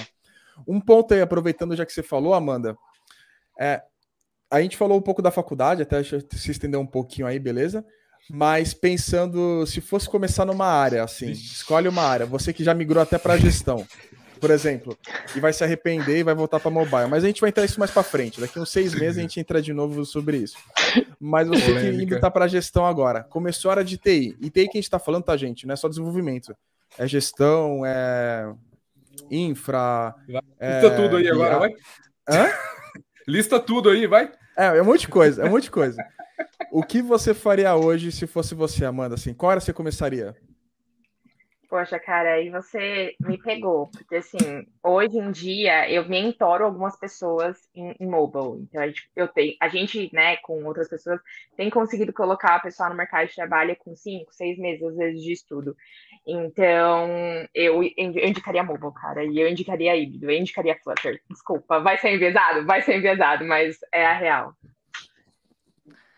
Um 0.68 0.78
ponto 0.78 1.14
aí, 1.14 1.22
aproveitando 1.22 1.74
já 1.74 1.86
que 1.86 1.92
você 1.92 2.02
falou, 2.02 2.34
Amanda, 2.34 2.76
é, 3.58 3.82
a 4.50 4.60
gente 4.60 4.76
falou 4.76 4.98
um 4.98 5.02
pouco 5.02 5.22
da 5.22 5.30
faculdade, 5.30 5.80
até 5.80 6.02
se 6.02 6.50
estender 6.50 6.78
um 6.78 6.86
pouquinho 6.86 7.26
aí, 7.26 7.38
beleza? 7.38 7.82
Mas 8.28 8.74
pensando, 8.74 9.64
se 9.66 9.80
fosse 9.80 10.08
começar 10.08 10.44
numa 10.44 10.66
área, 10.66 11.02
assim, 11.02 11.30
escolhe 11.30 11.88
uma 11.88 12.02
área, 12.02 12.26
você 12.26 12.52
que 12.52 12.62
já 12.62 12.74
migrou 12.74 13.02
até 13.02 13.16
para 13.16 13.38
gestão, 13.38 13.86
por 14.40 14.50
exemplo, 14.50 14.96
e 15.36 15.40
vai 15.40 15.52
se 15.52 15.62
arrepender 15.62 16.18
e 16.18 16.22
vai 16.22 16.34
voltar 16.34 16.58
para 16.58 16.70
mobile. 16.70 17.08
Mas 17.08 17.22
a 17.22 17.26
gente 17.26 17.40
vai 17.40 17.50
entrar 17.50 17.64
isso 17.64 17.78
mais 17.78 17.90
para 17.90 18.02
frente. 18.02 18.40
Daqui 18.40 18.58
uns 18.58 18.70
seis 18.70 18.94
meses 18.94 19.18
a 19.18 19.20
gente 19.20 19.38
entra 19.38 19.60
de 19.60 19.72
novo 19.72 20.04
sobre 20.04 20.38
isso. 20.38 20.56
Mas 21.20 21.46
você 21.46 21.66
Polêmica. 21.66 22.06
que 22.06 22.14
está 22.14 22.30
para 22.30 22.48
gestão 22.48 22.86
agora, 22.86 23.22
começou 23.24 23.70
a 23.70 23.74
área 23.74 23.84
de 23.84 23.96
TI. 23.96 24.36
E 24.40 24.50
TI 24.50 24.64
que 24.64 24.70
a 24.70 24.80
gente 24.80 24.84
está 24.84 24.98
falando, 24.98 25.24
tá, 25.24 25.36
gente? 25.36 25.66
Não 25.66 25.74
é 25.74 25.76
só 25.76 25.88
desenvolvimento. 25.88 26.56
É 26.98 27.06
gestão, 27.06 27.84
é 27.84 28.52
infra. 29.30 30.14
É... 30.58 30.80
tudo 30.90 31.16
aí 31.16 31.28
agora, 31.28 31.58
vai. 31.58 31.70
Hã? 32.28 32.48
Lista 33.28 33.60
tudo 33.60 33.90
aí, 33.90 34.06
vai. 34.06 34.32
É, 34.56 34.78
é 34.78 34.82
um 34.82 34.86
monte 34.86 35.02
de 35.02 35.08
coisa, 35.08 35.42
é 35.42 35.46
um 35.46 35.50
monte 35.50 35.64
de 35.64 35.70
coisa. 35.70 36.02
O 36.72 36.82
que 36.82 37.02
você 37.02 37.34
faria 37.34 37.74
hoje 37.74 38.10
se 38.10 38.26
fosse 38.26 38.54
você, 38.54 38.84
Amanda? 38.84 39.14
Assim, 39.14 39.34
qual 39.34 39.50
hora 39.50 39.60
você 39.60 39.72
começaria? 39.72 40.34
Poxa, 41.70 42.00
cara, 42.00 42.32
aí 42.32 42.50
você 42.50 43.14
me 43.20 43.38
pegou, 43.38 43.86
porque 43.92 44.16
assim, 44.16 44.66
hoje 44.82 45.16
em 45.16 45.30
dia 45.30 45.88
eu 45.88 46.04
mentoro 46.08 46.64
algumas 46.64 46.98
pessoas 46.98 47.56
em, 47.72 47.94
em 48.00 48.08
mobile. 48.08 48.60
Então, 48.64 48.82
a 48.82 48.88
gente, 48.88 49.08
eu 49.14 49.28
tenho, 49.28 49.54
a 49.60 49.68
gente, 49.68 50.10
né, 50.12 50.36
com 50.38 50.64
outras 50.64 50.88
pessoas, 50.88 51.20
tem 51.56 51.70
conseguido 51.70 52.12
colocar 52.12 52.56
a 52.56 52.60
pessoa 52.60 52.88
no 52.88 52.96
mercado 52.96 53.28
de 53.28 53.36
trabalho 53.36 53.76
com 53.76 53.94
cinco, 53.94 54.34
seis 54.34 54.58
meses, 54.58 54.82
às 54.82 54.96
vezes, 54.96 55.22
de 55.22 55.32
estudo. 55.32 55.76
Então, 56.26 57.08
eu, 57.54 57.84
eu 57.84 58.28
indicaria 58.28 58.64
mobile, 58.64 58.92
cara, 58.92 59.24
e 59.24 59.38
eu 59.38 59.48
indicaria 59.48 59.94
híbrido, 59.94 60.28
eu 60.28 60.36
indicaria 60.36 60.76
Flutter. 60.82 61.22
Desculpa, 61.30 61.78
vai 61.78 61.96
ser 61.98 62.12
enviesado? 62.12 62.66
Vai 62.66 62.82
ser 62.82 62.96
enviesado, 62.96 63.44
mas 63.44 63.78
é 63.94 64.04
a 64.04 64.12
real. 64.12 64.54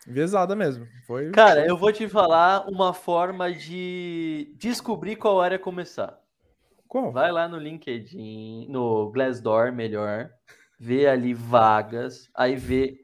Enviesada 0.07 0.55
mesmo. 0.55 0.87
Foi, 1.07 1.31
Cara, 1.31 1.65
eu 1.65 1.77
vou 1.77 1.91
te 1.91 2.07
falar 2.07 2.67
uma 2.67 2.93
forma 2.93 3.51
de 3.51 4.53
descobrir 4.57 5.15
qual 5.15 5.39
área 5.39 5.57
começar. 5.57 6.19
Qual? 6.87 7.11
Vai 7.11 7.31
lá 7.31 7.47
no 7.47 7.57
LinkedIn, 7.57 8.67
no 8.69 9.11
Glassdoor, 9.11 9.71
melhor, 9.71 10.29
vê 10.79 11.07
ali 11.07 11.33
vagas, 11.33 12.29
aí 12.35 12.55
vê 12.55 12.99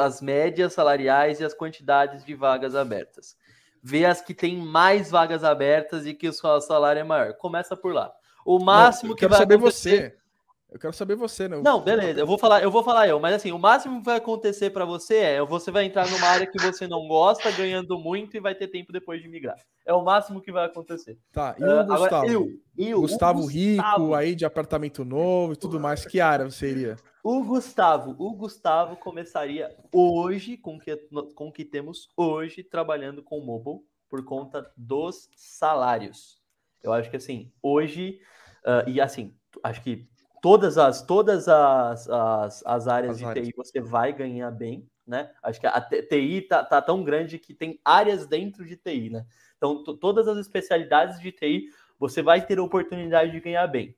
as 0.00 0.22
médias 0.22 0.72
salariais 0.72 1.40
e 1.40 1.44
as 1.44 1.52
quantidades 1.52 2.24
de 2.24 2.34
vagas 2.34 2.74
abertas. 2.74 3.36
Vê 3.82 4.06
as 4.06 4.22
que 4.22 4.32
tem 4.32 4.56
mais 4.56 5.10
vagas 5.10 5.44
abertas 5.44 6.06
e 6.06 6.14
que 6.14 6.26
o 6.26 6.32
seu 6.32 6.58
salário 6.60 7.00
é 7.00 7.04
maior. 7.04 7.34
Começa 7.34 7.76
por 7.76 7.92
lá. 7.92 8.10
O 8.46 8.58
máximo 8.58 9.10
Não, 9.10 9.16
que 9.16 9.26
vai 9.26 9.38
saber 9.38 9.56
acontecer... 9.56 10.12
você. 10.12 10.23
Eu 10.70 10.78
quero 10.78 10.92
saber 10.92 11.14
você, 11.14 11.48
né? 11.48 11.60
Não, 11.62 11.80
beleza, 11.80 12.18
eu 12.18 12.26
vou 12.26 12.36
falar, 12.36 12.62
eu 12.62 12.70
vou 12.70 12.82
falar 12.82 13.06
eu, 13.06 13.20
mas 13.20 13.34
assim, 13.34 13.52
o 13.52 13.58
máximo 13.58 13.98
que 14.00 14.06
vai 14.06 14.16
acontecer 14.16 14.70
para 14.70 14.84
você 14.84 15.16
é 15.18 15.44
você 15.44 15.70
vai 15.70 15.84
entrar 15.84 16.10
numa 16.10 16.26
área 16.26 16.46
que 16.46 16.60
você 16.60 16.88
não 16.88 17.06
gosta, 17.06 17.50
ganhando 17.52 17.96
muito 17.98 18.36
e 18.36 18.40
vai 18.40 18.54
ter 18.54 18.68
tempo 18.68 18.92
depois 18.92 19.22
de 19.22 19.28
migrar. 19.28 19.56
É 19.86 19.92
o 19.92 20.02
máximo 20.02 20.40
que 20.40 20.50
vai 20.50 20.64
acontecer. 20.64 21.16
Tá, 21.32 21.54
e 21.58 21.62
o 21.62 21.80
uh, 21.80 21.86
Gustavo? 21.86 22.04
Agora, 22.06 22.26
eu, 22.26 22.48
eu, 22.76 23.00
Gustavo, 23.00 23.42
Gustavo 23.42 23.46
Rico, 23.46 24.14
aí 24.14 24.34
de 24.34 24.44
apartamento 24.44 25.04
novo 25.04 25.52
e 25.52 25.56
tudo 25.56 25.78
mais, 25.78 26.04
que 26.04 26.20
área 26.20 26.50
você 26.50 26.70
iria? 26.70 26.96
O 27.22 27.42
Gustavo, 27.44 28.16
o 28.18 28.34
Gustavo 28.34 28.96
começaria 28.96 29.74
hoje 29.92 30.56
com 30.56 30.78
que 30.78 30.96
com 31.34 31.52
que 31.52 31.64
temos 31.64 32.08
hoje 32.16 32.62
trabalhando 32.62 33.22
com 33.22 33.40
mobile 33.40 33.80
por 34.10 34.24
conta 34.24 34.70
dos 34.76 35.30
salários. 35.36 36.42
Eu 36.82 36.92
acho 36.92 37.10
que 37.10 37.16
assim, 37.16 37.50
hoje 37.62 38.18
uh, 38.66 38.88
e 38.88 39.00
assim, 39.00 39.34
acho 39.62 39.82
que 39.82 40.06
todas 40.44 40.76
as 40.76 41.00
todas 41.00 41.48
as, 41.48 42.06
as, 42.06 42.62
as 42.66 42.86
áreas 42.86 43.12
as 43.12 43.18
de 43.18 43.24
áreas. 43.24 43.46
TI 43.46 43.54
você 43.56 43.80
vai 43.80 44.12
ganhar 44.12 44.50
bem, 44.50 44.86
né? 45.06 45.30
Acho 45.42 45.58
que 45.58 45.66
a 45.66 45.80
TI 45.80 46.42
tá, 46.42 46.62
tá 46.62 46.82
tão 46.82 47.02
grande 47.02 47.38
que 47.38 47.54
tem 47.54 47.80
áreas 47.82 48.26
dentro 48.26 48.62
de 48.62 48.76
TI, 48.76 49.08
né? 49.08 49.24
Então, 49.56 49.82
todas 49.82 50.28
as 50.28 50.36
especialidades 50.36 51.18
de 51.18 51.32
TI 51.32 51.68
você 51.98 52.20
vai 52.20 52.44
ter 52.44 52.58
a 52.58 52.62
oportunidade 52.62 53.32
de 53.32 53.40
ganhar 53.40 53.66
bem. 53.68 53.96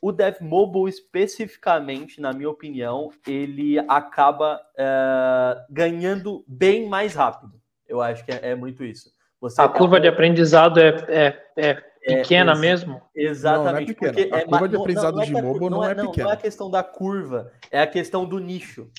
O 0.00 0.12
Dev 0.12 0.36
Mobile, 0.40 0.88
especificamente, 0.88 2.20
na 2.20 2.32
minha 2.32 2.48
opinião, 2.48 3.10
ele 3.26 3.76
acaba 3.80 4.60
é, 4.78 5.64
ganhando 5.68 6.44
bem 6.46 6.88
mais 6.88 7.16
rápido. 7.16 7.60
Eu 7.88 8.00
acho 8.00 8.24
que 8.24 8.30
é, 8.30 8.50
é 8.50 8.54
muito 8.54 8.84
isso. 8.84 9.10
Você 9.40 9.60
a 9.60 9.68
curva 9.68 9.98
de 9.98 10.06
aprendizado 10.06 10.78
é, 10.78 10.88
é 11.08 11.50
é, 11.56 11.82
pequena 12.16 12.52
é, 12.52 12.56
mesmo? 12.56 13.00
Exatamente. 13.14 13.64
Não, 13.64 13.72
não 13.72 14.08
é 14.08 14.12
porque 14.12 14.34
a 14.34 14.44
curva 14.46 14.64
é, 14.64 14.68
de 14.68 14.76
aprendizado 14.76 15.16
não, 15.16 15.24
de 15.24 15.36
é 15.36 15.42
mobile 15.42 15.70
não, 15.70 15.84
é, 15.84 15.94
pequena. 15.94 16.24
Não 16.24 16.30
é 16.30 16.34
a 16.34 16.36
questão 16.36 16.70
da 16.70 16.82
curva, 16.82 17.52
é 17.70 17.80
a 17.80 17.86
questão 17.86 18.24
do 18.24 18.38
nicho. 18.38 18.90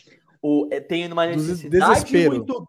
O, 0.41 0.67
tem 0.87 1.11
uma 1.11 1.25
necessidade 1.25 2.27
muito. 2.27 2.67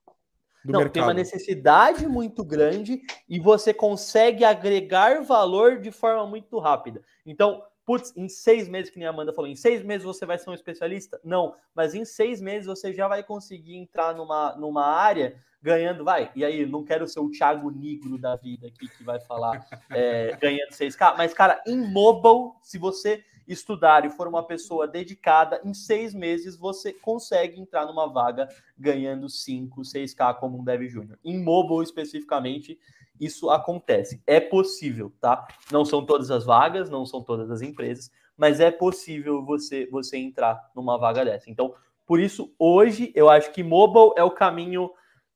não, 0.64 0.80
mercado. 0.80 0.92
tem 0.92 1.02
uma 1.02 1.14
necessidade 1.14 2.06
muito 2.06 2.44
grande 2.44 3.00
e 3.28 3.40
você 3.40 3.72
consegue 3.72 4.44
agregar 4.44 5.22
valor 5.22 5.80
de 5.80 5.90
forma 5.90 6.26
muito 6.26 6.58
rápida. 6.58 7.02
Então, 7.24 7.62
putz, 7.84 8.12
em 8.16 8.28
seis 8.28 8.68
meses, 8.68 8.90
que 8.90 8.98
nem 8.98 9.06
a 9.06 9.10
Amanda 9.10 9.32
falou, 9.32 9.50
em 9.50 9.56
seis 9.56 9.82
meses 9.82 10.04
você 10.04 10.26
vai 10.26 10.38
ser 10.38 10.50
um 10.50 10.54
especialista? 10.54 11.20
Não, 11.24 11.54
mas 11.74 11.94
em 11.94 12.04
seis 12.04 12.40
meses 12.40 12.66
você 12.66 12.92
já 12.92 13.08
vai 13.08 13.22
conseguir 13.22 13.76
entrar 13.76 14.14
numa, 14.14 14.54
numa 14.56 14.84
área 14.84 15.36
ganhando, 15.62 16.04
vai, 16.04 16.30
e 16.34 16.44
aí, 16.44 16.66
não 16.66 16.84
quero 16.84 17.06
ser 17.06 17.20
o 17.20 17.30
Thiago 17.30 17.70
Negro 17.70 18.18
da 18.18 18.34
vida 18.34 18.66
aqui 18.66 18.88
que 18.88 19.04
vai 19.04 19.20
falar 19.20 19.64
é, 19.90 20.36
ganhando 20.40 20.70
6K, 20.70 21.14
mas, 21.16 21.32
cara, 21.32 21.62
em 21.66 21.76
mobile, 21.76 22.52
se 22.60 22.78
você 22.78 23.24
estudar 23.46 24.04
e 24.04 24.10
for 24.10 24.26
uma 24.26 24.42
pessoa 24.42 24.88
dedicada, 24.88 25.60
em 25.64 25.72
seis 25.74 26.14
meses 26.14 26.56
você 26.56 26.92
consegue 26.92 27.60
entrar 27.60 27.86
numa 27.86 28.06
vaga 28.06 28.48
ganhando 28.78 29.28
5, 29.28 29.82
6K 29.82 30.34
como 30.38 30.58
um 30.58 30.64
Dev 30.64 30.82
Júnior. 30.88 31.18
Em 31.24 31.42
mobile, 31.42 31.82
especificamente, 31.82 32.78
isso 33.20 33.50
acontece. 33.50 34.22
É 34.26 34.40
possível, 34.40 35.12
tá? 35.20 35.46
Não 35.70 35.84
são 35.84 36.04
todas 36.04 36.30
as 36.30 36.44
vagas, 36.44 36.90
não 36.90 37.06
são 37.06 37.22
todas 37.22 37.50
as 37.50 37.62
empresas, 37.62 38.10
mas 38.36 38.58
é 38.58 38.70
possível 38.70 39.44
você, 39.44 39.86
você 39.86 40.16
entrar 40.16 40.70
numa 40.74 40.98
vaga 40.98 41.24
dessa. 41.24 41.50
Então, 41.50 41.74
por 42.06 42.18
isso, 42.18 42.52
hoje, 42.58 43.12
eu 43.14 43.28
acho 43.28 43.52
que 43.52 43.62
mobile 43.62 44.12
é 44.16 44.24
o 44.24 44.30
caminho 44.30 44.90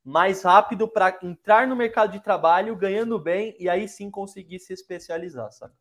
mais 0.06 0.44
rápido 0.44 0.86
para 0.86 1.18
entrar 1.20 1.66
no 1.66 1.74
mercado 1.74 2.12
de 2.12 2.20
trabalho, 2.20 2.76
ganhando 2.76 3.18
bem 3.18 3.56
e 3.58 3.68
aí 3.68 3.88
sim 3.88 4.08
conseguir 4.08 4.60
se 4.60 4.72
especializar, 4.72 5.50
sabe? 5.50 5.74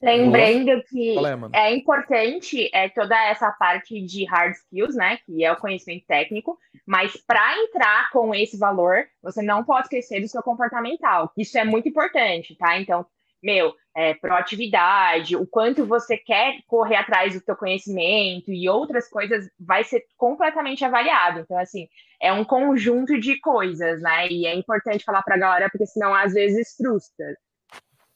Lembrando 0.00 0.82
que 0.84 1.14
é 1.52 1.74
importante 1.74 2.70
é 2.72 2.88
toda 2.88 3.14
essa 3.26 3.52
parte 3.52 4.00
de 4.00 4.24
hard 4.24 4.54
skills, 4.54 4.96
né, 4.96 5.18
que 5.26 5.44
é 5.44 5.52
o 5.52 5.56
conhecimento 5.56 6.06
técnico, 6.06 6.58
mas 6.86 7.14
para 7.26 7.58
entrar 7.58 8.10
com 8.10 8.34
esse 8.34 8.56
valor, 8.56 9.04
você 9.22 9.42
não 9.42 9.62
pode 9.62 9.82
esquecer 9.82 10.22
do 10.22 10.28
seu 10.28 10.42
comportamental. 10.42 11.30
Isso 11.36 11.58
é 11.58 11.64
muito 11.64 11.90
importante, 11.90 12.56
tá? 12.56 12.80
Então, 12.80 13.04
meu, 13.42 13.74
é, 13.94 14.14
proatividade, 14.14 15.36
o 15.36 15.46
quanto 15.46 15.84
você 15.84 16.16
quer 16.16 16.60
correr 16.66 16.96
atrás 16.96 17.34
do 17.34 17.44
seu 17.44 17.56
conhecimento 17.56 18.52
e 18.52 18.68
outras 18.68 19.08
coisas 19.08 19.48
vai 19.58 19.84
ser 19.84 20.04
completamente 20.16 20.84
avaliado. 20.84 21.40
Então, 21.40 21.58
assim, 21.58 21.88
é 22.20 22.32
um 22.32 22.44
conjunto 22.44 23.18
de 23.18 23.40
coisas, 23.40 24.00
né? 24.00 24.28
E 24.28 24.46
é 24.46 24.54
importante 24.54 25.04
falar 25.04 25.22
para 25.22 25.36
a 25.36 25.38
galera, 25.38 25.68
porque 25.70 25.86
senão 25.86 26.14
às 26.14 26.34
vezes 26.34 26.76
frustra. 26.76 27.36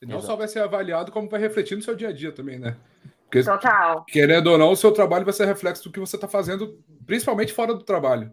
E 0.01 0.05
não 0.05 0.17
Exato. 0.17 0.27
só 0.27 0.35
vai 0.35 0.47
ser 0.47 0.59
avaliado, 0.59 1.11
como 1.11 1.29
vai 1.29 1.39
refletir 1.39 1.75
no 1.75 1.81
seu 1.81 1.95
dia 1.95 2.09
a 2.09 2.13
dia 2.13 2.31
também, 2.31 2.59
né? 2.59 2.75
Porque, 3.23 3.43
Total. 3.43 4.05
Querendo 4.05 4.47
ou 4.47 4.57
não, 4.57 4.71
o 4.71 4.75
seu 4.75 4.91
trabalho 4.91 5.25
vai 5.25 5.33
ser 5.33 5.45
reflexo 5.45 5.85
do 5.85 5.91
que 5.91 5.99
você 5.99 6.17
está 6.17 6.27
fazendo, 6.27 6.79
principalmente 7.05 7.51
fora 7.51 7.73
do 7.73 7.83
trabalho. 7.83 8.31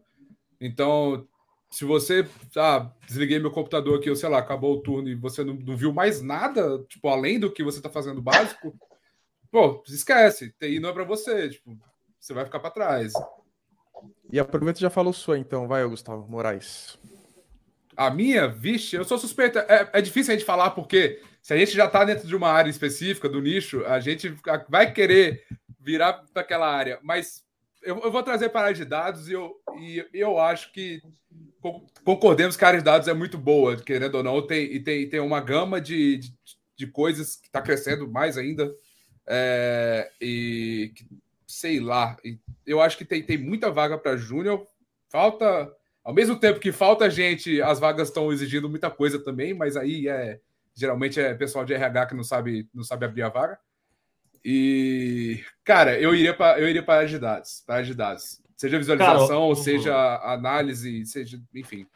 Então, 0.60 1.26
se 1.70 1.84
você. 1.84 2.28
Ah, 2.56 2.90
desliguei 3.06 3.38
meu 3.38 3.50
computador 3.50 3.98
aqui, 3.98 4.10
ou 4.10 4.16
sei 4.16 4.28
lá, 4.28 4.38
acabou 4.38 4.74
o 4.74 4.80
turno 4.80 5.08
e 5.08 5.14
você 5.14 5.44
não, 5.44 5.54
não 5.54 5.76
viu 5.76 5.92
mais 5.92 6.20
nada, 6.20 6.84
tipo, 6.88 7.08
além 7.08 7.38
do 7.38 7.50
que 7.50 7.62
você 7.62 7.78
está 7.78 7.88
fazendo 7.88 8.20
básico, 8.20 8.74
pô, 9.50 9.82
esquece. 9.86 10.52
TI 10.58 10.80
não 10.80 10.90
é 10.90 10.92
para 10.92 11.04
você, 11.04 11.48
tipo, 11.48 11.78
você 12.18 12.34
vai 12.34 12.44
ficar 12.44 12.58
para 12.58 12.70
trás. 12.70 13.12
E 14.32 14.38
aproveita 14.38 14.80
já 14.80 14.90
falou 14.90 15.12
sua, 15.12 15.38
então. 15.38 15.68
Vai, 15.68 15.86
Gustavo 15.86 16.28
Moraes. 16.28 16.98
A 17.96 18.10
minha, 18.10 18.48
vixe, 18.48 18.96
eu 18.96 19.04
sou 19.04 19.18
suspeita. 19.18 19.60
É, 19.68 19.98
é 19.98 20.02
difícil 20.02 20.32
a 20.32 20.36
gente 20.36 20.46
falar 20.46 20.70
porque 20.70 21.22
se 21.42 21.52
a 21.52 21.56
gente 21.56 21.72
já 21.72 21.86
está 21.86 22.04
dentro 22.04 22.26
de 22.26 22.34
uma 22.34 22.48
área 22.48 22.70
específica 22.70 23.28
do 23.28 23.40
nicho, 23.40 23.84
a 23.86 24.00
gente 24.00 24.34
vai 24.68 24.92
querer 24.92 25.44
virar 25.78 26.24
para 26.32 26.42
aquela 26.42 26.68
área. 26.68 26.98
Mas 27.02 27.44
eu, 27.82 27.98
eu, 28.00 28.10
vou 28.10 28.22
trazer 28.22 28.50
para 28.50 28.72
de 28.72 28.84
dados 28.84 29.28
e 29.28 29.32
eu, 29.32 29.54
e 29.76 30.06
eu 30.12 30.38
acho 30.38 30.72
que 30.72 31.02
concordemos 32.04 32.56
que 32.56 32.64
a 32.64 32.68
área 32.68 32.78
de 32.78 32.84
dados 32.84 33.08
é 33.08 33.14
muito 33.14 33.36
boa, 33.36 33.76
querendo 33.76 34.16
ou 34.16 34.22
não, 34.22 34.46
tem, 34.46 34.64
e 34.72 34.80
tem, 34.80 35.08
tem 35.08 35.20
uma 35.20 35.40
gama 35.40 35.80
de, 35.80 36.18
de, 36.18 36.34
de 36.76 36.86
coisas 36.86 37.36
que 37.36 37.46
está 37.46 37.60
crescendo 37.60 38.10
mais 38.10 38.38
ainda. 38.38 38.72
É, 39.26 40.10
e 40.20 40.92
sei 41.46 41.80
lá, 41.80 42.16
eu 42.66 42.80
acho 42.80 42.96
que 42.96 43.04
tem, 43.04 43.22
tem 43.22 43.38
muita 43.38 43.70
vaga 43.70 43.98
para 43.98 44.16
Júnior. 44.16 44.66
Falta, 45.08 45.70
ao 46.04 46.14
mesmo 46.14 46.38
tempo 46.38 46.60
que 46.60 46.72
falta 46.72 47.10
gente, 47.10 47.60
as 47.60 47.78
vagas 47.78 48.08
estão 48.08 48.32
exigindo 48.32 48.68
muita 48.68 48.90
coisa 48.90 49.18
também, 49.18 49.52
mas 49.52 49.76
aí 49.76 50.08
é 50.08 50.40
geralmente 50.74 51.20
é 51.20 51.34
pessoal 51.34 51.64
de 51.64 51.74
RH 51.74 52.06
que 52.06 52.14
não 52.14 52.24
sabe, 52.24 52.68
não 52.72 52.82
sabe 52.82 53.04
abrir 53.04 53.22
a 53.22 53.28
vaga. 53.28 53.58
E, 54.44 55.44
cara, 55.62 56.00
eu 56.00 56.14
iria 56.14 56.34
para 56.34 56.58
eu 56.58 56.68
iria 56.68 56.82
para 56.82 57.00
área 57.00 57.08
de 57.08 57.18
dados, 57.18 57.62
para 57.66 57.82
de 57.82 57.94
dados. 57.94 58.39
Seja 58.60 58.76
visualização, 58.76 59.48
cara, 59.48 59.54
seja 59.54 60.20
análise, 60.22 61.06
seja, 61.06 61.40
enfim. 61.54 61.86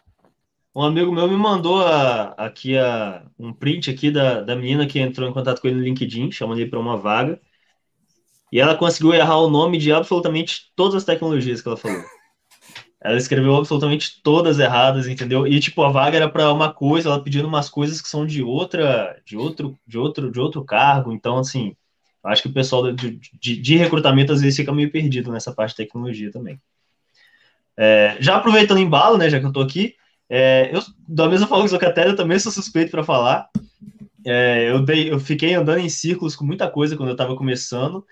Um 0.75 0.81
amigo 0.81 1.13
meu 1.13 1.29
me 1.29 1.37
mandou 1.37 1.87
a, 1.87 2.29
aqui 2.39 2.79
a, 2.79 3.23
um 3.39 3.53
print 3.53 3.91
aqui 3.91 4.11
da, 4.11 4.41
da 4.41 4.57
menina 4.57 4.87
que 4.87 4.99
entrou 4.99 5.29
em 5.29 5.33
contato 5.35 5.61
com 5.61 5.69
ele 5.69 5.77
no 5.77 5.83
LinkedIn, 5.83 6.33
chamando 6.33 6.61
ele 6.61 6.71
para 6.71 6.81
uma 6.81 6.97
vaga. 6.97 7.39
E 8.51 8.59
ela 8.59 8.75
conseguiu 8.75 9.13
errar 9.13 9.41
o 9.41 9.51
nome 9.51 9.77
de 9.77 9.93
absolutamente 9.93 10.73
todas 10.75 10.95
as 10.95 11.05
tecnologias 11.05 11.61
que 11.61 11.69
ela 11.69 11.77
falou. 11.77 12.03
Ela 12.99 13.19
escreveu 13.19 13.55
absolutamente 13.55 14.23
todas 14.23 14.59
erradas, 14.59 15.07
entendeu? 15.07 15.47
E 15.47 15.61
tipo, 15.61 15.83
a 15.83 15.91
vaga 15.91 16.17
era 16.17 16.31
para 16.31 16.51
uma 16.51 16.73
coisa, 16.73 17.11
ela 17.11 17.23
pedindo 17.23 17.47
umas 17.47 17.69
coisas 17.69 18.01
que 18.01 18.09
são 18.09 18.25
de 18.25 18.43
outra, 18.43 19.21
de 19.27 19.37
outro, 19.37 19.79
de 19.87 19.99
outro, 19.99 20.33
de 20.33 20.41
outro 20.41 20.65
cargo. 20.65 21.13
Então, 21.13 21.37
assim, 21.37 21.77
acho 22.25 22.43
que 22.43 22.49
o 22.49 22.53
pessoal 22.53 22.93
de, 22.93 23.19
de, 23.41 23.57
de 23.57 23.77
recrutamento 23.77 24.33
às 24.33 24.41
vezes 24.41 24.57
fica 24.57 24.73
meio 24.73 24.91
perdido 24.91 25.31
nessa 25.31 25.53
parte 25.53 25.71
de 25.71 25.77
tecnologia 25.77 26.31
também. 26.31 26.61
É, 27.77 28.17
já 28.21 28.37
aproveitando 28.37 28.79
o 28.79 28.81
embalo, 28.81 29.19
né, 29.19 29.29
já 29.29 29.41
que 29.41 29.47
eu 29.47 29.53
tô 29.53 29.61
aqui, 29.61 29.95
é, 30.29 30.71
eu, 30.73 30.83
da 31.09 31.29
mesma 31.29 31.47
forma 31.47 31.69
que 31.69 31.79
catéter, 31.79 32.13
eu 32.13 32.17
também 32.17 32.39
sou 32.39 32.53
suspeito 32.53 32.91
para 32.91 33.05
falar. 33.05 33.49
É, 34.27 34.71
eu, 34.71 34.83
dei, 34.83 35.13
eu 35.13 35.21
fiquei 35.21 35.55
andando 35.55 35.81
em 35.81 35.89
círculos 35.89 36.35
com 36.35 36.45
muita 36.45 36.71
coisa 36.71 36.97
quando 36.97 37.11
eu 37.11 37.15
estava 37.15 37.37
começando, 37.37 38.05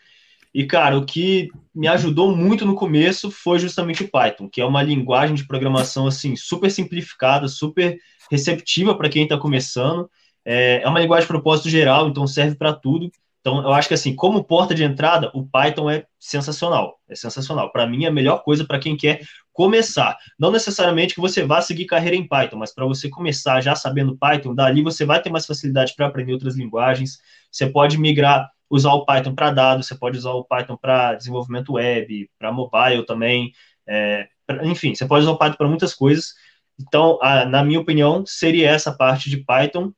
e, 0.54 0.66
cara, 0.66 0.98
o 0.98 1.06
que 1.06 1.48
me 1.74 1.88
ajudou 1.88 2.36
muito 2.36 2.66
no 2.66 2.74
começo 2.74 3.30
foi 3.30 3.58
justamente 3.58 4.04
o 4.04 4.08
Python, 4.08 4.48
que 4.50 4.60
é 4.60 4.64
uma 4.64 4.82
linguagem 4.82 5.34
de 5.34 5.46
programação, 5.46 6.06
assim, 6.06 6.36
super 6.36 6.70
simplificada, 6.70 7.48
super 7.48 7.98
receptiva 8.30 8.94
para 8.94 9.08
quem 9.08 9.22
está 9.22 9.38
começando. 9.38 10.10
É, 10.44 10.82
é, 10.82 10.88
uma 10.88 11.00
linguagem 11.00 11.24
de 11.24 11.28
propósito 11.28 11.70
geral, 11.70 12.08
então 12.08 12.26
serve 12.26 12.54
para 12.54 12.74
tudo. 12.74 13.10
Então, 13.42 13.60
eu 13.60 13.72
acho 13.72 13.88
que, 13.88 13.94
assim, 13.94 14.14
como 14.14 14.44
porta 14.44 14.72
de 14.72 14.84
entrada, 14.84 15.28
o 15.34 15.44
Python 15.44 15.90
é 15.90 16.06
sensacional. 16.18 17.00
É 17.08 17.14
sensacional. 17.16 17.72
Para 17.72 17.86
mim, 17.88 18.04
é 18.04 18.08
a 18.08 18.12
melhor 18.12 18.44
coisa 18.44 18.64
para 18.64 18.78
quem 18.78 18.96
quer 18.96 19.20
começar. 19.52 20.16
Não 20.38 20.52
necessariamente 20.52 21.12
que 21.12 21.20
você 21.20 21.44
vá 21.44 21.60
seguir 21.60 21.86
carreira 21.86 22.16
em 22.16 22.26
Python, 22.26 22.56
mas 22.56 22.72
para 22.72 22.86
você 22.86 23.10
começar 23.10 23.60
já 23.60 23.74
sabendo 23.74 24.16
Python, 24.16 24.54
dali 24.54 24.80
você 24.80 25.04
vai 25.04 25.20
ter 25.20 25.28
mais 25.28 25.44
facilidade 25.44 25.92
para 25.96 26.06
aprender 26.06 26.32
outras 26.32 26.56
linguagens. 26.56 27.18
Você 27.50 27.66
pode 27.66 27.98
migrar 27.98 28.48
usar 28.70 28.92
o 28.92 29.04
Python 29.04 29.34
para 29.34 29.50
dados, 29.50 29.86
você 29.86 29.94
pode 29.96 30.16
usar 30.16 30.30
o 30.30 30.44
Python 30.44 30.76
para 30.76 31.14
desenvolvimento 31.14 31.74
web, 31.74 32.30
para 32.38 32.52
mobile 32.52 33.04
também, 33.04 33.52
é, 33.86 34.28
pra, 34.46 34.64
enfim, 34.66 34.94
você 34.94 35.04
pode 35.04 35.24
usar 35.24 35.32
o 35.32 35.38
Python 35.38 35.56
para 35.56 35.68
muitas 35.68 35.92
coisas. 35.92 36.32
Então, 36.80 37.18
a, 37.20 37.44
na 37.44 37.62
minha 37.62 37.80
opinião, 37.80 38.24
seria 38.24 38.70
essa 38.70 38.90
parte 38.90 39.28
de 39.28 39.38
Python, 39.44 39.92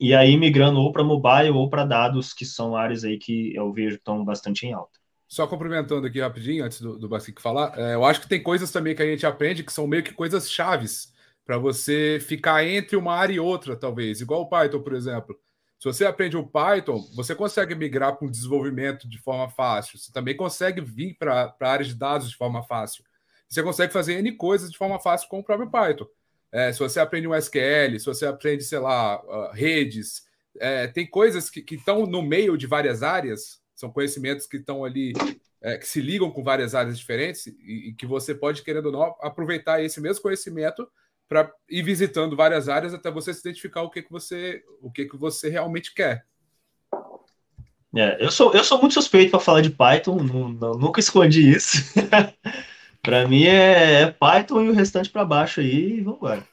e 0.00 0.14
aí 0.14 0.36
migrando 0.36 0.80
ou 0.80 0.90
para 0.92 1.04
mobile 1.04 1.50
ou 1.50 1.68
para 1.68 1.84
dados, 1.84 2.32
que 2.32 2.46
são 2.46 2.74
áreas 2.74 3.04
aí 3.04 3.18
que 3.18 3.54
eu 3.54 3.70
vejo 3.72 3.96
estão 3.96 4.24
bastante 4.24 4.66
em 4.66 4.72
alta. 4.72 4.98
Só 5.28 5.46
complementando 5.46 6.06
aqui 6.06 6.20
rapidinho, 6.20 6.64
antes 6.64 6.80
do, 6.80 6.98
do 6.98 7.08
Basic 7.08 7.40
falar, 7.40 7.78
é, 7.78 7.94
eu 7.94 8.04
acho 8.04 8.20
que 8.20 8.28
tem 8.28 8.42
coisas 8.42 8.72
também 8.72 8.96
que 8.96 9.02
a 9.02 9.06
gente 9.06 9.24
aprende 9.26 9.62
que 9.62 9.72
são 9.72 9.86
meio 9.86 10.02
que 10.02 10.12
coisas 10.12 10.50
chaves 10.50 11.12
para 11.44 11.58
você 11.58 12.18
ficar 12.20 12.64
entre 12.64 12.96
uma 12.96 13.14
área 13.14 13.34
e 13.34 13.40
outra, 13.40 13.76
talvez, 13.76 14.20
igual 14.20 14.42
o 14.42 14.48
Python, 14.48 14.80
por 14.80 14.94
exemplo. 14.94 15.38
Se 15.78 15.84
você 15.84 16.04
aprende 16.04 16.36
o 16.36 16.46
Python, 16.46 17.00
você 17.14 17.34
consegue 17.34 17.74
migrar 17.74 18.16
para 18.16 18.26
o 18.26 18.30
desenvolvimento 18.30 19.08
de 19.08 19.18
forma 19.18 19.48
fácil. 19.48 19.98
Você 19.98 20.12
também 20.12 20.36
consegue 20.36 20.80
vir 20.80 21.16
para 21.18 21.54
a 21.58 21.68
área 21.68 21.84
de 21.84 21.94
dados 21.94 22.28
de 22.28 22.36
forma 22.36 22.62
fácil. 22.62 23.04
Você 23.48 23.62
consegue 23.62 23.92
fazer 23.92 24.18
N 24.18 24.32
coisas 24.36 24.70
de 24.70 24.76
forma 24.76 24.98
fácil 25.00 25.28
com 25.28 25.40
o 25.40 25.44
próprio 25.44 25.70
Python. 25.70 26.06
É, 26.52 26.72
se 26.72 26.78
você 26.78 26.98
aprende 26.98 27.28
um 27.28 27.34
SQL, 27.34 27.98
se 27.98 28.06
você 28.06 28.26
aprende, 28.26 28.64
sei 28.64 28.78
lá, 28.78 29.22
uh, 29.22 29.52
redes, 29.52 30.24
é, 30.58 30.86
tem 30.88 31.06
coisas 31.06 31.48
que 31.48 31.64
estão 31.74 32.06
no 32.06 32.22
meio 32.22 32.56
de 32.56 32.66
várias 32.66 33.02
áreas, 33.02 33.60
são 33.74 33.90
conhecimentos 33.90 34.46
que 34.46 34.56
estão 34.56 34.84
ali, 34.84 35.12
é, 35.62 35.78
que 35.78 35.86
se 35.86 36.00
ligam 36.00 36.30
com 36.30 36.42
várias 36.42 36.74
áreas 36.74 36.98
diferentes 36.98 37.46
e, 37.46 37.88
e 37.88 37.94
que 37.94 38.04
você 38.04 38.34
pode, 38.34 38.62
querendo 38.62 38.86
ou 38.86 38.92
não, 38.92 39.16
aproveitar 39.20 39.82
esse 39.82 40.00
mesmo 40.00 40.22
conhecimento 40.22 40.88
para 41.28 41.50
ir 41.68 41.82
visitando 41.82 42.36
várias 42.36 42.68
áreas 42.68 42.92
até 42.92 43.08
você 43.08 43.32
se 43.32 43.40
identificar 43.40 43.82
o 43.82 43.90
que, 43.90 44.02
que 44.02 44.10
você 44.10 44.64
o 44.82 44.90
que, 44.90 45.04
que 45.04 45.16
você 45.16 45.48
realmente 45.48 45.94
quer. 45.94 46.26
É, 47.96 48.24
eu 48.24 48.32
sou 48.32 48.52
eu 48.52 48.64
sou 48.64 48.80
muito 48.80 48.94
suspeito 48.94 49.30
para 49.30 49.40
falar 49.40 49.60
de 49.60 49.70
Python, 49.70 50.16
não, 50.16 50.48
não, 50.48 50.72
nunca 50.72 50.98
escondi 50.98 51.48
isso. 51.48 51.78
para 53.02 53.26
mim 53.26 53.44
é, 53.44 54.02
é, 54.02 54.06
Python 54.10 54.62
e 54.62 54.68
o 54.68 54.74
restante 54.74 55.10
para 55.10 55.24
baixo 55.24 55.60
aí, 55.60 55.98
e 55.98 56.00
vamos 56.00 56.18
embora. 56.18 56.46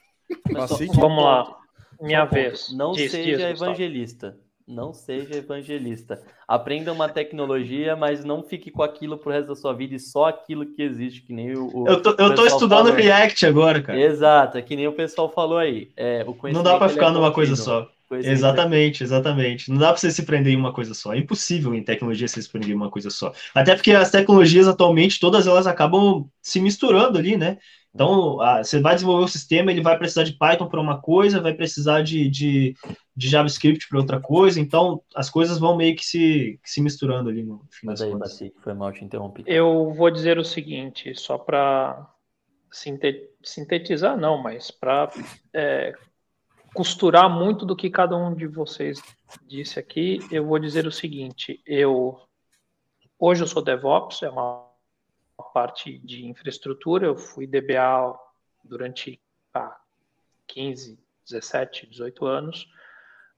Vamos 0.96 1.24
lá, 1.24 1.58
minha 2.02 2.26
vez. 2.26 2.72
Não 2.74 2.92
diz, 2.92 3.12
seja 3.12 3.38
diz, 3.38 3.62
evangelista 3.62 4.36
não 4.68 4.92
seja 4.94 5.38
evangelista. 5.38 6.22
Aprenda 6.46 6.92
uma 6.92 7.08
tecnologia, 7.08 7.96
mas 7.96 8.26
não 8.26 8.44
fique 8.44 8.70
com 8.70 8.84
aquilo 8.84 9.18
pro 9.18 9.32
resto 9.32 9.48
da 9.48 9.56
sua 9.56 9.74
vida 9.74 9.96
e 9.96 10.00
só 10.00 10.26
aquilo 10.26 10.66
que 10.66 10.82
existe, 10.82 11.22
que 11.22 11.32
nem 11.32 11.56
o. 11.56 11.84
o 11.84 11.88
eu 11.88 12.02
tô, 12.02 12.10
eu 12.18 12.36
tô 12.36 12.46
estudando 12.46 12.92
React 12.92 13.46
agora, 13.46 13.82
cara. 13.82 14.00
Exato, 14.00 14.58
é 14.58 14.62
que 14.62 14.76
nem 14.76 14.88
o 14.88 14.94
pessoal 14.94 15.32
falou 15.32 15.58
aí. 15.58 15.90
É, 15.96 16.26
o 16.28 16.36
não 16.52 16.62
dá 16.62 16.78
para 16.78 16.90
ficar 16.90 17.08
é 17.08 17.12
numa 17.12 17.32
coisa 17.32 17.56
só. 17.56 17.90
Exatamente, 18.12 19.04
exatamente. 19.04 19.70
Não 19.70 19.78
dá 19.78 19.88
para 19.88 19.98
você 19.98 20.12
se 20.12 20.24
prender 20.24 20.54
em 20.54 20.58
uma 20.58 20.74
coisa 20.74 20.94
só. 20.94 21.14
É 21.14 21.18
impossível 21.18 21.74
em 21.76 21.84
tecnologia 21.84 22.28
você 22.28 22.42
se 22.42 22.50
prender 22.50 22.72
em 22.72 22.76
uma 22.76 22.90
coisa 22.90 23.10
só. 23.10 23.34
Até 23.54 23.76
porque 23.76 23.92
as 23.92 24.12
tecnologias 24.12 24.68
atualmente, 24.68 25.20
todas 25.20 25.48
elas 25.48 25.68
acabam 25.68 26.30
se 26.42 26.60
misturando 26.60 27.18
ali, 27.18 27.36
né? 27.36 27.58
Então, 27.94 28.40
ah, 28.42 28.64
você 28.64 28.80
vai 28.80 28.94
desenvolver 28.94 29.26
o 29.26 29.28
sistema, 29.28 29.72
ele 29.72 29.82
vai 29.82 29.98
precisar 29.98 30.24
de 30.24 30.34
Python 30.34 30.68
para 30.68 30.80
uma 30.80 31.02
coisa, 31.02 31.42
vai 31.42 31.54
precisar 31.54 32.04
de, 32.04 32.30
de, 32.30 32.76
de 33.16 33.28
JavaScript 33.28 33.88
para 33.90 33.98
outra 33.98 34.20
coisa, 34.20 34.60
então 34.60 35.02
as 35.16 35.32
coisas 35.32 35.58
vão 35.58 35.76
meio 35.76 35.96
que 35.96 36.06
se, 36.06 36.60
que 36.64 36.70
se 36.70 36.80
misturando 36.80 37.28
ali 37.28 37.44
no 37.44 37.60
fim 37.72 37.88
Mas 37.88 38.00
das 38.00 38.08
aí, 38.08 38.14
contas. 38.14 38.40
foi 38.62 38.74
mal 38.76 38.92
te 38.92 39.04
interromper. 39.04 39.44
Eu 39.48 39.92
vou 39.96 40.12
dizer 40.12 40.38
o 40.38 40.44
seguinte, 40.44 41.16
só 41.16 41.40
para 41.40 42.08
sintetizar, 43.42 44.16
não, 44.16 44.38
mas 44.38 44.70
para 44.70 45.10
é, 45.52 45.94
costurar 46.74 47.30
muito 47.30 47.66
do 47.66 47.76
que 47.76 47.90
cada 47.90 48.16
um 48.16 48.34
de 48.34 48.48
vocês 48.48 49.02
disse 49.46 49.80
aqui, 49.80 50.20
eu 50.32 50.46
vou 50.46 50.60
dizer 50.60 50.86
o 50.86 50.92
seguinte, 50.92 51.62
eu 51.66 52.20
hoje 53.20 53.44
eu 53.44 53.48
sou 53.48 53.64
DevOps, 53.64 54.24
é 54.24 54.30
uma 54.30 54.68
parte 55.54 55.98
de 56.00 56.26
infraestrutura, 56.26 57.08
eu 57.08 57.16
fui 57.16 57.48
DBA 57.48 58.16
durante 58.64 59.22
ah, 59.54 59.78
15, 60.48 61.00
17, 61.30 61.88
18 61.88 62.26
anos, 62.26 62.68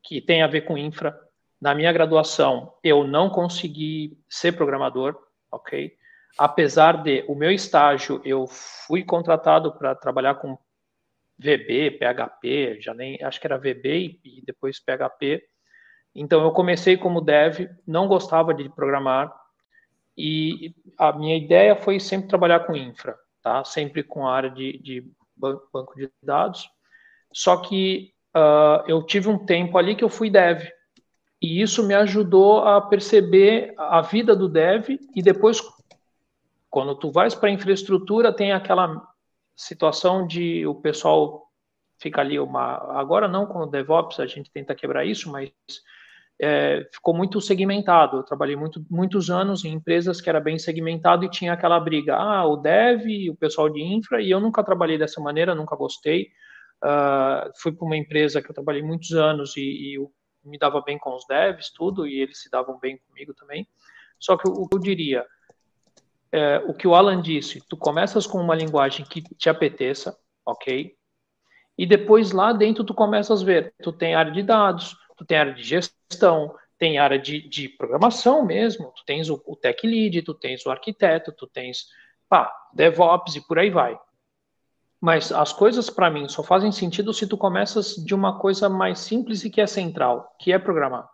que 0.04 0.22
tem 0.22 0.42
a 0.42 0.48
ver 0.48 0.62
com 0.62 0.78
infra. 0.78 1.20
Na 1.60 1.76
minha 1.76 1.92
graduação, 1.92 2.74
eu 2.84 3.04
não 3.04 3.30
consegui 3.30 4.18
ser 4.30 4.54
programador, 4.54 5.18
ok? 5.52 5.98
Apesar 6.38 7.04
de 7.04 7.26
o 7.28 7.36
meu 7.36 7.52
estágio, 7.52 8.22
eu 8.24 8.48
fui 8.48 9.04
contratado 9.04 9.74
para 9.74 9.96
trabalhar 9.96 10.36
com 10.36 10.58
VB, 11.40 11.92
PHP, 11.92 12.82
já 12.82 12.94
nem 12.94 13.18
acho 13.24 13.40
que 13.40 13.48
era 13.48 13.58
VB 13.58 14.20
e 14.24 14.44
depois 14.46 14.80
PHP. 14.80 15.42
Então 16.14 16.44
eu 16.44 16.52
comecei 16.52 16.98
como 16.98 17.22
dev, 17.22 17.70
não 17.88 18.08
gostava 18.08 18.54
de 18.54 18.68
programar, 18.70 19.34
e 20.18 20.76
a 20.98 21.14
minha 21.14 21.38
ideia 21.38 21.78
foi 21.78 21.98
sempre 21.98 22.28
trabalhar 22.28 22.62
com 22.62 22.76
infra, 22.76 23.16
tá? 23.42 23.64
Sempre 23.64 24.04
com 24.04 24.28
a 24.28 24.36
área 24.36 24.50
de, 24.50 24.78
de 24.80 25.12
banco 25.38 25.96
de 25.96 26.12
dados. 26.22 26.70
Só 27.34 27.56
que 27.56 28.12
uh, 28.36 28.84
eu 28.86 29.02
tive 29.04 29.30
um 29.30 29.46
tempo 29.46 29.78
ali 29.78 29.96
que 29.96 30.04
eu 30.04 30.10
fui 30.10 30.30
dev. 30.30 30.68
E 31.42 31.62
isso 31.62 31.88
me 31.88 31.94
ajudou 31.94 32.60
a 32.66 32.82
perceber 32.82 33.74
a 33.78 34.02
vida 34.02 34.36
do 34.36 34.50
dev 34.50 34.90
e 35.16 35.22
depois, 35.22 35.62
quando 36.70 36.96
tu 36.96 37.10
vais 37.10 37.34
para 37.34 37.50
infraestrutura, 37.50 38.34
tem 38.34 38.52
aquela 38.52 39.08
situação 39.60 40.26
de 40.26 40.66
o 40.66 40.74
pessoal 40.74 41.46
fica 42.02 42.22
ali 42.22 42.40
uma... 42.40 42.78
Agora 42.98 43.28
não 43.28 43.46
com 43.46 43.60
o 43.60 43.66
DevOps, 43.66 44.20
a 44.20 44.26
gente 44.26 44.50
tenta 44.50 44.74
quebrar 44.74 45.06
isso, 45.06 45.30
mas 45.30 45.52
é, 46.42 46.88
ficou 46.94 47.14
muito 47.14 47.42
segmentado. 47.42 48.18
Eu 48.18 48.24
trabalhei 48.24 48.56
muito, 48.56 48.86
muitos 48.90 49.30
anos 49.30 49.66
em 49.66 49.74
empresas 49.74 50.22
que 50.22 50.30
era 50.30 50.40
bem 50.40 50.58
segmentado 50.58 51.26
e 51.26 51.30
tinha 51.30 51.52
aquela 51.52 51.78
briga, 51.78 52.16
ah, 52.16 52.46
o 52.46 52.56
dev, 52.56 53.04
o 53.30 53.36
pessoal 53.36 53.70
de 53.70 53.84
infra, 53.84 54.22
e 54.22 54.32
eu 54.32 54.40
nunca 54.40 54.64
trabalhei 54.64 54.98
dessa 54.98 55.20
maneira, 55.20 55.54
nunca 55.54 55.76
gostei. 55.76 56.30
Uh, 56.82 57.52
fui 57.62 57.74
para 57.74 57.86
uma 57.86 57.98
empresa 57.98 58.42
que 58.42 58.50
eu 58.50 58.56
trabalhei 58.56 58.82
muitos 58.82 59.12
anos 59.12 59.58
e, 59.58 59.96
e 59.96 60.00
me 60.46 60.58
dava 60.58 60.82
bem 60.82 60.98
com 60.98 61.14
os 61.14 61.28
devs, 61.28 61.70
tudo, 61.74 62.08
e 62.08 62.22
eles 62.22 62.42
se 62.42 62.50
davam 62.50 62.80
bem 62.80 62.98
comigo 63.06 63.34
também. 63.34 63.68
Só 64.18 64.38
que 64.38 64.48
o 64.48 64.66
que 64.70 64.76
eu 64.78 64.80
diria, 64.80 65.26
é, 66.32 66.58
o 66.60 66.74
que 66.74 66.88
o 66.88 66.94
Alan 66.94 67.22
disse, 67.22 67.62
tu 67.68 67.76
começas 67.76 68.28
com 68.28 68.40
uma 68.40 68.56
linguagem 68.56 69.06
que 69.06 69.22
te 69.22 69.50
apeteça, 69.50 70.18
ok? 70.46 70.96
E 71.78 71.86
depois 71.86 72.32
lá 72.32 72.52
dentro 72.54 72.84
tu 72.84 72.94
começas 72.94 73.42
a 73.42 73.46
ver, 73.46 73.74
tu 73.82 73.92
tem 73.92 74.16
área 74.16 74.32
de 74.32 74.44
dados, 74.44 74.96
tu 75.18 75.26
tem 75.26 75.38
área 75.38 75.54
de 75.54 75.64
gestão, 75.64 76.56
tem 76.78 76.98
área 76.98 77.18
de, 77.18 77.48
de 77.48 77.70
programação 77.70 78.46
mesmo, 78.46 78.92
tu 78.96 79.04
tens 79.06 79.30
o, 79.30 79.42
o 79.46 79.56
tech 79.56 79.86
lead, 79.86 80.22
tu 80.22 80.34
tens 80.34 80.66
o 80.66 80.72
arquiteto, 80.72 81.32
tu 81.32 81.48
tens 81.48 81.88
pá, 82.28 82.54
DevOps 82.74 83.36
e 83.36 83.48
por 83.48 83.58
aí 83.58 83.70
vai. 83.70 84.00
Mas 85.02 85.32
as 85.32 85.54
coisas 85.54 85.90
para 85.90 86.10
mim 86.10 86.28
só 86.28 86.44
fazem 86.44 86.72
sentido 86.72 87.14
se 87.14 87.26
tu 87.26 87.38
começas 87.38 87.96
de 87.96 88.14
uma 88.14 88.38
coisa 88.38 88.68
mais 88.68 89.00
simples 89.00 89.44
e 89.46 89.50
que 89.50 89.62
é 89.62 89.68
central, 89.68 90.36
que 90.40 90.52
é 90.52 90.60
programar. 90.60 91.10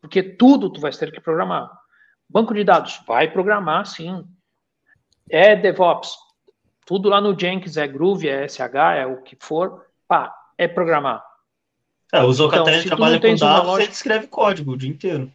Porque 0.00 0.22
tudo 0.22 0.70
tu 0.70 0.80
vai 0.80 0.90
ter 0.90 1.12
que 1.12 1.20
programar. 1.20 1.70
Banco 2.28 2.52
de 2.54 2.64
dados, 2.64 3.00
vai 3.06 3.30
programar 3.30 3.86
sim. 3.86 4.24
É 5.30 5.56
DevOps, 5.56 6.10
tudo 6.86 7.08
lá 7.08 7.20
no 7.20 7.38
Jenkins 7.38 7.76
é 7.76 7.86
Groove, 7.86 8.28
é 8.28 8.48
SH, 8.48 8.74
é 8.96 9.06
o 9.06 9.22
que 9.22 9.36
for, 9.40 9.86
pá, 10.06 10.34
é 10.56 10.66
programar. 10.66 11.22
É, 12.12 12.22
o 12.22 12.32
Zocatel 12.32 12.74
então, 12.74 12.86
trabalha 12.86 13.20
com 13.20 13.34
dados, 13.34 13.78
ele 13.78 13.92
escreve 13.92 14.26
código 14.26 14.72
o 14.72 14.76
dia 14.76 14.90
inteiro. 14.90 15.30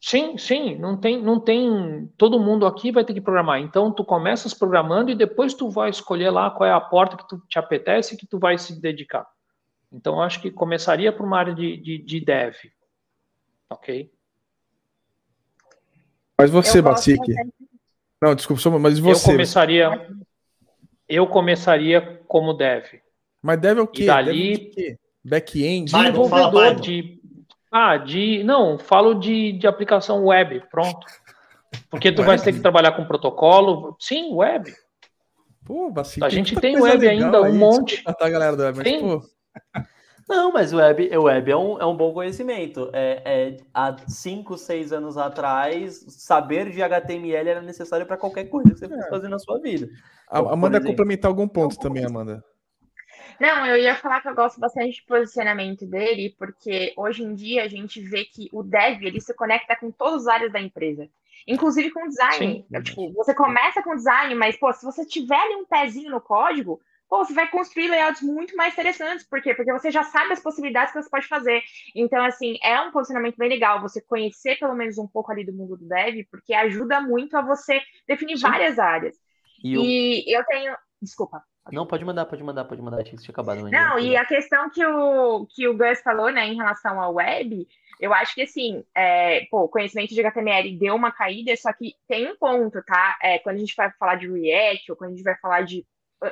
Sim, 0.00 0.36
sim, 0.36 0.76
não 0.76 0.98
tem, 0.98 1.22
não 1.22 1.40
tem, 1.40 2.10
todo 2.18 2.38
mundo 2.38 2.66
aqui 2.66 2.92
vai 2.92 3.04
ter 3.04 3.14
que 3.14 3.20
programar. 3.20 3.60
Então 3.60 3.90
tu 3.90 4.04
começas 4.04 4.52
programando 4.52 5.10
e 5.10 5.14
depois 5.14 5.54
tu 5.54 5.70
vai 5.70 5.88
escolher 5.88 6.30
lá 6.30 6.50
qual 6.50 6.68
é 6.68 6.72
a 6.72 6.80
porta 6.80 7.16
que 7.16 7.26
tu 7.26 7.38
te 7.48 7.58
apetece 7.58 8.14
e 8.14 8.18
que 8.18 8.26
tu 8.26 8.38
vai 8.38 8.58
se 8.58 8.78
dedicar. 8.80 9.26
Então 9.90 10.16
eu 10.16 10.22
acho 10.22 10.42
que 10.42 10.50
começaria 10.50 11.12
por 11.12 11.24
uma 11.24 11.38
área 11.38 11.54
de, 11.54 11.76
de, 11.78 11.98
de 11.98 12.20
dev, 12.20 12.54
ok? 13.70 14.10
Mas 16.38 16.50
você, 16.50 16.82
Bacique. 16.82 17.32
Não, 18.20 18.34
desculpa, 18.34 18.78
mas 18.78 18.98
você? 18.98 19.30
Eu 19.30 19.32
começaria, 19.34 20.08
eu 21.08 21.26
começaria 21.26 22.20
como 22.26 22.54
dev. 22.54 22.84
Mas 23.42 23.60
dev 23.60 23.78
é 23.78 23.82
o 23.82 23.86
quê? 23.86 24.04
E 24.04 24.06
dali, 24.06 24.98
Back-end? 25.24 25.92
Desenvolvedor 25.92 26.74
de. 26.76 27.20
Ah, 27.70 27.96
de. 27.96 28.42
Não, 28.44 28.78
falo 28.78 29.14
de, 29.14 29.52
de 29.52 29.66
aplicação 29.66 30.24
web, 30.24 30.62
pronto. 30.70 31.06
Porque 31.90 32.12
tu 32.12 32.20
web? 32.20 32.28
vai 32.28 32.38
ter 32.38 32.52
que 32.52 32.60
trabalhar 32.60 32.92
com 32.92 33.04
protocolo. 33.04 33.96
Sim, 33.98 34.32
web. 34.34 34.72
Pô, 35.64 35.92
A 36.22 36.28
gente 36.28 36.54
tem 36.56 36.80
web 36.80 37.08
ainda, 37.08 37.42
um 37.42 37.54
monte. 37.54 38.02
Tá, 38.02 38.28
galera 38.28 38.56
do 38.56 38.62
web, 38.62 38.78
mas, 38.78 38.84
tem. 38.84 39.00
pô. 39.00 39.22
Não, 40.28 40.52
mas 40.52 40.72
o 40.72 40.78
web, 40.78 41.16
o 41.16 41.22
web 41.24 41.50
é, 41.50 41.56
um, 41.56 41.78
é 41.78 41.84
um 41.84 41.96
bom 41.96 42.12
conhecimento. 42.12 42.90
É, 42.92 43.22
é, 43.24 43.56
há 43.72 43.96
5, 44.08 44.56
6 44.56 44.92
anos 44.92 45.18
atrás, 45.18 46.04
saber 46.08 46.70
de 46.70 46.82
HTML 46.82 47.48
era 47.48 47.60
necessário 47.60 48.06
para 48.06 48.16
qualquer 48.16 48.44
coisa 48.44 48.70
que 48.70 48.78
você 48.78 48.88
fosse 48.88 49.06
é. 49.06 49.10
fazer 49.10 49.28
na 49.28 49.38
sua 49.38 49.60
vida. 49.60 49.88
A, 50.28 50.38
Amanda 50.38 50.80
complementar 50.80 51.28
algum 51.28 51.46
ponto 51.46 51.78
também, 51.78 52.04
Amanda. 52.04 52.42
Não, 53.38 53.66
eu 53.66 53.76
ia 53.76 53.94
falar 53.96 54.20
que 54.20 54.28
eu 54.28 54.34
gosto 54.34 54.60
bastante 54.60 55.02
do 55.02 55.06
posicionamento 55.06 55.86
dele, 55.86 56.34
porque 56.38 56.92
hoje 56.96 57.22
em 57.22 57.34
dia 57.34 57.64
a 57.64 57.68
gente 57.68 58.00
vê 58.00 58.24
que 58.24 58.48
o 58.52 58.62
dev 58.62 59.02
ele 59.02 59.20
se 59.20 59.34
conecta 59.34 59.76
com 59.76 59.90
todas 59.90 60.22
as 60.22 60.28
áreas 60.28 60.52
da 60.52 60.60
empresa, 60.60 61.08
inclusive 61.46 61.90
com 61.90 62.08
design. 62.08 62.64
Sim. 62.68 62.82
Tipo, 62.82 63.12
você 63.12 63.34
começa 63.34 63.82
com 63.82 63.96
design, 63.96 64.34
mas 64.34 64.56
pô, 64.56 64.72
se 64.72 64.84
você 64.84 65.04
tiver 65.04 65.36
ali 65.36 65.56
um 65.56 65.66
pezinho 65.66 66.10
no 66.10 66.20
código, 66.20 66.80
pô, 67.08 67.24
você 67.24 67.32
vai 67.32 67.48
construir 67.50 67.88
layouts 67.88 68.22
muito 68.22 68.56
mais 68.56 68.72
interessantes. 68.72 69.26
Por 69.28 69.40
quê? 69.42 69.54
Porque 69.54 69.72
você 69.72 69.90
já 69.90 70.02
sabe 70.04 70.32
as 70.32 70.42
possibilidades 70.42 70.92
que 70.92 71.02
você 71.02 71.10
pode 71.10 71.26
fazer. 71.26 71.62
Então, 71.94 72.24
assim, 72.24 72.58
é 72.62 72.80
um 72.80 72.90
posicionamento 72.90 73.36
bem 73.36 73.48
legal 73.48 73.80
você 73.80 74.00
conhecer 74.00 74.58
pelo 74.58 74.74
menos 74.74 74.98
um 74.98 75.06
pouco 75.06 75.30
ali 75.30 75.44
do 75.44 75.52
mundo 75.52 75.76
do 75.76 75.88
dev, 75.88 76.26
porque 76.30 76.54
ajuda 76.54 77.00
muito 77.00 77.36
a 77.36 77.42
você 77.42 77.80
definir 78.06 78.38
várias 78.38 78.78
áreas. 78.78 79.16
E, 79.62 80.28
e 80.28 80.34
eu... 80.34 80.40
eu 80.40 80.46
tenho. 80.46 80.76
Desculpa. 81.00 81.42
Não, 81.72 81.86
pode 81.86 82.04
mandar, 82.04 82.26
pode 82.26 82.42
mandar, 82.42 82.64
pode 82.64 82.82
mandar. 82.82 83.00
Achei 83.00 83.16
que 83.16 83.22
tinha 83.22 83.32
acabado. 83.32 83.70
Não, 83.70 83.98
e 83.98 84.16
a 84.16 84.24
questão 84.26 84.68
que 84.68 84.84
o, 84.84 85.46
que 85.46 85.66
o 85.66 85.76
Gus 85.76 86.00
falou, 86.02 86.30
né, 86.30 86.46
em 86.46 86.56
relação 86.56 87.00
ao 87.00 87.14
web, 87.14 87.66
eu 87.98 88.12
acho 88.12 88.34
que, 88.34 88.42
assim, 88.42 88.84
é, 88.94 89.46
pô, 89.50 89.66
conhecimento 89.68 90.14
de 90.14 90.20
HTML 90.20 90.78
deu 90.78 90.94
uma 90.94 91.10
caída, 91.10 91.56
só 91.56 91.72
que 91.72 91.94
tem 92.06 92.30
um 92.30 92.36
ponto, 92.36 92.82
tá? 92.84 93.16
É, 93.22 93.38
quando 93.38 93.56
a 93.56 93.60
gente 93.60 93.74
vai 93.74 93.90
falar 93.92 94.16
de 94.16 94.30
React, 94.30 94.92
ou 94.92 94.96
quando 94.96 95.12
a 95.12 95.14
gente 95.14 95.24
vai 95.24 95.36
falar 95.38 95.62
de 95.62 95.86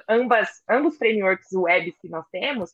ambas, 0.09 0.63
ambos 0.69 0.97
frameworks 0.97 1.53
web 1.53 1.93
que 2.01 2.09
nós 2.09 2.25
temos, 2.31 2.71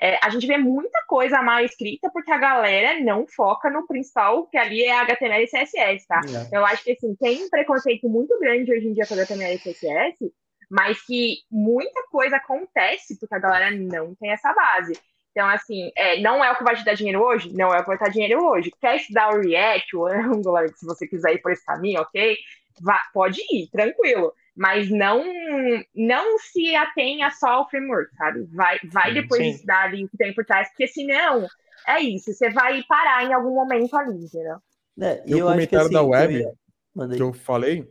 é, 0.00 0.18
a 0.22 0.30
gente 0.30 0.46
vê 0.46 0.56
muita 0.56 1.02
coisa 1.06 1.42
mal 1.42 1.64
escrita 1.64 2.10
porque 2.12 2.30
a 2.30 2.38
galera 2.38 3.00
não 3.00 3.26
foca 3.26 3.70
no 3.70 3.86
principal, 3.86 4.46
que 4.46 4.56
ali 4.56 4.82
é 4.84 4.92
HTML 5.00 5.44
e 5.44 5.48
CSS, 5.48 6.06
tá? 6.06 6.20
É. 6.52 6.56
Eu 6.56 6.64
acho 6.64 6.84
que, 6.84 6.92
assim, 6.92 7.14
tem 7.16 7.44
um 7.44 7.50
preconceito 7.50 8.08
muito 8.08 8.38
grande 8.38 8.72
hoje 8.72 8.88
em 8.88 8.92
dia 8.92 9.06
com 9.06 9.14
HTML 9.14 9.54
e 9.54 9.58
CSS, 9.58 10.32
mas 10.70 11.04
que 11.04 11.38
muita 11.50 12.06
coisa 12.10 12.36
acontece 12.36 13.18
porque 13.18 13.34
a 13.34 13.38
galera 13.38 13.70
não 13.70 14.14
tem 14.14 14.30
essa 14.30 14.52
base. 14.52 14.94
Então, 15.32 15.48
assim, 15.48 15.90
é, 15.96 16.20
não 16.20 16.44
é 16.44 16.52
o 16.52 16.56
que 16.56 16.64
vai 16.64 16.76
te 16.76 16.84
dar 16.84 16.94
dinheiro 16.94 17.22
hoje? 17.22 17.52
Não 17.54 17.72
é 17.74 17.78
o 17.78 17.82
que 17.82 17.88
vai 17.88 17.96
te 17.96 18.04
dar 18.04 18.10
dinheiro 18.10 18.44
hoje. 18.44 18.70
Quer 18.80 18.96
estudar 18.96 19.34
o 19.34 19.40
React, 19.40 19.96
o 19.96 20.06
Angular, 20.06 20.68
se 20.68 20.86
você 20.86 21.06
quiser 21.06 21.34
ir 21.34 21.38
por 21.38 21.52
esse 21.52 21.64
caminho, 21.64 22.02
ok? 22.02 22.36
Vá, 22.80 23.00
pode 23.12 23.40
ir, 23.50 23.68
tranquilo. 23.70 24.32
Mas 24.54 24.90
não 24.90 25.24
não 25.94 26.38
se 26.38 26.74
atenha 26.76 27.30
só 27.30 27.48
ao 27.48 27.70
framework, 27.70 28.14
sabe? 28.16 28.42
Vai, 28.52 28.78
vai 28.84 29.14
depois 29.14 29.42
sim. 29.42 29.50
estudar 29.50 29.84
ali 29.84 30.04
o 30.04 30.08
que 30.08 30.16
tem 30.16 30.34
por 30.34 30.44
trás, 30.44 30.68
porque 30.68 30.86
senão 30.86 31.46
é 31.86 32.00
isso, 32.00 32.32
você 32.32 32.50
vai 32.50 32.82
parar 32.84 33.24
em 33.24 33.32
algum 33.32 33.54
momento 33.54 33.96
ali, 33.96 34.24
entendeu? 34.24 34.58
É, 35.00 35.22
e 35.26 35.34
o 35.34 35.46
comentário 35.46 35.86
assim, 35.86 35.94
da 35.94 36.02
web 36.02 36.44
eu 36.94 37.08
que 37.08 37.22
eu 37.22 37.32
falei, 37.32 37.90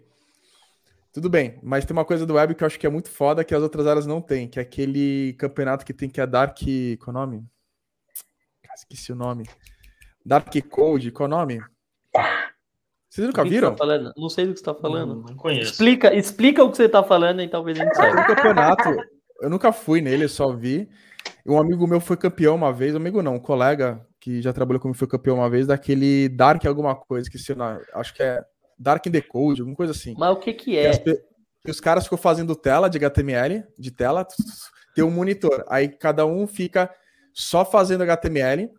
tudo 1.11 1.29
bem, 1.29 1.59
mas 1.61 1.83
tem 1.83 1.95
uma 1.95 2.05
coisa 2.05 2.25
do 2.25 2.35
web 2.35 2.55
que 2.55 2.63
eu 2.63 2.67
acho 2.67 2.79
que 2.79 2.87
é 2.87 2.89
muito 2.89 3.09
foda 3.09 3.43
que 3.43 3.53
as 3.53 3.61
outras 3.61 3.85
áreas 3.85 4.05
não 4.05 4.21
têm, 4.21 4.47
que 4.47 4.59
é 4.59 4.61
aquele 4.61 5.33
campeonato 5.33 5.85
que 5.85 5.93
tem 5.93 6.09
que 6.09 6.21
é 6.21 6.27
Dark. 6.27 6.57
Qual 6.99 7.07
é 7.07 7.09
o 7.09 7.13
nome? 7.13 7.45
Esqueci 8.73 9.11
o 9.11 9.15
nome. 9.15 9.45
Dark 10.25 10.53
Code, 10.69 11.11
qual 11.11 11.29
é 11.29 11.33
o 11.33 11.37
nome? 11.37 11.61
Vocês 13.11 13.27
nunca 13.27 13.43
viram? 13.43 13.75
Tá 13.75 13.85
não 14.15 14.29
sei 14.29 14.45
do 14.45 14.53
que 14.53 14.59
você 14.59 14.61
está 14.61 14.73
falando. 14.73 15.15
Não, 15.15 15.23
não, 15.23 15.35
conheço. 15.35 15.71
Explica, 15.73 16.15
explica 16.15 16.63
o 16.63 16.71
que 16.71 16.77
você 16.77 16.85
está 16.85 17.03
falando 17.03 17.41
e 17.41 17.47
talvez 17.49 17.77
a 17.77 17.83
gente 17.83 17.93
saiba. 17.93 18.21
Um 18.21 18.25
campeonato, 18.25 18.89
eu 19.41 19.49
nunca 19.49 19.73
fui 19.73 19.99
nele, 19.99 20.29
só 20.29 20.53
vi. 20.53 20.87
Um 21.45 21.59
amigo 21.59 21.85
meu 21.85 21.99
foi 21.99 22.15
campeão 22.15 22.55
uma 22.55 22.71
vez, 22.71 22.93
um 22.93 22.97
amigo 22.97 23.21
não, 23.21 23.35
um 23.35 23.39
colega 23.39 23.99
que 24.17 24.41
já 24.41 24.53
trabalhou 24.53 24.79
comigo 24.79 24.97
foi 24.97 25.09
campeão 25.09 25.35
uma 25.35 25.49
vez, 25.49 25.67
daquele 25.67 26.29
Dark 26.29 26.65
alguma 26.65 26.95
coisa, 26.95 27.29
que 27.29 27.37
se 27.37 27.53
acho 27.93 28.13
que 28.13 28.23
é 28.23 28.41
Dark 28.79 29.05
Decode, 29.05 29.59
alguma 29.59 29.75
coisa 29.75 29.91
assim. 29.91 30.15
Mas 30.17 30.31
o 30.31 30.37
que 30.37 30.53
que 30.53 30.77
é? 30.77 30.97
Que, 30.97 31.21
os 31.69 31.81
caras 31.81 32.05
ficam 32.05 32.17
fazendo 32.17 32.55
tela 32.55 32.89
de 32.89 32.97
HTML, 32.97 33.65
de 33.77 33.91
tela, 33.91 34.25
tem 34.95 35.03
um 35.03 35.11
monitor. 35.11 35.65
Aí 35.67 35.89
cada 35.89 36.25
um 36.25 36.47
fica 36.47 36.89
só 37.33 37.65
fazendo 37.65 38.03
HTML 38.03 38.69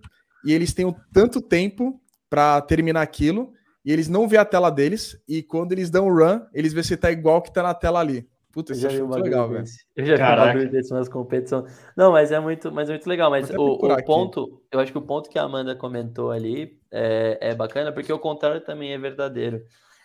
e 0.43 0.55
eles 0.55 0.73
têm 0.73 0.93
tanto 1.13 1.43
tempo 1.43 2.01
para 2.31 2.63
terminar 2.63 3.03
aquilo 3.03 3.53
e 3.85 3.93
eles 3.93 4.09
não 4.09 4.29
vê 4.29 4.37
a 4.37 4.45
tela 4.45 4.71
deles 4.71 5.21
e 5.29 5.43
quando 5.43 5.73
eles 5.73 5.91
dão 5.91 6.09
run, 6.09 6.41
eles 6.53 6.73
vê 6.73 6.83
se 6.83 6.97
tá 6.97 7.11
igual 7.11 7.43
que 7.43 7.53
tá 7.53 7.63
na 7.63 7.75
tela 7.75 8.01
ali. 8.01 8.29
Puta, 8.53 8.73
isso 8.73 8.87
é 8.87 9.03
muito 9.03 9.23
legal, 9.23 9.49
velho. 9.49 9.65
Eu 9.97 10.05
já 10.05 10.53
vi 10.53 10.67
um 10.67 10.71
desse 10.71 10.93
nas 10.93 11.09
competições. 11.09 11.73
Não, 11.97 12.13
mas 12.13 12.31
é 12.31 12.39
muito, 12.39 12.71
mas 12.71 12.89
é 12.91 12.93
muito 12.93 13.09
legal. 13.09 13.31
Mas 13.31 13.49
o, 13.49 13.73
o 13.73 14.05
ponto, 14.05 14.63
eu 14.71 14.79
acho 14.79 14.93
que 14.93 14.99
o 14.99 15.03
ponto 15.03 15.31
que 15.31 15.39
a 15.39 15.43
Amanda 15.43 15.75
comentou 15.75 16.31
ali 16.31 16.79
é, 16.91 17.39
é 17.41 17.55
bacana, 17.55 17.91
porque 17.91 18.13
o 18.13 18.19
contrário 18.19 18.61
também 18.61 18.93
é 18.93 18.99
verdadeiro 18.99 19.63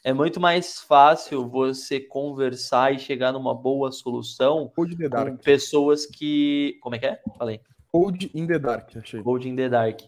é 0.07 0.13
muito 0.13 0.39
mais 0.39 0.79
fácil 0.79 1.49
você 1.49 1.99
conversar 1.99 2.93
e 2.93 2.99
chegar 2.99 3.33
numa 3.33 3.53
boa 3.53 3.91
solução 3.91 4.71
com 4.73 5.37
pessoas 5.43 6.05
que. 6.05 6.77
Como 6.81 6.95
é 6.95 6.99
que 6.99 7.07
é? 7.07 7.19
Falei. 7.37 7.59
Code 7.91 8.31
in 8.33 8.47
the 8.47 8.57
Dark, 8.57 8.95
achei. 8.95 9.21
Code 9.21 9.49
in 9.49 9.55
the 9.57 9.67
Dark. 9.67 9.99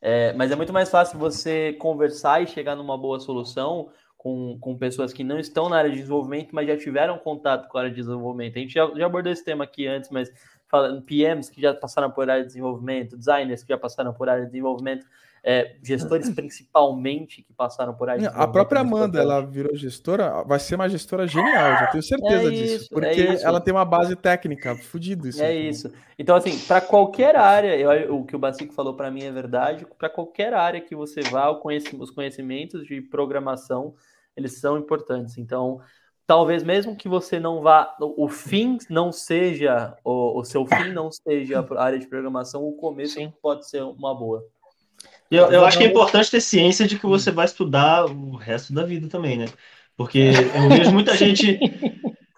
É, 0.00 0.32
mas 0.34 0.50
é 0.50 0.56
muito 0.56 0.72
mais 0.72 0.90
fácil 0.90 1.18
você 1.18 1.72
conversar 1.74 2.42
e 2.42 2.46
chegar 2.46 2.76
numa 2.76 2.96
boa 2.96 3.18
solução 3.18 3.90
com, 4.16 4.58
com 4.60 4.76
pessoas 4.76 5.12
que 5.12 5.24
não 5.24 5.38
estão 5.38 5.68
na 5.68 5.76
área 5.76 5.90
de 5.90 5.96
desenvolvimento, 5.96 6.50
mas 6.52 6.66
já 6.66 6.76
tiveram 6.76 7.18
contato 7.18 7.68
com 7.68 7.78
a 7.78 7.82
área 7.82 7.90
de 7.90 7.96
desenvolvimento. 7.96 8.56
A 8.56 8.60
gente 8.60 8.74
já, 8.74 8.90
já 8.94 9.06
abordou 9.06 9.32
esse 9.32 9.44
tema 9.44 9.64
aqui 9.64 9.86
antes, 9.86 10.10
mas 10.10 10.30
falando 10.68 11.02
PMs 11.02 11.50
que 11.50 11.60
já 11.60 11.72
passaram 11.74 12.10
por 12.10 12.28
área 12.28 12.42
de 12.42 12.48
desenvolvimento, 12.48 13.16
designers 13.16 13.62
que 13.62 13.70
já 13.70 13.78
passaram 13.78 14.12
por 14.12 14.28
área 14.28 14.44
de 14.44 14.50
desenvolvimento. 14.50 15.06
É, 15.44 15.76
gestores 15.82 16.30
principalmente 16.30 17.42
que 17.42 17.52
passaram 17.52 17.94
por 17.94 18.08
aí. 18.08 18.26
A 18.26 18.46
própria 18.46 18.80
Amanda, 18.80 19.20
ela 19.20 19.40
virou 19.40 19.74
gestora, 19.76 20.42
vai 20.44 20.58
ser 20.58 20.74
uma 20.74 20.88
gestora 20.88 21.26
genial, 21.26 21.78
já 21.78 21.86
tenho 21.88 22.02
certeza 22.02 22.48
é 22.48 22.50
disso, 22.50 22.74
isso, 22.74 22.88
porque 22.90 23.06
é 23.06 23.42
ela 23.42 23.60
tem 23.60 23.72
uma 23.72 23.84
base 23.84 24.16
técnica, 24.16 24.74
fudido 24.76 25.28
isso. 25.28 25.42
É 25.42 25.48
aqui. 25.48 25.68
isso. 25.68 25.92
Então 26.18 26.36
assim, 26.36 26.58
para 26.66 26.80
qualquer 26.80 27.36
área, 27.36 27.76
eu, 27.76 28.16
o 28.16 28.24
que 28.24 28.36
o 28.36 28.38
Basico 28.38 28.74
falou 28.74 28.94
para 28.94 29.10
mim 29.10 29.22
é 29.22 29.32
verdade, 29.32 29.86
para 29.98 30.08
qualquer 30.08 30.52
área 30.54 30.80
que 30.80 30.94
você 30.94 31.20
vá, 31.22 31.50
os 31.50 32.10
conhecimentos 32.10 32.86
de 32.86 33.00
programação, 33.00 33.94
eles 34.36 34.58
são 34.58 34.78
importantes. 34.78 35.38
Então, 35.38 35.80
talvez 36.26 36.62
mesmo 36.62 36.94
que 36.94 37.08
você 37.08 37.40
não 37.40 37.62
vá, 37.62 37.96
o 38.00 38.28
fim 38.28 38.76
não 38.90 39.10
seja, 39.10 39.96
o, 40.04 40.38
o 40.38 40.44
seu 40.44 40.66
fim 40.66 40.92
não 40.92 41.10
seja 41.10 41.66
a 41.76 41.82
área 41.82 41.98
de 41.98 42.06
programação, 42.06 42.68
o 42.68 42.76
começo 42.76 43.14
Sim. 43.14 43.32
pode 43.40 43.68
ser 43.68 43.82
uma 43.82 44.14
boa. 44.14 44.44
Eu, 45.30 45.52
eu 45.52 45.64
acho 45.64 45.76
que 45.76 45.84
é 45.84 45.86
importante 45.86 46.30
ter 46.30 46.40
ciência 46.40 46.86
de 46.86 46.98
que 46.98 47.06
você 47.06 47.30
vai 47.30 47.44
estudar 47.44 48.06
o 48.06 48.36
resto 48.36 48.72
da 48.72 48.84
vida 48.84 49.08
também, 49.08 49.36
né? 49.36 49.46
Porque 49.96 50.30
eu 50.54 50.68
vejo 50.68 50.92
muita 50.92 51.14
gente 51.16 51.58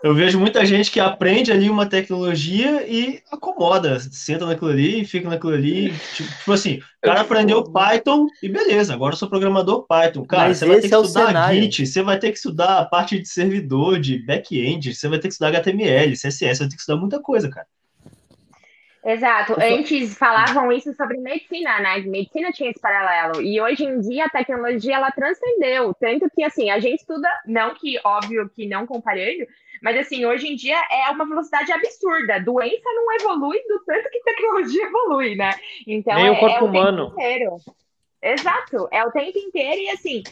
eu 0.02 0.14
vejo 0.14 0.40
muita 0.40 0.64
gente 0.64 0.90
que 0.90 0.98
aprende 0.98 1.52
ali 1.52 1.68
uma 1.68 1.84
tecnologia 1.84 2.86
e 2.88 3.20
acomoda, 3.30 4.00
senta 4.00 4.46
naquilo 4.46 4.70
ali, 4.70 5.04
fica 5.04 5.28
naquilo 5.28 5.52
ali. 5.52 5.92
Tipo, 6.14 6.30
tipo 6.38 6.52
assim, 6.52 6.76
o 6.76 6.82
cara 7.02 7.20
aprendeu 7.20 7.70
Python 7.70 8.26
e 8.42 8.48
beleza, 8.48 8.94
agora 8.94 9.12
eu 9.12 9.18
sou 9.18 9.28
programador 9.28 9.86
Python. 9.86 10.24
Cara, 10.24 10.48
Mas 10.48 10.58
você 10.58 10.66
vai 10.66 10.80
ter 10.80 10.88
que 10.88 10.94
é 10.94 11.00
estudar 11.00 11.54
Git, 11.54 11.86
você 11.86 12.02
vai 12.02 12.18
ter 12.18 12.30
que 12.30 12.36
estudar 12.36 12.78
a 12.78 12.84
parte 12.86 13.18
de 13.18 13.28
servidor, 13.28 14.00
de 14.00 14.18
back-end, 14.24 14.94
você 14.94 15.06
vai 15.06 15.18
ter 15.18 15.28
que 15.28 15.34
estudar 15.34 15.48
HTML, 15.48 16.12
CSS, 16.16 16.38
você 16.38 16.58
vai 16.60 16.68
ter 16.68 16.76
que 16.76 16.80
estudar 16.80 16.98
muita 16.98 17.20
coisa, 17.20 17.50
cara. 17.50 17.66
Exato. 19.04 19.56
Antes 19.58 20.16
falavam 20.16 20.70
isso 20.70 20.92
sobre 20.94 21.16
medicina, 21.18 21.80
né? 21.80 21.98
Medicina 22.00 22.52
tinha 22.52 22.70
esse 22.70 22.80
paralelo. 22.80 23.40
E 23.40 23.60
hoje 23.60 23.84
em 23.84 24.00
dia 24.00 24.26
a 24.26 24.30
tecnologia 24.30 24.96
ela 24.96 25.10
transcendeu. 25.10 25.94
Tanto 25.94 26.28
que, 26.30 26.42
assim, 26.44 26.70
a 26.70 26.78
gente 26.78 27.00
estuda, 27.00 27.28
não 27.46 27.74
que, 27.74 27.98
óbvio 28.04 28.50
que 28.54 28.66
não 28.66 28.86
comparando, 28.86 29.46
mas 29.82 29.96
assim, 29.96 30.26
hoje 30.26 30.48
em 30.48 30.56
dia 30.56 30.78
é 30.90 31.10
uma 31.10 31.26
velocidade 31.26 31.72
absurda. 31.72 32.40
Doença 32.40 32.88
não 32.94 33.14
evolui 33.14 33.58
do 33.66 33.78
tanto 33.86 34.10
que 34.10 34.20
tecnologia 34.22 34.84
evolui, 34.86 35.34
né? 35.34 35.50
Então 35.86 36.14
Nem 36.14 36.26
é, 36.26 36.30
o 36.30 36.38
corpo 36.38 36.56
é 36.56 36.62
o 36.62 36.64
humano. 36.66 37.12
inteiro. 37.14 37.56
Exato, 38.22 38.86
é 38.92 39.02
o 39.02 39.10
tempo 39.10 39.38
inteiro 39.38 39.80
e 39.80 39.88
assim, 39.88 40.22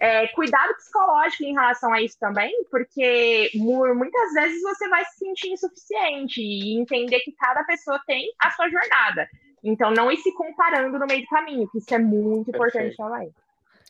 é, 0.00 0.28
cuidado 0.28 0.74
psicológico 0.76 1.44
em 1.44 1.54
relação 1.54 1.92
a 1.92 2.00
isso 2.00 2.16
também, 2.20 2.52
porque 2.70 3.50
muitas 3.54 4.32
vezes 4.32 4.62
você 4.62 4.88
vai 4.88 5.04
se 5.04 5.18
sentir 5.18 5.48
insuficiente 5.48 6.40
e 6.40 6.78
entender 6.78 7.20
que 7.20 7.32
cada 7.32 7.64
pessoa 7.64 8.00
tem 8.06 8.30
a 8.38 8.50
sua 8.52 8.68
jornada. 8.68 9.28
Então, 9.62 9.90
não 9.90 10.10
ir 10.10 10.16
se 10.18 10.32
comparando 10.34 10.98
no 10.98 11.06
meio 11.06 11.22
do 11.22 11.28
caminho, 11.28 11.68
que 11.68 11.78
isso 11.78 11.92
é 11.92 11.98
muito 11.98 12.50
importante 12.50 12.96
também. 12.96 13.32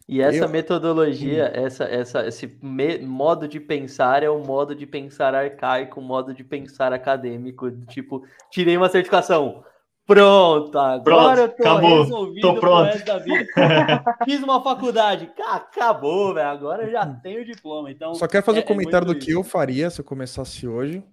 E 0.08 0.22
essa 0.22 0.44
eu... 0.44 0.48
metodologia, 0.48 1.52
hum. 1.54 1.66
essa, 1.66 1.84
essa, 1.84 2.26
esse 2.26 2.58
me... 2.62 2.98
modo 2.98 3.46
de 3.46 3.60
pensar 3.60 4.22
é 4.22 4.30
um 4.30 4.42
modo 4.42 4.74
de 4.74 4.86
pensar 4.86 5.34
arcaico, 5.34 6.00
um 6.00 6.04
modo 6.04 6.32
de 6.32 6.42
pensar 6.42 6.94
acadêmico. 6.94 7.70
Tipo, 7.86 8.24
tirei 8.50 8.78
uma 8.78 8.88
certificação. 8.88 9.62
Pronto, 10.08 10.78
agora 10.78 11.02
pronto, 11.02 11.38
eu 11.38 11.48
tô 11.48 11.62
acabou, 11.62 12.02
resolvido 12.02 12.40
tô 12.40 12.58
pronto. 12.58 13.04
da 13.04 13.18
vida. 13.18 13.44
Fiz 14.24 14.42
uma 14.42 14.64
faculdade, 14.64 15.30
acabou, 15.50 16.32
velho. 16.32 16.48
Agora 16.48 16.84
eu 16.84 16.90
já 16.90 17.04
tenho 17.04 17.44
diploma. 17.44 17.90
Então, 17.90 18.14
Só 18.14 18.26
quero 18.26 18.42
fazer 18.42 18.60
é, 18.60 18.62
um 18.62 18.66
comentário 18.66 19.04
é 19.04 19.12
do 19.12 19.18
que 19.18 19.32
eu 19.32 19.44
faria 19.44 19.90
se 19.90 20.00
eu 20.00 20.04
começasse 20.06 20.66
hoje. 20.66 21.04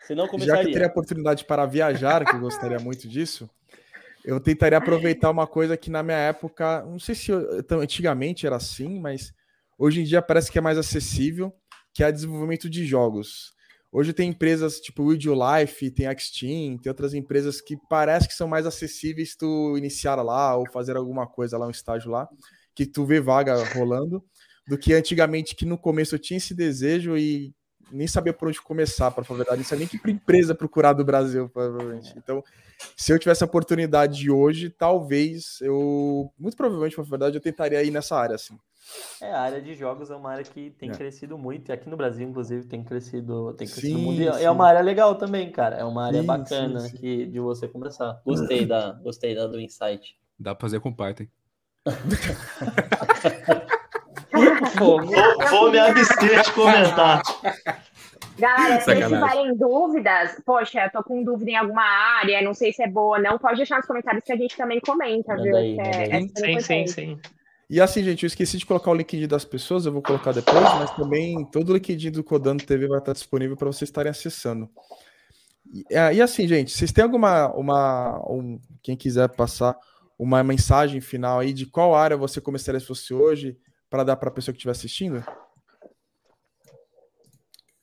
Se 0.00 0.16
não 0.16 0.26
começaria. 0.26 0.56
Já 0.56 0.62
que 0.62 0.68
eu 0.68 0.72
teria 0.72 0.88
a 0.88 0.90
oportunidade 0.90 1.44
para 1.44 1.64
viajar, 1.64 2.24
que 2.24 2.34
eu 2.34 2.40
gostaria 2.40 2.80
muito 2.80 3.06
disso, 3.06 3.48
eu 4.24 4.40
tentaria 4.40 4.78
aproveitar 4.78 5.30
uma 5.30 5.46
coisa 5.46 5.76
que 5.76 5.88
na 5.88 6.02
minha 6.02 6.18
época, 6.18 6.84
não 6.86 6.98
sei 6.98 7.14
se 7.14 7.30
eu, 7.30 7.46
antigamente 7.70 8.48
era 8.48 8.56
assim, 8.56 8.98
mas 8.98 9.32
hoje 9.78 10.00
em 10.00 10.04
dia 10.04 10.20
parece 10.20 10.50
que 10.50 10.58
é 10.58 10.60
mais 10.60 10.76
acessível, 10.76 11.52
que 11.94 12.02
é 12.02 12.08
o 12.08 12.12
desenvolvimento 12.12 12.68
de 12.68 12.84
jogos. 12.84 13.56
Hoje 13.90 14.12
tem 14.12 14.28
empresas 14.28 14.80
tipo 14.80 15.14
You 15.14 15.34
Life, 15.34 15.90
tem 15.90 16.06
a 16.06 16.16
Steam, 16.16 16.76
tem 16.76 16.90
outras 16.90 17.14
empresas 17.14 17.60
que 17.60 17.76
parece 17.88 18.28
que 18.28 18.34
são 18.34 18.46
mais 18.46 18.66
acessíveis 18.66 19.34
tu 19.34 19.76
iniciar 19.78 20.16
lá 20.16 20.56
ou 20.56 20.68
fazer 20.70 20.96
alguma 20.96 21.26
coisa 21.26 21.56
lá, 21.56 21.66
um 21.66 21.70
estágio 21.70 22.10
lá, 22.10 22.28
que 22.74 22.84
tu 22.84 23.06
vê 23.06 23.20
vaga 23.20 23.56
rolando, 23.72 24.22
do 24.66 24.76
que 24.76 24.92
antigamente 24.92 25.56
que 25.56 25.64
no 25.64 25.78
começo 25.78 26.14
eu 26.14 26.18
tinha 26.18 26.36
esse 26.36 26.54
desejo 26.54 27.16
e 27.16 27.54
nem 27.90 28.06
sabia 28.06 28.32
por 28.34 28.48
onde 28.48 28.60
começar, 28.60 29.10
para 29.10 29.24
falar 29.24 29.38
a 29.38 29.42
verdade. 29.44 29.62
Não 29.62 29.68
sabia 29.68 29.86
nem 29.86 29.88
que 29.88 30.10
empresa 30.10 30.54
procurar 30.54 30.92
do 30.92 31.04
Brasil, 31.04 31.48
provavelmente. 31.48 32.12
Então, 32.16 32.44
se 32.96 33.12
eu 33.12 33.18
tivesse 33.18 33.42
a 33.42 33.46
oportunidade 33.46 34.30
hoje, 34.30 34.70
talvez 34.70 35.58
eu, 35.62 36.30
muito 36.38 36.56
provavelmente, 36.56 36.98
na 36.98 37.04
verdade, 37.04 37.36
eu 37.36 37.40
tentaria 37.40 37.82
ir 37.82 37.90
nessa 37.90 38.16
área, 38.16 38.34
assim. 38.34 38.58
É, 39.20 39.32
a 39.32 39.40
área 39.40 39.60
de 39.60 39.74
jogos 39.74 40.10
é 40.10 40.16
uma 40.16 40.30
área 40.30 40.44
que 40.44 40.70
tem 40.70 40.90
é. 40.90 40.94
crescido 40.94 41.36
muito, 41.36 41.70
e 41.70 41.72
aqui 41.72 41.90
no 41.90 41.96
Brasil, 41.96 42.28
inclusive, 42.28 42.66
tem 42.66 42.82
crescido, 42.82 43.52
tem 43.54 43.66
crescido 43.66 43.98
sim, 43.98 44.04
muito. 44.04 44.22
E 44.22 44.26
é 44.26 44.50
uma 44.50 44.66
área 44.66 44.80
legal 44.80 45.16
também, 45.16 45.50
cara. 45.50 45.76
É 45.76 45.84
uma 45.84 46.06
área 46.06 46.20
sim, 46.20 46.26
bacana 46.26 46.80
sim, 46.80 46.96
Que, 46.96 47.26
de 47.26 47.40
você 47.40 47.68
começar. 47.68 48.20
Gostei 48.24 48.64
da, 48.64 48.92
gostei 49.02 49.34
da 49.34 49.46
do 49.46 49.60
insight. 49.60 50.16
Dá 50.38 50.54
pra 50.54 50.66
fazer 50.66 50.80
com 50.80 50.92
Python. 50.92 51.26
vou, 54.78 55.00
vou 55.50 55.70
me 55.70 55.78
abster 55.78 56.42
de 56.42 56.52
comentar. 56.52 57.22
Galera, 58.38 58.80
se 58.80 58.94
tiverem 58.94 59.56
dúvidas, 59.56 60.40
poxa, 60.46 60.84
eu 60.84 60.90
tô 60.90 61.02
com 61.02 61.24
dúvida 61.24 61.50
em 61.50 61.56
alguma 61.56 61.82
área, 61.82 62.40
não 62.40 62.54
sei 62.54 62.72
se 62.72 62.82
é 62.82 62.88
boa, 62.88 63.18
não, 63.18 63.36
pode 63.36 63.56
deixar 63.56 63.78
nos 63.78 63.86
comentários 63.86 64.22
que 64.22 64.32
a 64.32 64.36
gente 64.36 64.56
também 64.56 64.80
comenta, 64.80 65.34
viu? 65.36 65.56
Aí, 65.56 65.76
é, 65.80 66.16
é 66.16 66.20
sim, 66.20 66.60
sim, 66.60 66.86
sim. 66.86 67.20
E 67.70 67.80
assim, 67.80 68.02
gente, 68.02 68.22
eu 68.22 68.26
esqueci 68.26 68.56
de 68.56 68.64
colocar 68.64 68.90
o 68.90 68.94
LinkedIn 68.94 69.28
das 69.28 69.44
pessoas, 69.44 69.84
eu 69.84 69.92
vou 69.92 70.00
colocar 70.00 70.32
depois, 70.32 70.56
mas 70.56 70.90
também 70.96 71.44
todo 71.50 71.68
o 71.68 71.74
LinkedIn 71.74 72.10
do 72.10 72.24
Codando 72.24 72.64
TV 72.64 72.88
vai 72.88 72.98
estar 72.98 73.12
disponível 73.12 73.56
para 73.56 73.66
vocês 73.66 73.88
estarem 73.88 74.10
acessando. 74.10 74.70
E, 75.70 75.84
é, 75.90 76.14
e, 76.14 76.22
assim, 76.22 76.48
gente, 76.48 76.70
vocês 76.70 76.90
têm 76.92 77.04
alguma, 77.04 77.48
uma, 77.54 78.24
um, 78.30 78.58
quem 78.82 78.96
quiser 78.96 79.28
passar 79.28 79.76
uma 80.18 80.42
mensagem 80.42 81.00
final 81.00 81.40
aí 81.40 81.52
de 81.52 81.66
qual 81.66 81.94
área 81.94 82.16
você 82.16 82.40
começaria 82.40 82.80
se 82.80 82.86
fosse 82.86 83.12
hoje, 83.12 83.56
para 83.90 84.02
dar 84.02 84.16
para 84.16 84.30
a 84.30 84.32
pessoa 84.32 84.52
que 84.52 84.58
estiver 84.58 84.72
assistindo? 84.72 85.24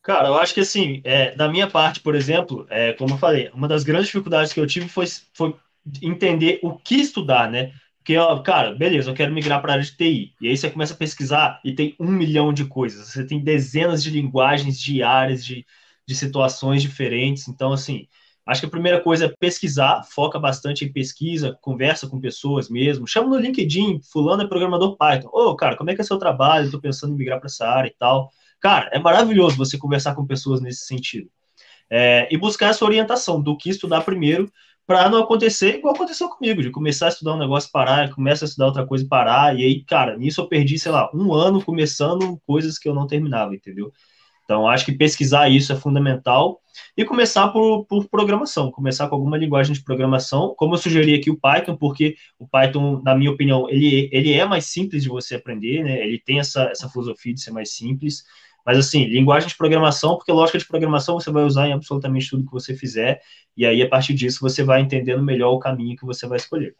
Cara, 0.01 0.27
eu 0.27 0.35
acho 0.35 0.53
que 0.53 0.59
assim, 0.59 1.01
é, 1.03 1.35
da 1.35 1.47
minha 1.47 1.67
parte, 1.67 1.99
por 1.99 2.15
exemplo, 2.15 2.65
é, 2.69 2.93
como 2.93 3.15
eu 3.15 3.17
falei, 3.17 3.49
uma 3.53 3.67
das 3.67 3.83
grandes 3.83 4.07
dificuldades 4.07 4.53
que 4.53 4.59
eu 4.59 4.67
tive 4.67 4.87
foi, 4.87 5.05
foi 5.33 5.55
entender 6.01 6.59
o 6.61 6.75
que 6.75 6.95
estudar, 6.95 7.49
né? 7.49 7.71
Porque, 8.05 8.17
ó, 8.17 8.39
cara, 8.43 8.75
beleza, 8.75 9.09
eu 9.09 9.15
quero 9.15 9.33
migrar 9.33 9.59
para 9.59 9.71
a 9.71 9.75
área 9.77 9.83
de 9.83 9.97
TI. 9.97 10.35
E 10.39 10.47
aí 10.47 10.55
você 10.55 10.69
começa 10.69 10.93
a 10.93 10.97
pesquisar 10.97 11.59
e 11.65 11.73
tem 11.73 11.95
um 11.99 12.11
milhão 12.11 12.53
de 12.53 12.63
coisas. 12.63 13.07
Você 13.07 13.25
tem 13.25 13.43
dezenas 13.43 14.03
de 14.03 14.11
linguagens, 14.11 14.79
de 14.79 15.01
áreas, 15.01 15.43
de, 15.43 15.65
de 16.07 16.13
situações 16.13 16.83
diferentes. 16.83 17.47
Então, 17.47 17.73
assim, 17.73 18.07
acho 18.45 18.61
que 18.61 18.67
a 18.67 18.69
primeira 18.69 19.01
coisa 19.01 19.25
é 19.25 19.29
pesquisar, 19.39 20.03
foca 20.03 20.39
bastante 20.39 20.85
em 20.85 20.93
pesquisa, 20.93 21.57
conversa 21.63 22.07
com 22.07 22.21
pessoas 22.21 22.69
mesmo. 22.69 23.07
Chama 23.07 23.27
no 23.27 23.39
LinkedIn, 23.39 23.99
fulano 24.03 24.43
é 24.43 24.47
programador 24.47 24.95
Python. 24.97 25.29
Ô, 25.33 25.49
oh, 25.49 25.55
cara, 25.55 25.75
como 25.75 25.89
é 25.89 25.95
que 25.95 26.01
é 26.01 26.03
seu 26.03 26.19
trabalho? 26.19 26.65
Estou 26.65 26.79
pensando 26.79 27.15
em 27.15 27.17
migrar 27.17 27.39
para 27.39 27.47
essa 27.47 27.67
área 27.67 27.89
e 27.89 27.95
tal. 27.97 28.29
Cara, 28.59 28.87
é 28.93 28.99
maravilhoso 28.99 29.57
você 29.57 29.79
conversar 29.79 30.13
com 30.13 30.27
pessoas 30.27 30.61
nesse 30.61 30.85
sentido. 30.85 31.27
É, 31.89 32.27
e 32.29 32.37
buscar 32.37 32.69
essa 32.69 32.85
orientação 32.85 33.41
do 33.41 33.57
que 33.57 33.71
estudar 33.71 34.01
primeiro, 34.01 34.51
para 34.87 35.09
não 35.09 35.19
acontecer 35.23 35.77
igual 35.77 35.95
aconteceu 35.95 36.29
comigo, 36.29 36.61
de 36.61 36.69
começar 36.69 37.07
a 37.07 37.09
estudar 37.09 37.33
um 37.33 37.39
negócio 37.39 37.71
parar, 37.71 38.13
começa 38.13 38.45
a 38.45 38.47
estudar 38.47 38.67
outra 38.67 38.85
coisa 38.85 39.05
parar, 39.07 39.57
e 39.57 39.63
aí, 39.63 39.83
cara, 39.83 40.17
nisso 40.17 40.41
eu 40.41 40.47
perdi, 40.47 40.77
sei 40.77 40.91
lá, 40.91 41.09
um 41.13 41.33
ano 41.33 41.63
começando 41.63 42.39
coisas 42.45 42.77
que 42.77 42.87
eu 42.87 42.93
não 42.93 43.07
terminava, 43.07 43.55
entendeu? 43.55 43.91
Então, 44.45 44.67
acho 44.67 44.85
que 44.85 44.91
pesquisar 44.91 45.49
isso 45.49 45.73
é 45.73 45.75
fundamental 45.75 46.61
e 46.95 47.03
começar 47.03 47.47
por, 47.49 47.83
por 47.85 48.07
programação, 48.07 48.71
começar 48.71 49.07
com 49.09 49.15
alguma 49.15 49.37
linguagem 49.37 49.73
de 49.73 49.83
programação, 49.83 50.53
como 50.55 50.75
eu 50.75 50.77
sugeri 50.77 51.15
aqui 51.15 51.31
o 51.31 51.37
Python, 51.37 51.75
porque 51.75 52.15
o 52.37 52.47
Python, 52.47 53.01
na 53.03 53.15
minha 53.15 53.31
opinião, 53.31 53.67
ele, 53.67 54.07
ele 54.11 54.33
é 54.33 54.45
mais 54.45 54.65
simples 54.65 55.01
de 55.01 55.09
você 55.09 55.35
aprender, 55.35 55.83
né? 55.83 56.05
Ele 56.05 56.19
tem 56.19 56.39
essa, 56.39 56.65
essa 56.65 56.87
filosofia 56.87 57.33
de 57.33 57.41
ser 57.41 57.51
mais 57.51 57.73
simples. 57.73 58.23
Mas, 58.65 58.79
assim, 58.79 59.05
linguagem 59.05 59.47
de 59.47 59.55
programação, 59.55 60.15
porque 60.17 60.31
lógica 60.31 60.57
de 60.57 60.67
programação 60.67 61.19
você 61.19 61.31
vai 61.31 61.43
usar 61.43 61.67
em 61.67 61.73
absolutamente 61.73 62.29
tudo 62.29 62.45
que 62.45 62.51
você 62.51 62.73
fizer, 62.73 63.21
e 63.55 63.65
aí, 63.65 63.81
a 63.83 63.87
partir 63.87 64.13
disso, 64.13 64.39
você 64.41 64.63
vai 64.63 64.81
entendendo 64.81 65.21
melhor 65.21 65.51
o 65.51 65.59
caminho 65.59 65.95
que 65.95 66.05
você 66.05 66.27
vai 66.27 66.37
escolher. 66.37 66.75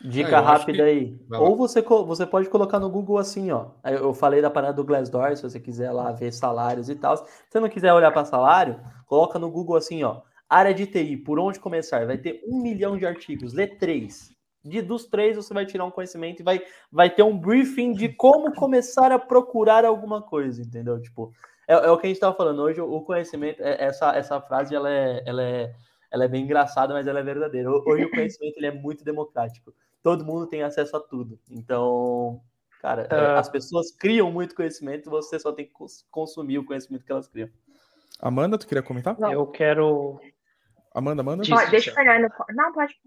Dica 0.00 0.36
é, 0.36 0.40
rápida 0.40 0.78
que... 0.78 0.82
aí. 0.82 1.20
Ou 1.32 1.56
você, 1.56 1.82
você 1.82 2.24
pode 2.24 2.48
colocar 2.48 2.78
no 2.78 2.88
Google 2.88 3.18
assim, 3.18 3.50
ó. 3.50 3.70
Eu 3.84 4.14
falei 4.14 4.40
da 4.40 4.48
parada 4.48 4.74
do 4.74 4.84
Glassdoor, 4.84 5.36
se 5.36 5.42
você 5.42 5.58
quiser 5.58 5.90
lá 5.90 6.12
ver 6.12 6.32
salários 6.32 6.88
e 6.88 6.94
tal. 6.94 7.16
Se 7.16 7.24
você 7.50 7.58
não 7.58 7.68
quiser 7.68 7.92
olhar 7.92 8.12
para 8.12 8.24
salário, 8.24 8.80
coloca 9.06 9.40
no 9.40 9.50
Google 9.50 9.76
assim, 9.76 10.04
ó. 10.04 10.20
Área 10.48 10.72
de 10.72 10.86
TI, 10.86 11.16
por 11.16 11.38
onde 11.40 11.58
começar? 11.58 12.06
Vai 12.06 12.16
ter 12.16 12.42
um 12.46 12.62
milhão 12.62 12.96
de 12.96 13.04
artigos. 13.04 13.52
Lê 13.52 13.66
três 13.66 14.37
de 14.68 14.82
dos 14.82 15.06
três 15.06 15.36
você 15.36 15.52
vai 15.52 15.66
tirar 15.66 15.84
um 15.84 15.90
conhecimento 15.90 16.40
e 16.40 16.42
vai, 16.42 16.62
vai 16.90 17.10
ter 17.10 17.22
um 17.22 17.36
briefing 17.36 17.92
de 17.92 18.08
como 18.08 18.54
começar 18.54 19.10
a 19.10 19.18
procurar 19.18 19.84
alguma 19.84 20.22
coisa, 20.22 20.62
entendeu? 20.62 21.00
Tipo, 21.00 21.32
é, 21.66 21.74
é 21.74 21.90
o 21.90 21.98
que 21.98 22.06
a 22.06 22.08
gente 22.08 22.16
estava 22.16 22.36
falando 22.36 22.62
hoje, 22.62 22.80
o 22.80 23.00
conhecimento, 23.02 23.60
é, 23.62 23.84
essa, 23.84 24.16
essa 24.16 24.40
frase, 24.40 24.74
ela 24.74 24.90
é, 24.90 25.22
ela 25.26 25.42
é, 25.42 25.74
ela 26.10 26.24
é 26.24 26.28
bem 26.28 26.44
engraçada, 26.44 26.94
mas 26.94 27.06
ela 27.06 27.20
é 27.20 27.22
verdadeira. 27.22 27.70
Hoje 27.70 28.04
o 28.04 28.10
conhecimento 28.10 28.56
ele 28.56 28.66
é 28.66 28.72
muito 28.72 29.04
democrático. 29.04 29.74
Todo 30.02 30.24
mundo 30.24 30.46
tem 30.46 30.62
acesso 30.62 30.96
a 30.96 31.00
tudo. 31.00 31.38
Então, 31.50 32.40
cara, 32.80 33.08
uh... 33.10 33.38
as 33.38 33.48
pessoas 33.48 33.90
criam 33.90 34.30
muito 34.30 34.54
conhecimento, 34.54 35.10
você 35.10 35.38
só 35.38 35.52
tem 35.52 35.66
que 35.66 35.72
consumir 36.10 36.58
o 36.58 36.64
conhecimento 36.64 37.04
que 37.04 37.12
elas 37.12 37.28
criam. 37.28 37.50
Amanda, 38.20 38.58
tu 38.58 38.66
queria 38.66 38.82
comentar? 38.82 39.18
Não. 39.18 39.32
Eu 39.32 39.46
quero. 39.46 40.20
Amanda, 40.92 41.22
manda. 41.22 41.44
Pode, 41.48 41.70
deixa 41.70 41.90
o 41.90 41.94
Fernando. 41.94 42.28
Não, 42.50 42.72
pode. 42.72 42.98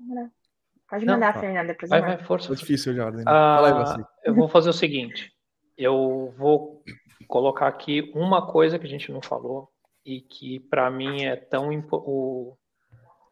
Pode 0.91 1.05
mandar, 1.05 1.33
Não, 1.33 1.39
Fernando. 1.39 1.67
Depois 1.67 1.89
vai, 1.89 2.01
vai, 2.01 2.17
força. 2.17 2.51
É 2.51 2.55
difícil, 2.55 2.93
Jordan. 2.93 3.23
Ah, 3.25 3.95
eu 4.25 4.35
vou 4.35 4.49
fazer 4.49 4.69
o 4.69 4.73
seguinte. 4.73 5.31
Eu 5.77 6.33
vou 6.37 6.83
colocar 7.29 7.67
aqui 7.67 8.11
uma 8.13 8.45
coisa 8.45 8.77
que 8.77 8.85
a 8.85 8.89
gente 8.89 9.09
não 9.09 9.21
falou 9.21 9.69
e 10.05 10.19
que 10.19 10.59
para 10.59 10.91
mim 10.91 11.23
é 11.23 11.37
tão 11.37 11.69
o 11.93 12.57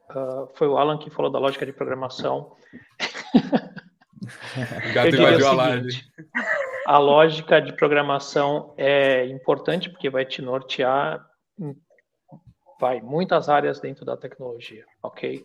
uh, 0.10 0.48
foi 0.56 0.70
o 0.70 0.78
Alan 0.78 0.98
que 0.98 1.10
falou 1.10 1.30
da 1.30 1.38
lógica 1.38 1.66
de 1.66 1.74
programação. 1.74 2.56
Gato 4.94 5.16
invadiu 5.16 5.48
a 5.50 5.52
live. 5.52 5.90
A 6.88 6.98
lógica 6.98 7.62
de 7.62 7.74
programação 7.74 8.74
é 8.78 9.26
importante 9.26 9.90
porque 9.90 10.10
vai 10.10 10.24
te 10.24 10.42
nortear 10.42 11.28
vai 12.80 13.02
muitas 13.02 13.50
áreas 13.50 13.80
dentro 13.80 14.06
da 14.06 14.16
tecnologia, 14.16 14.86
ok? 15.04 15.44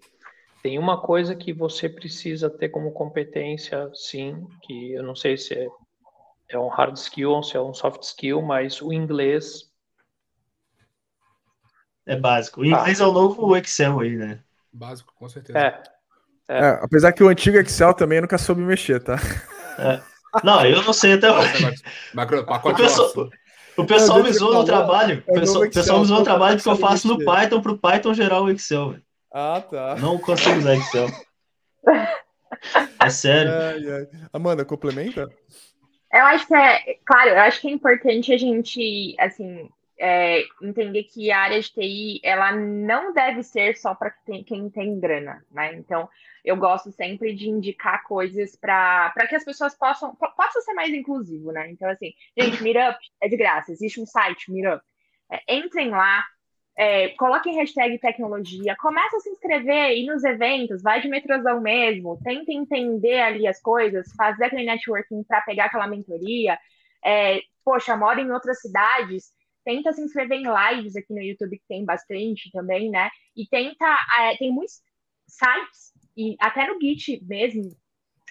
Tem 0.64 0.78
uma 0.78 0.98
coisa 0.98 1.36
que 1.36 1.52
você 1.52 1.90
precisa 1.90 2.48
ter 2.48 2.70
como 2.70 2.90
competência, 2.90 3.90
sim, 3.92 4.46
que 4.62 4.94
eu 4.94 5.02
não 5.02 5.14
sei 5.14 5.36
se 5.36 5.52
é, 5.52 5.68
é 6.48 6.58
um 6.58 6.68
hard 6.68 6.96
skill 6.96 7.32
ou 7.32 7.42
se 7.42 7.54
é 7.54 7.60
um 7.60 7.74
soft 7.74 8.02
skill, 8.02 8.40
mas 8.40 8.80
o 8.80 8.90
inglês 8.90 9.70
é 12.06 12.16
básico. 12.16 12.62
O 12.62 12.64
inglês 12.64 12.98
ah. 12.98 13.04
é 13.04 13.06
o 13.06 13.12
novo 13.12 13.54
Excel 13.58 14.00
aí, 14.00 14.16
né? 14.16 14.40
Básico, 14.72 15.12
com 15.14 15.28
certeza. 15.28 15.58
É. 15.58 15.82
É. 16.48 16.58
é. 16.58 16.68
apesar 16.82 17.12
que 17.12 17.22
o 17.22 17.28
antigo 17.28 17.58
Excel 17.58 17.92
também 17.92 18.22
nunca 18.22 18.38
soube 18.38 18.62
mexer, 18.62 19.02
tá? 19.02 19.16
É. 19.78 20.00
Não, 20.42 20.64
eu 20.64 20.82
não 20.82 20.94
sei 20.94 21.12
até 21.12 21.30
hoje. 21.30 21.82
Macro, 22.14 22.42
pacote 22.46 22.80
o 22.80 22.84
pessoal, 22.84 23.30
o 23.76 23.84
pessoal 23.84 24.22
me 24.22 24.32
zoa 24.32 24.54
no 24.54 24.64
trabalho. 24.64 25.22
O 25.28 25.34
pessoal, 25.34 25.68
pessoal 25.68 26.00
me 26.00 26.06
zoa 26.06 26.18
no 26.20 26.24
trabalho 26.24 26.56
porque 26.56 26.70
eu 26.70 26.76
faço 26.76 27.06
no 27.06 27.22
Python 27.22 27.60
pro 27.60 27.76
Python 27.76 28.14
gerar 28.14 28.40
o 28.40 28.48
Excel. 28.48 28.96
Ah, 29.36 29.60
tá. 29.60 29.96
Não 29.96 30.16
consigo 30.16 30.58
usar 30.58 30.76
Excel. 30.76 31.08
É 33.04 33.10
sério. 33.10 33.50
Ai, 33.60 33.90
ai. 33.90 34.08
Amanda, 34.32 34.64
complementa? 34.64 35.28
Eu 36.12 36.24
acho 36.26 36.46
que 36.46 36.54
é, 36.54 36.98
claro, 37.04 37.30
eu 37.30 37.40
acho 37.40 37.60
que 37.60 37.66
é 37.66 37.72
importante 37.72 38.32
a 38.32 38.38
gente, 38.38 39.16
assim, 39.18 39.68
é, 39.98 40.44
entender 40.62 41.02
que 41.02 41.32
a 41.32 41.40
área 41.40 41.60
de 41.60 41.72
TI, 41.72 42.20
ela 42.22 42.52
não 42.52 43.12
deve 43.12 43.42
ser 43.42 43.76
só 43.76 43.92
para 43.92 44.14
quem 44.46 44.70
tem 44.70 45.00
grana, 45.00 45.44
né? 45.50 45.74
Então, 45.74 46.08
eu 46.44 46.56
gosto 46.56 46.92
sempre 46.92 47.34
de 47.34 47.48
indicar 47.48 48.04
coisas 48.04 48.54
para 48.54 49.12
que 49.28 49.34
as 49.34 49.44
pessoas 49.44 49.76
possam, 49.76 50.14
possa 50.14 50.60
ser 50.60 50.74
mais 50.74 50.94
inclusivo, 50.94 51.50
né? 51.50 51.68
Então, 51.72 51.88
assim, 51.88 52.12
gente, 52.38 52.62
Meetup 52.62 52.98
é 53.20 53.28
de 53.28 53.36
graça, 53.36 53.72
existe 53.72 54.00
um 54.00 54.06
site, 54.06 54.52
Meetup. 54.52 54.84
É, 55.32 55.56
entrem 55.56 55.90
lá, 55.90 56.22
é, 56.76 57.10
coloquem 57.10 57.54
hashtag 57.54 57.98
tecnologia, 57.98 58.76
começa 58.76 59.16
a 59.16 59.20
se 59.20 59.30
inscrever 59.30 59.84
aí 59.84 60.06
nos 60.06 60.24
eventos, 60.24 60.82
vai 60.82 61.00
de 61.00 61.08
metrosão 61.08 61.60
mesmo, 61.60 62.18
tenta 62.22 62.52
entender 62.52 63.20
ali 63.20 63.46
as 63.46 63.60
coisas, 63.60 64.12
fazer 64.16 64.46
aquele 64.46 64.64
networking 64.64 65.22
para 65.22 65.42
pegar 65.42 65.66
aquela 65.66 65.86
mentoria. 65.86 66.58
É, 67.04 67.40
poxa, 67.64 67.96
mora 67.96 68.20
em 68.20 68.30
outras 68.30 68.60
cidades, 68.60 69.32
tenta 69.64 69.92
se 69.92 70.02
inscrever 70.02 70.38
em 70.38 70.46
lives 70.46 70.96
aqui 70.96 71.12
no 71.12 71.22
YouTube, 71.22 71.58
que 71.58 71.68
tem 71.68 71.84
bastante 71.84 72.50
também, 72.50 72.90
né? 72.90 73.08
E 73.36 73.46
tenta, 73.46 73.86
é, 74.18 74.36
tem 74.36 74.50
muitos 74.50 74.82
sites 75.28 75.92
e 76.16 76.36
até 76.40 76.66
no 76.66 76.80
Git 76.80 77.24
mesmo, 77.24 77.70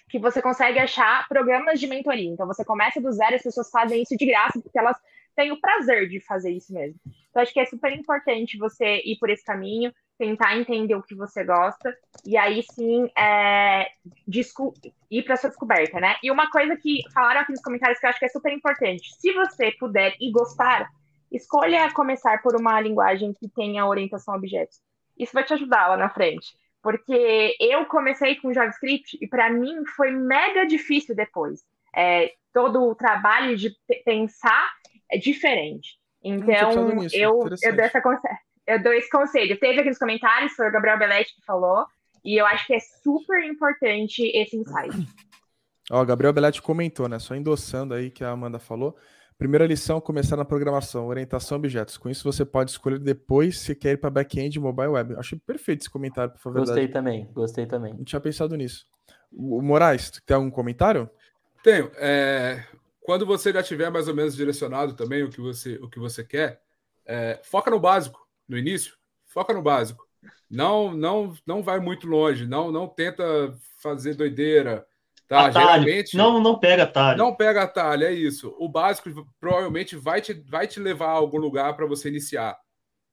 que 0.10 0.20
você 0.20 0.42
consegue 0.42 0.80
achar 0.80 1.28
programas 1.28 1.80
de 1.80 1.88
mentoria. 1.88 2.30
Então 2.30 2.46
você 2.46 2.64
começa 2.66 3.02
do 3.02 3.12
zero, 3.12 3.36
as 3.36 3.44
pessoas 3.44 3.70
fazem 3.70 4.02
isso 4.02 4.16
de 4.18 4.26
graça, 4.26 4.62
porque 4.62 4.78
elas 4.78 4.98
têm 5.36 5.52
o 5.52 5.60
prazer 5.60 6.08
de 6.10 6.20
fazer 6.20 6.52
isso 6.52 6.74
mesmo. 6.74 7.00
Então 7.34 7.42
acho 7.42 7.52
que 7.52 7.60
é 7.60 7.66
super 7.66 7.92
importante 7.92 8.60
você 8.60 9.02
ir 9.04 9.18
por 9.18 9.28
esse 9.28 9.44
caminho, 9.44 9.92
tentar 10.20 10.56
entender 10.56 10.94
o 10.94 11.02
que 11.02 11.16
você 11.16 11.44
gosta, 11.44 11.98
e 12.24 12.38
aí 12.38 12.62
sim 12.62 13.10
é, 13.18 13.88
ir 15.10 15.24
para 15.24 15.36
sua 15.36 15.50
descoberta, 15.50 16.00
né? 16.00 16.16
E 16.22 16.30
uma 16.30 16.52
coisa 16.52 16.78
que 16.78 17.02
falaram 17.12 17.42
aqui 17.42 17.52
nos 17.52 17.62
comentários 17.64 17.98
que 17.98 18.06
eu 18.06 18.12
acho 18.12 18.20
que 18.20 18.26
é 18.26 18.30
super 18.30 18.54
importante: 18.54 19.10
se 19.20 19.34
você 19.34 19.72
puder 19.72 20.16
e 20.22 20.32
gostar, 20.32 20.88
escolha 21.32 21.92
começar 21.92 22.40
por 22.44 22.56
uma 22.56 22.80
linguagem 22.80 23.34
que 23.34 23.50
tenha 23.50 23.88
orientação 23.88 24.36
a 24.36 24.38
objetos. 24.38 24.80
Isso 25.18 25.34
vai 25.34 25.44
te 25.44 25.56
ajudar 25.56 25.88
lá 25.88 25.98
na 25.98 26.10
frente 26.10 26.54
porque 26.84 27.56
eu 27.62 27.86
comecei 27.86 28.36
com 28.36 28.54
JavaScript 28.54 29.18
e 29.22 29.26
para 29.26 29.50
mim 29.50 29.86
foi 29.96 30.12
mega 30.12 30.66
difícil 30.66 31.16
depois. 31.16 31.62
É, 31.96 32.34
todo 32.54 32.84
o 32.84 32.94
trabalho 32.94 33.56
de 33.56 33.74
pensar 34.04 34.70
é 35.10 35.18
diferente. 35.18 35.98
Então, 36.24 36.90
eu, 36.90 37.08
eu, 37.12 37.40
dou 37.40 37.86
essa, 37.86 38.02
eu 38.66 38.82
dou 38.82 38.94
esse 38.94 39.10
conselho. 39.10 39.60
Teve 39.60 39.80
aqui 39.80 39.90
nos 39.90 39.98
comentários, 39.98 40.54
foi 40.54 40.70
o 40.70 40.72
Gabriel 40.72 40.98
Belletti 40.98 41.36
que 41.36 41.46
falou, 41.46 41.86
e 42.24 42.40
eu 42.40 42.46
acho 42.46 42.66
que 42.66 42.74
é 42.74 42.80
super 42.80 43.44
importante 43.44 44.32
esse 44.34 44.56
insight. 44.56 44.96
Ó, 45.92 46.04
Gabriel 46.06 46.32
Belletti 46.32 46.62
comentou, 46.62 47.10
né? 47.10 47.20
Só 47.20 47.36
endossando 47.36 47.94
aí 47.94 48.10
que 48.10 48.24
a 48.24 48.30
Amanda 48.30 48.58
falou. 48.58 48.96
Primeira 49.38 49.66
lição, 49.66 50.00
começar 50.00 50.38
na 50.38 50.46
programação, 50.46 51.08
orientação 51.08 51.58
a 51.58 51.60
objetos. 51.60 51.98
Com 51.98 52.10
isso, 52.10 52.24
você 52.24 52.46
pode 52.46 52.72
escolher 52.72 53.00
depois 53.00 53.60
se 53.60 53.76
quer 53.76 53.94
ir 53.94 53.98
para 53.98 54.10
back-end 54.10 54.58
mobile 54.60 54.90
web. 54.90 55.16
Acho 55.18 55.38
perfeito 55.40 55.82
esse 55.82 55.90
comentário, 55.90 56.32
por 56.32 56.40
favor. 56.40 56.60
Gostei 56.60 56.88
também, 56.88 57.30
gostei 57.34 57.66
também. 57.66 57.94
Não 57.94 58.06
tinha 58.06 58.22
pensado 58.22 58.56
nisso. 58.56 58.86
O 59.32 59.62
Moraes, 59.62 60.12
tem 60.26 60.36
algum 60.36 60.52
comentário? 60.52 61.10
Tenho. 61.64 61.92
É, 61.98 62.64
quando 63.04 63.26
você 63.26 63.52
já 63.52 63.62
tiver 63.62 63.90
mais 63.90 64.08
ou 64.08 64.16
menos 64.16 64.36
direcionado 64.36 64.94
também 64.94 65.24
o 65.24 65.30
que 65.30 65.42
você, 65.42 65.76
o 65.76 65.90
que 65.90 66.00
você 66.00 66.24
quer, 66.24 66.62
é, 67.06 67.40
foca 67.44 67.70
no 67.70 67.80
básico 67.80 68.26
no 68.48 68.58
início. 68.58 68.96
Foca 69.26 69.54
no 69.54 69.62
básico. 69.62 70.08
Não, 70.50 70.94
não, 70.94 71.34
não 71.46 71.64
vai 71.64 71.80
muito 71.80 72.08
longe. 72.08 72.46
Não, 72.46 72.72
não 72.72 72.88
tenta 72.88 73.24
fazer 73.82 74.14
doideira. 74.14 74.86
Tá, 75.28 75.48
atalho. 75.48 75.54
geralmente. 75.54 76.16
Não, 76.16 76.40
não 76.40 76.60
pega 76.60 76.84
atalho. 76.84 77.18
Não 77.18 77.36
pega 77.36 77.64
atalho, 77.64 78.06
é 78.06 78.12
isso. 78.12 78.56
O 78.60 78.70
básico 78.70 79.28
provavelmente 79.40 79.96
vai 79.96 80.22
te, 80.22 80.34
vai 80.34 80.68
te 80.68 80.80
levar 80.80 81.08
a 81.08 81.14
algum 81.14 81.38
lugar 81.38 81.76
para 81.76 81.88
você 81.88 82.10
iniciar. 82.10 82.58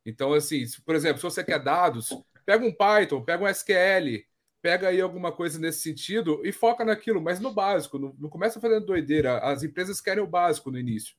Então, 0.04 0.34
assim, 0.34 0.66
se, 0.66 0.82
por 0.82 0.94
exemplo, 0.94 1.18
se 1.18 1.24
você 1.24 1.42
quer 1.42 1.62
dados, 1.62 2.10
pega 2.44 2.64
um 2.64 2.72
Python, 2.72 3.22
pega 3.22 3.44
um 3.44 3.48
SQL, 3.48 4.22
pega 4.62 4.88
aí 4.88 5.00
alguma 5.00 5.32
coisa 5.32 5.58
nesse 5.58 5.80
sentido 5.80 6.40
e 6.44 6.52
foca 6.52 6.84
naquilo, 6.84 7.20
mas 7.20 7.40
no 7.40 7.52
básico. 7.52 7.98
Não, 7.98 8.14
não 8.18 8.28
começa 8.28 8.60
fazendo 8.60 8.86
doideira. 8.86 9.38
As 9.38 9.62
empresas 9.62 10.00
querem 10.00 10.22
o 10.22 10.26
básico 10.26 10.70
no 10.70 10.78
início. 10.78 11.14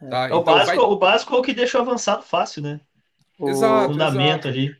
É. 0.00 0.08
Tá? 0.08 0.22
É, 0.24 0.26
então, 0.26 0.38
o, 0.40 0.44
básico, 0.44 0.76
vai... 0.76 0.86
o 0.86 0.96
básico 0.96 1.34
é 1.34 1.38
o 1.38 1.42
que 1.42 1.54
deixa 1.54 1.78
o 1.78 1.82
avançado 1.82 2.22
fácil, 2.22 2.62
né? 2.62 2.80
O 3.38 3.48
exato, 3.48 3.92
fundamento 3.92 4.48
exato. 4.48 4.48
ali. 4.48 4.76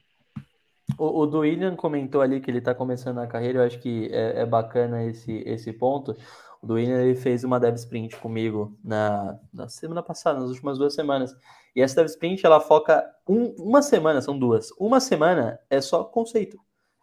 O, 0.98 1.20
o 1.20 1.26
do 1.26 1.40
William 1.40 1.76
comentou 1.76 2.22
ali 2.22 2.40
que 2.40 2.50
ele 2.50 2.58
está 2.58 2.74
começando 2.74 3.18
a 3.18 3.26
carreira, 3.26 3.58
eu 3.58 3.66
acho 3.66 3.78
que 3.78 4.08
é, 4.12 4.40
é, 4.40 4.46
bacana 4.46 5.04
esse, 5.04 5.42
esse 5.44 5.72
ponto. 5.72 6.16
O 6.62 6.66
do 6.66 6.74
William 6.74 7.02
ele 7.02 7.14
fez 7.14 7.44
uma 7.44 7.60
dev 7.60 7.74
sprint 7.74 8.16
comigo 8.16 8.76
na, 8.82 9.38
na 9.52 9.68
semana 9.68 10.02
passada, 10.02 10.40
nas 10.40 10.48
últimas 10.48 10.78
duas 10.78 10.94
semanas. 10.94 11.36
E 11.74 11.82
essa 11.82 11.96
dev 11.96 12.06
sprint 12.06 12.46
ela 12.46 12.60
foca 12.60 13.04
um, 13.28 13.54
uma 13.58 13.82
semana, 13.82 14.22
são 14.22 14.38
duas. 14.38 14.70
Uma 14.78 15.00
semana 15.00 15.58
é 15.68 15.80
só 15.80 16.04
conceito. 16.04 16.58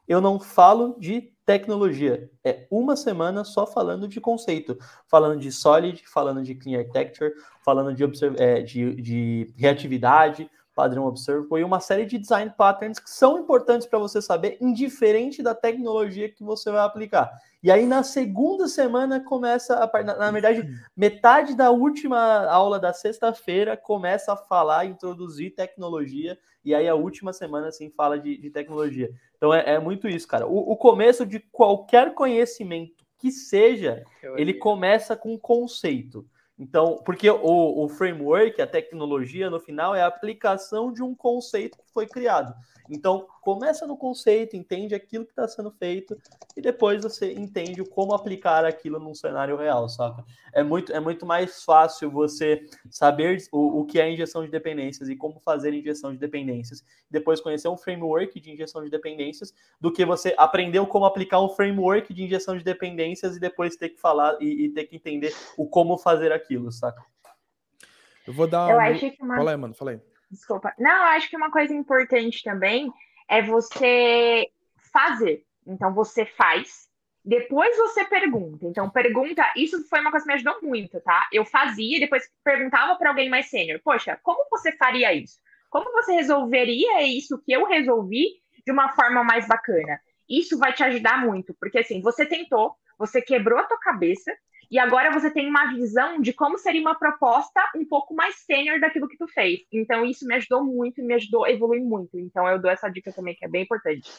Eu 0.07 0.19
não 0.21 0.39
falo 0.39 0.95
de 0.99 1.33
tecnologia. 1.45 2.29
É 2.43 2.67
uma 2.71 2.95
semana 2.95 3.43
só 3.43 3.65
falando 3.65 4.07
de 4.07 4.19
conceito, 4.21 4.77
falando 5.07 5.39
de 5.39 5.51
Solid, 5.51 6.03
falando 6.07 6.43
de 6.43 6.55
Clean 6.55 6.79
Architecture, 6.79 7.33
falando 7.63 7.93
de, 7.93 8.03
é, 8.37 8.61
de, 8.61 8.95
de 8.95 9.53
reatividade, 9.57 10.49
padrão 10.75 11.05
observable 11.05 11.61
e 11.61 11.63
uma 11.63 11.79
série 11.79 12.05
de 12.05 12.17
design 12.17 12.51
patterns 12.57 12.99
que 12.99 13.09
são 13.09 13.39
importantes 13.39 13.87
para 13.87 13.99
você 13.99 14.21
saber, 14.21 14.57
indiferente 14.59 15.43
da 15.43 15.53
tecnologia 15.53 16.29
que 16.29 16.43
você 16.43 16.71
vai 16.71 16.81
aplicar. 16.81 17.31
E 17.61 17.71
aí 17.71 17.85
na 17.85 18.03
segunda 18.03 18.67
semana 18.67 19.23
começa 19.23 19.75
a 19.75 20.03
na, 20.03 20.17
na 20.17 20.31
verdade, 20.31 20.67
metade 20.95 21.55
da 21.55 21.71
última 21.71 22.45
aula 22.47 22.79
da 22.79 22.91
sexta-feira 22.91 23.77
começa 23.77 24.33
a 24.33 24.37
falar, 24.37 24.85
introduzir 24.85 25.53
tecnologia, 25.55 26.37
e 26.65 26.73
aí 26.73 26.87
a 26.87 26.95
última 26.95 27.33
semana 27.33 27.67
assim 27.67 27.89
fala 27.89 28.19
de, 28.19 28.37
de 28.37 28.49
tecnologia. 28.49 29.11
Então 29.43 29.53
é, 29.53 29.73
é, 29.73 29.77
muito 29.77 30.07
isso, 30.07 30.25
cara. 30.25 30.47
O, 30.47 30.71
o 30.71 30.77
começo 30.77 31.25
de 31.25 31.37
qualquer 31.37 32.13
conhecimento 32.13 33.03
que 33.19 33.29
seja, 33.29 34.01
ele 34.37 34.53
começa 34.53 35.17
com 35.17 35.37
conceito. 35.37 36.25
Então, 36.57 37.01
porque 37.03 37.29
o, 37.29 37.83
o, 37.83 37.89
framework, 37.89 38.61
a 38.61 38.67
tecnologia, 38.67 39.49
no 39.49 39.59
final, 39.59 39.93
é 39.93 40.01
a 40.01 40.07
aplicação 40.07 40.93
de 40.93 41.03
um 41.03 41.13
conceito 41.13 41.77
foi 41.93 42.07
criado. 42.07 42.53
Então, 42.89 43.27
começa 43.41 43.87
no 43.87 43.95
conceito, 43.95 44.57
entende 44.57 44.93
aquilo 44.93 45.25
que 45.25 45.31
está 45.31 45.47
sendo 45.47 45.71
feito 45.71 46.17
e 46.55 46.61
depois 46.61 47.01
você 47.01 47.33
entende 47.33 47.83
como 47.85 48.13
aplicar 48.13 48.65
aquilo 48.65 48.99
num 48.99 49.13
cenário 49.13 49.55
real, 49.55 49.87
saca? 49.87 50.23
É 50.53 50.61
muito, 50.63 50.91
é 50.91 50.99
muito 50.99 51.25
mais 51.25 51.63
fácil 51.63 52.11
você 52.11 52.65
saber 52.89 53.37
o, 53.51 53.81
o 53.81 53.85
que 53.85 53.99
é 53.99 54.11
injeção 54.11 54.43
de 54.43 54.51
dependências 54.51 55.07
e 55.07 55.15
como 55.15 55.39
fazer 55.39 55.73
injeção 55.73 56.11
de 56.11 56.17
dependências, 56.17 56.83
depois 57.09 57.39
conhecer 57.39 57.69
um 57.69 57.77
framework 57.77 58.39
de 58.39 58.51
injeção 58.51 58.83
de 58.83 58.89
dependências, 58.89 59.53
do 59.79 59.91
que 59.91 60.05
você 60.05 60.35
aprender 60.37 60.85
como 60.87 61.05
aplicar 61.05 61.41
um 61.41 61.49
framework 61.49 62.13
de 62.13 62.23
injeção 62.23 62.57
de 62.57 62.63
dependências 62.63 63.37
e 63.37 63.39
depois 63.39 63.77
ter 63.77 63.89
que 63.89 63.99
falar 63.99 64.37
e, 64.41 64.65
e 64.65 64.69
ter 64.69 64.85
que 64.85 64.95
entender 64.97 65.33
o 65.57 65.65
como 65.65 65.97
fazer 65.97 66.31
aquilo, 66.33 66.71
saca? 66.71 67.01
Eu 68.25 68.33
vou 68.33 68.47
dar. 68.47 68.69
Eu 68.69 68.77
um... 68.77 68.79
acho 68.79 69.11
que 69.11 69.23
uma... 69.23 69.35
Fala 69.35 69.51
aí, 69.51 69.57
mano, 69.57 69.73
fala 69.73 69.91
aí. 69.91 70.12
Desculpa. 70.33 70.73
Não, 70.79 71.03
acho 71.05 71.29
que 71.29 71.37
uma 71.37 71.51
coisa 71.51 71.71
importante 71.73 72.43
também 72.43 72.91
é 73.29 73.41
você 73.43 74.49
fazer. 74.91 75.45
Então, 75.65 75.93
você 75.93 76.25
faz, 76.25 76.89
depois 77.23 77.77
você 77.77 78.03
pergunta. 78.05 78.65
Então, 78.65 78.89
pergunta. 78.89 79.43
Isso 79.55 79.87
foi 79.87 79.99
uma 80.01 80.09
coisa 80.09 80.25
que 80.25 80.27
me 80.27 80.33
ajudou 80.33 80.59
muito, 80.63 80.99
tá? 81.01 81.27
Eu 81.31 81.45
fazia, 81.45 81.99
depois 81.99 82.27
perguntava 82.43 82.95
para 82.95 83.09
alguém 83.09 83.29
mais 83.29 83.49
sênior: 83.49 83.79
Poxa, 83.83 84.19
como 84.23 84.45
você 84.49 84.71
faria 84.71 85.13
isso? 85.13 85.37
Como 85.69 85.91
você 85.91 86.13
resolveria 86.13 87.03
isso 87.03 87.39
que 87.45 87.51
eu 87.51 87.65
resolvi 87.65 88.41
de 88.65 88.71
uma 88.71 88.89
forma 88.89 89.23
mais 89.23 89.47
bacana? 89.47 89.99
Isso 90.27 90.57
vai 90.57 90.73
te 90.73 90.83
ajudar 90.83 91.23
muito, 91.23 91.53
porque 91.59 91.79
assim, 91.79 92.01
você 92.01 92.25
tentou, 92.25 92.75
você 92.97 93.21
quebrou 93.21 93.59
a 93.59 93.63
tua 93.63 93.79
cabeça, 93.79 94.31
e 94.69 94.79
agora 94.79 95.11
você 95.11 95.29
tem 95.29 95.47
uma 95.47 95.73
visão 95.73 96.19
de 96.21 96.33
como 96.33 96.57
seria 96.57 96.81
uma 96.81 96.95
proposta 96.95 97.61
um 97.75 97.85
pouco 97.85 98.13
mais 98.13 98.35
sênior 98.37 98.79
daquilo 98.79 99.07
que 99.07 99.17
tu 99.17 99.27
fez. 99.27 99.61
Então, 99.71 100.05
isso 100.05 100.25
me 100.25 100.35
ajudou 100.35 100.63
muito 100.63 101.01
e 101.01 101.03
me 101.03 101.13
ajudou 101.13 101.45
a 101.45 101.51
evoluir 101.51 101.83
muito. 101.83 102.19
Então, 102.19 102.47
eu 102.47 102.59
dou 102.59 102.71
essa 102.71 102.89
dica 102.89 103.11
também, 103.11 103.35
que 103.35 103.45
é 103.45 103.47
bem 103.47 103.63
importante. 103.63 104.09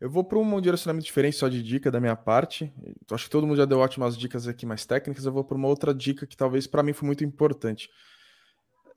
Eu 0.00 0.10
vou 0.10 0.24
para 0.24 0.36
um 0.36 0.60
direcionamento 0.60 1.06
diferente 1.06 1.36
só 1.36 1.48
de 1.48 1.62
dica 1.62 1.88
da 1.88 2.00
minha 2.00 2.16
parte. 2.16 2.72
Acho 3.08 3.24
que 3.24 3.30
todo 3.30 3.46
mundo 3.46 3.56
já 3.56 3.64
deu 3.64 3.78
ótimas 3.78 4.18
dicas 4.18 4.48
aqui 4.48 4.66
mais 4.66 4.84
técnicas. 4.84 5.24
Eu 5.24 5.32
vou 5.32 5.44
para 5.44 5.56
uma 5.56 5.68
outra 5.68 5.94
dica 5.94 6.26
que 6.26 6.36
talvez 6.36 6.66
para 6.66 6.82
mim 6.82 6.92
foi 6.92 7.06
muito 7.06 7.22
importante. 7.22 7.88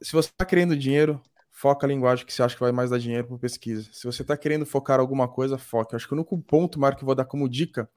Se 0.02 0.12
você 0.14 0.30
está 0.30 0.44
querendo 0.44 0.76
dinheiro, 0.76 1.22
foca 1.52 1.86
a 1.86 1.90
linguagem 1.90 2.26
que 2.26 2.34
você 2.34 2.42
acha 2.42 2.56
que 2.56 2.62
vai 2.62 2.72
mais 2.72 2.90
dar 2.90 2.98
dinheiro 2.98 3.28
para 3.28 3.38
pesquisa. 3.38 3.88
Se 3.94 4.04
você 4.04 4.24
está 4.24 4.36
querendo 4.36 4.66
focar 4.66 5.00
alguma 5.00 5.28
coisa, 5.28 5.60
foca. 5.60 5.96
Acho 5.96 6.08
que 6.08 6.14
o 6.14 6.18
único 6.18 6.42
ponto, 6.42 6.80
Marco, 6.80 6.98
que 6.98 7.04
eu 7.04 7.08
vou 7.08 7.16
dar 7.16 7.26
como 7.26 7.48
dica 7.48 7.88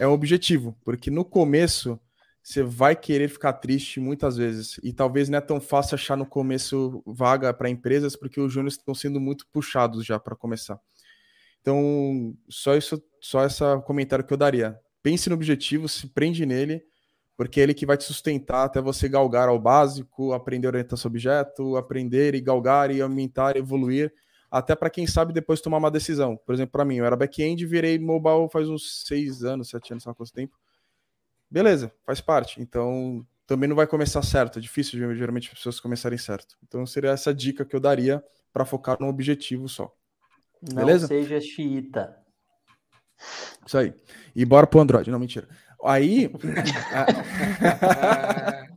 é 0.00 0.08
um 0.08 0.12
objetivo, 0.12 0.74
porque 0.82 1.10
no 1.10 1.26
começo 1.26 2.00
você 2.42 2.62
vai 2.62 2.96
querer 2.96 3.28
ficar 3.28 3.52
triste 3.52 4.00
muitas 4.00 4.38
vezes 4.38 4.80
e 4.82 4.94
talvez 4.94 5.28
não 5.28 5.36
é 5.36 5.42
tão 5.42 5.60
fácil 5.60 5.94
achar 5.94 6.16
no 6.16 6.24
começo 6.24 7.02
vaga 7.06 7.52
para 7.52 7.68
empresas 7.68 8.16
porque 8.16 8.40
os 8.40 8.50
júniores 8.50 8.78
estão 8.78 8.94
sendo 8.94 9.20
muito 9.20 9.46
puxados 9.52 10.06
já 10.06 10.18
para 10.18 10.34
começar. 10.34 10.80
Então, 11.60 12.34
só 12.48 12.74
isso, 12.74 13.02
só 13.20 13.44
esse 13.44 13.62
comentário 13.84 14.24
que 14.24 14.32
eu 14.32 14.38
daria. 14.38 14.80
Pense 15.02 15.28
no 15.28 15.34
objetivo, 15.34 15.86
se 15.86 16.06
prende 16.06 16.46
nele, 16.46 16.82
porque 17.36 17.60
é 17.60 17.64
ele 17.64 17.74
que 17.74 17.84
vai 17.84 17.98
te 17.98 18.04
sustentar 18.04 18.64
até 18.64 18.80
você 18.80 19.06
galgar 19.06 19.50
ao 19.50 19.58
básico, 19.58 20.32
aprender 20.32 20.66
a 20.66 20.70
orientação 20.70 21.10
objeto, 21.10 21.76
aprender 21.76 22.34
e 22.34 22.40
galgar 22.40 22.90
e 22.90 23.02
aumentar, 23.02 23.54
evoluir 23.54 24.10
até 24.50 24.74
para 24.74 24.90
quem 24.90 25.06
sabe 25.06 25.32
depois 25.32 25.60
tomar 25.60 25.78
uma 25.78 25.90
decisão. 25.90 26.36
Por 26.36 26.54
exemplo, 26.54 26.72
para 26.72 26.84
mim, 26.84 26.96
eu 26.96 27.04
era 27.04 27.16
back-end, 27.16 27.64
virei 27.64 27.98
mobile 27.98 28.48
faz 28.50 28.68
uns 28.68 29.04
seis 29.06 29.44
anos, 29.44 29.68
sete 29.68 29.92
anos, 29.92 30.02
sei 30.02 30.10
lá 30.10 30.14
quanto 30.14 30.32
tempo. 30.32 30.58
Beleza, 31.48 31.92
faz 32.04 32.20
parte. 32.20 32.60
Então, 32.60 33.24
também 33.46 33.68
não 33.68 33.76
vai 33.76 33.86
começar 33.86 34.22
certo. 34.22 34.58
É 34.58 34.62
difícil, 34.62 35.14
geralmente, 35.14 35.48
as 35.48 35.54
pessoas 35.54 35.78
começarem 35.78 36.18
certo. 36.18 36.56
Então, 36.66 36.84
seria 36.84 37.10
essa 37.10 37.32
dica 37.32 37.64
que 37.64 37.76
eu 37.76 37.80
daria 37.80 38.22
para 38.52 38.64
focar 38.64 38.96
num 39.00 39.08
objetivo 39.08 39.68
só. 39.68 39.94
Beleza? 40.60 41.02
Não 41.02 41.08
seja 41.08 41.40
xiita. 41.40 42.16
Isso 43.66 43.78
aí. 43.78 43.94
E 44.34 44.44
bora 44.44 44.66
pro 44.66 44.80
Android. 44.80 45.10
Não, 45.10 45.18
mentira. 45.18 45.48
Aí. 45.82 46.30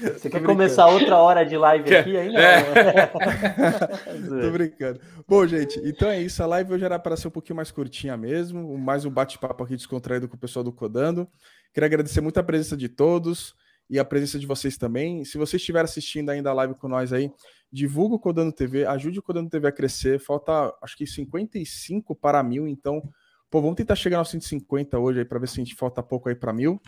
Você 0.00 0.30
quer 0.30 0.42
começar 0.42 0.86
outra 0.86 1.16
hora 1.16 1.44
de 1.44 1.56
live 1.56 1.94
aqui 1.94 2.16
ainda? 2.16 2.40
É. 2.40 3.06
Tô 4.42 4.50
brincando. 4.50 5.00
Bom, 5.26 5.46
gente, 5.46 5.80
então 5.84 6.08
é 6.08 6.20
isso. 6.20 6.42
A 6.42 6.46
live 6.46 6.74
hoje 6.74 6.84
era 6.84 6.98
para 6.98 7.16
ser 7.16 7.28
um 7.28 7.30
pouquinho 7.30 7.56
mais 7.56 7.70
curtinha 7.70 8.16
mesmo, 8.16 8.76
mais 8.78 9.04
um 9.04 9.10
bate-papo 9.10 9.64
aqui 9.64 9.76
descontraído 9.76 10.28
com 10.28 10.36
o 10.36 10.38
pessoal 10.38 10.64
do 10.64 10.72
Codando. 10.72 11.28
Queria 11.72 11.86
agradecer 11.86 12.20
muito 12.20 12.38
a 12.38 12.42
presença 12.42 12.76
de 12.76 12.88
todos 12.88 13.54
e 13.88 13.98
a 13.98 14.04
presença 14.04 14.38
de 14.38 14.46
vocês 14.46 14.76
também. 14.76 15.24
Se 15.24 15.36
você 15.36 15.56
estiver 15.56 15.84
assistindo 15.84 16.30
ainda 16.30 16.50
a 16.50 16.54
live 16.54 16.74
com 16.74 16.88
nós 16.88 17.12
aí, 17.12 17.30
divulga 17.70 18.14
o 18.14 18.18
Codando 18.18 18.52
TV, 18.52 18.86
ajude 18.86 19.18
o 19.18 19.22
Codando 19.22 19.50
TV 19.50 19.68
a 19.68 19.72
crescer. 19.72 20.20
Falta, 20.20 20.72
acho 20.82 20.96
que 20.96 21.06
55 21.06 22.14
para 22.14 22.42
mil, 22.42 22.68
então, 22.68 23.02
pô, 23.50 23.60
vamos 23.60 23.76
tentar 23.76 23.96
chegar 23.96 24.18
aos 24.18 24.30
150 24.30 24.98
hoje 24.98 25.20
aí 25.20 25.24
para 25.24 25.38
ver 25.38 25.48
se 25.48 25.60
a 25.60 25.64
gente 25.64 25.74
falta 25.74 26.02
pouco 26.02 26.28
aí 26.28 26.34
para 26.34 26.52
mil. 26.52 26.80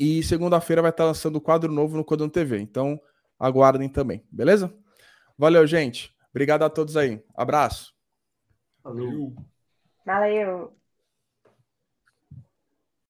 E 0.00 0.22
segunda-feira 0.22 0.80
vai 0.80 0.90
estar 0.90 1.04
lançando 1.04 1.36
o 1.36 1.40
quadro 1.42 1.70
novo 1.70 1.94
no 1.94 2.02
Codão 2.02 2.26
TV. 2.26 2.58
Então, 2.58 2.98
aguardem 3.38 3.86
também, 3.86 4.24
beleza? 4.32 4.74
Valeu, 5.36 5.66
gente. 5.66 6.16
Obrigado 6.30 6.62
a 6.62 6.70
todos 6.70 6.96
aí. 6.96 7.22
Abraço. 7.36 7.92
Valeu. 8.82 9.34
Valeu. 10.06 10.79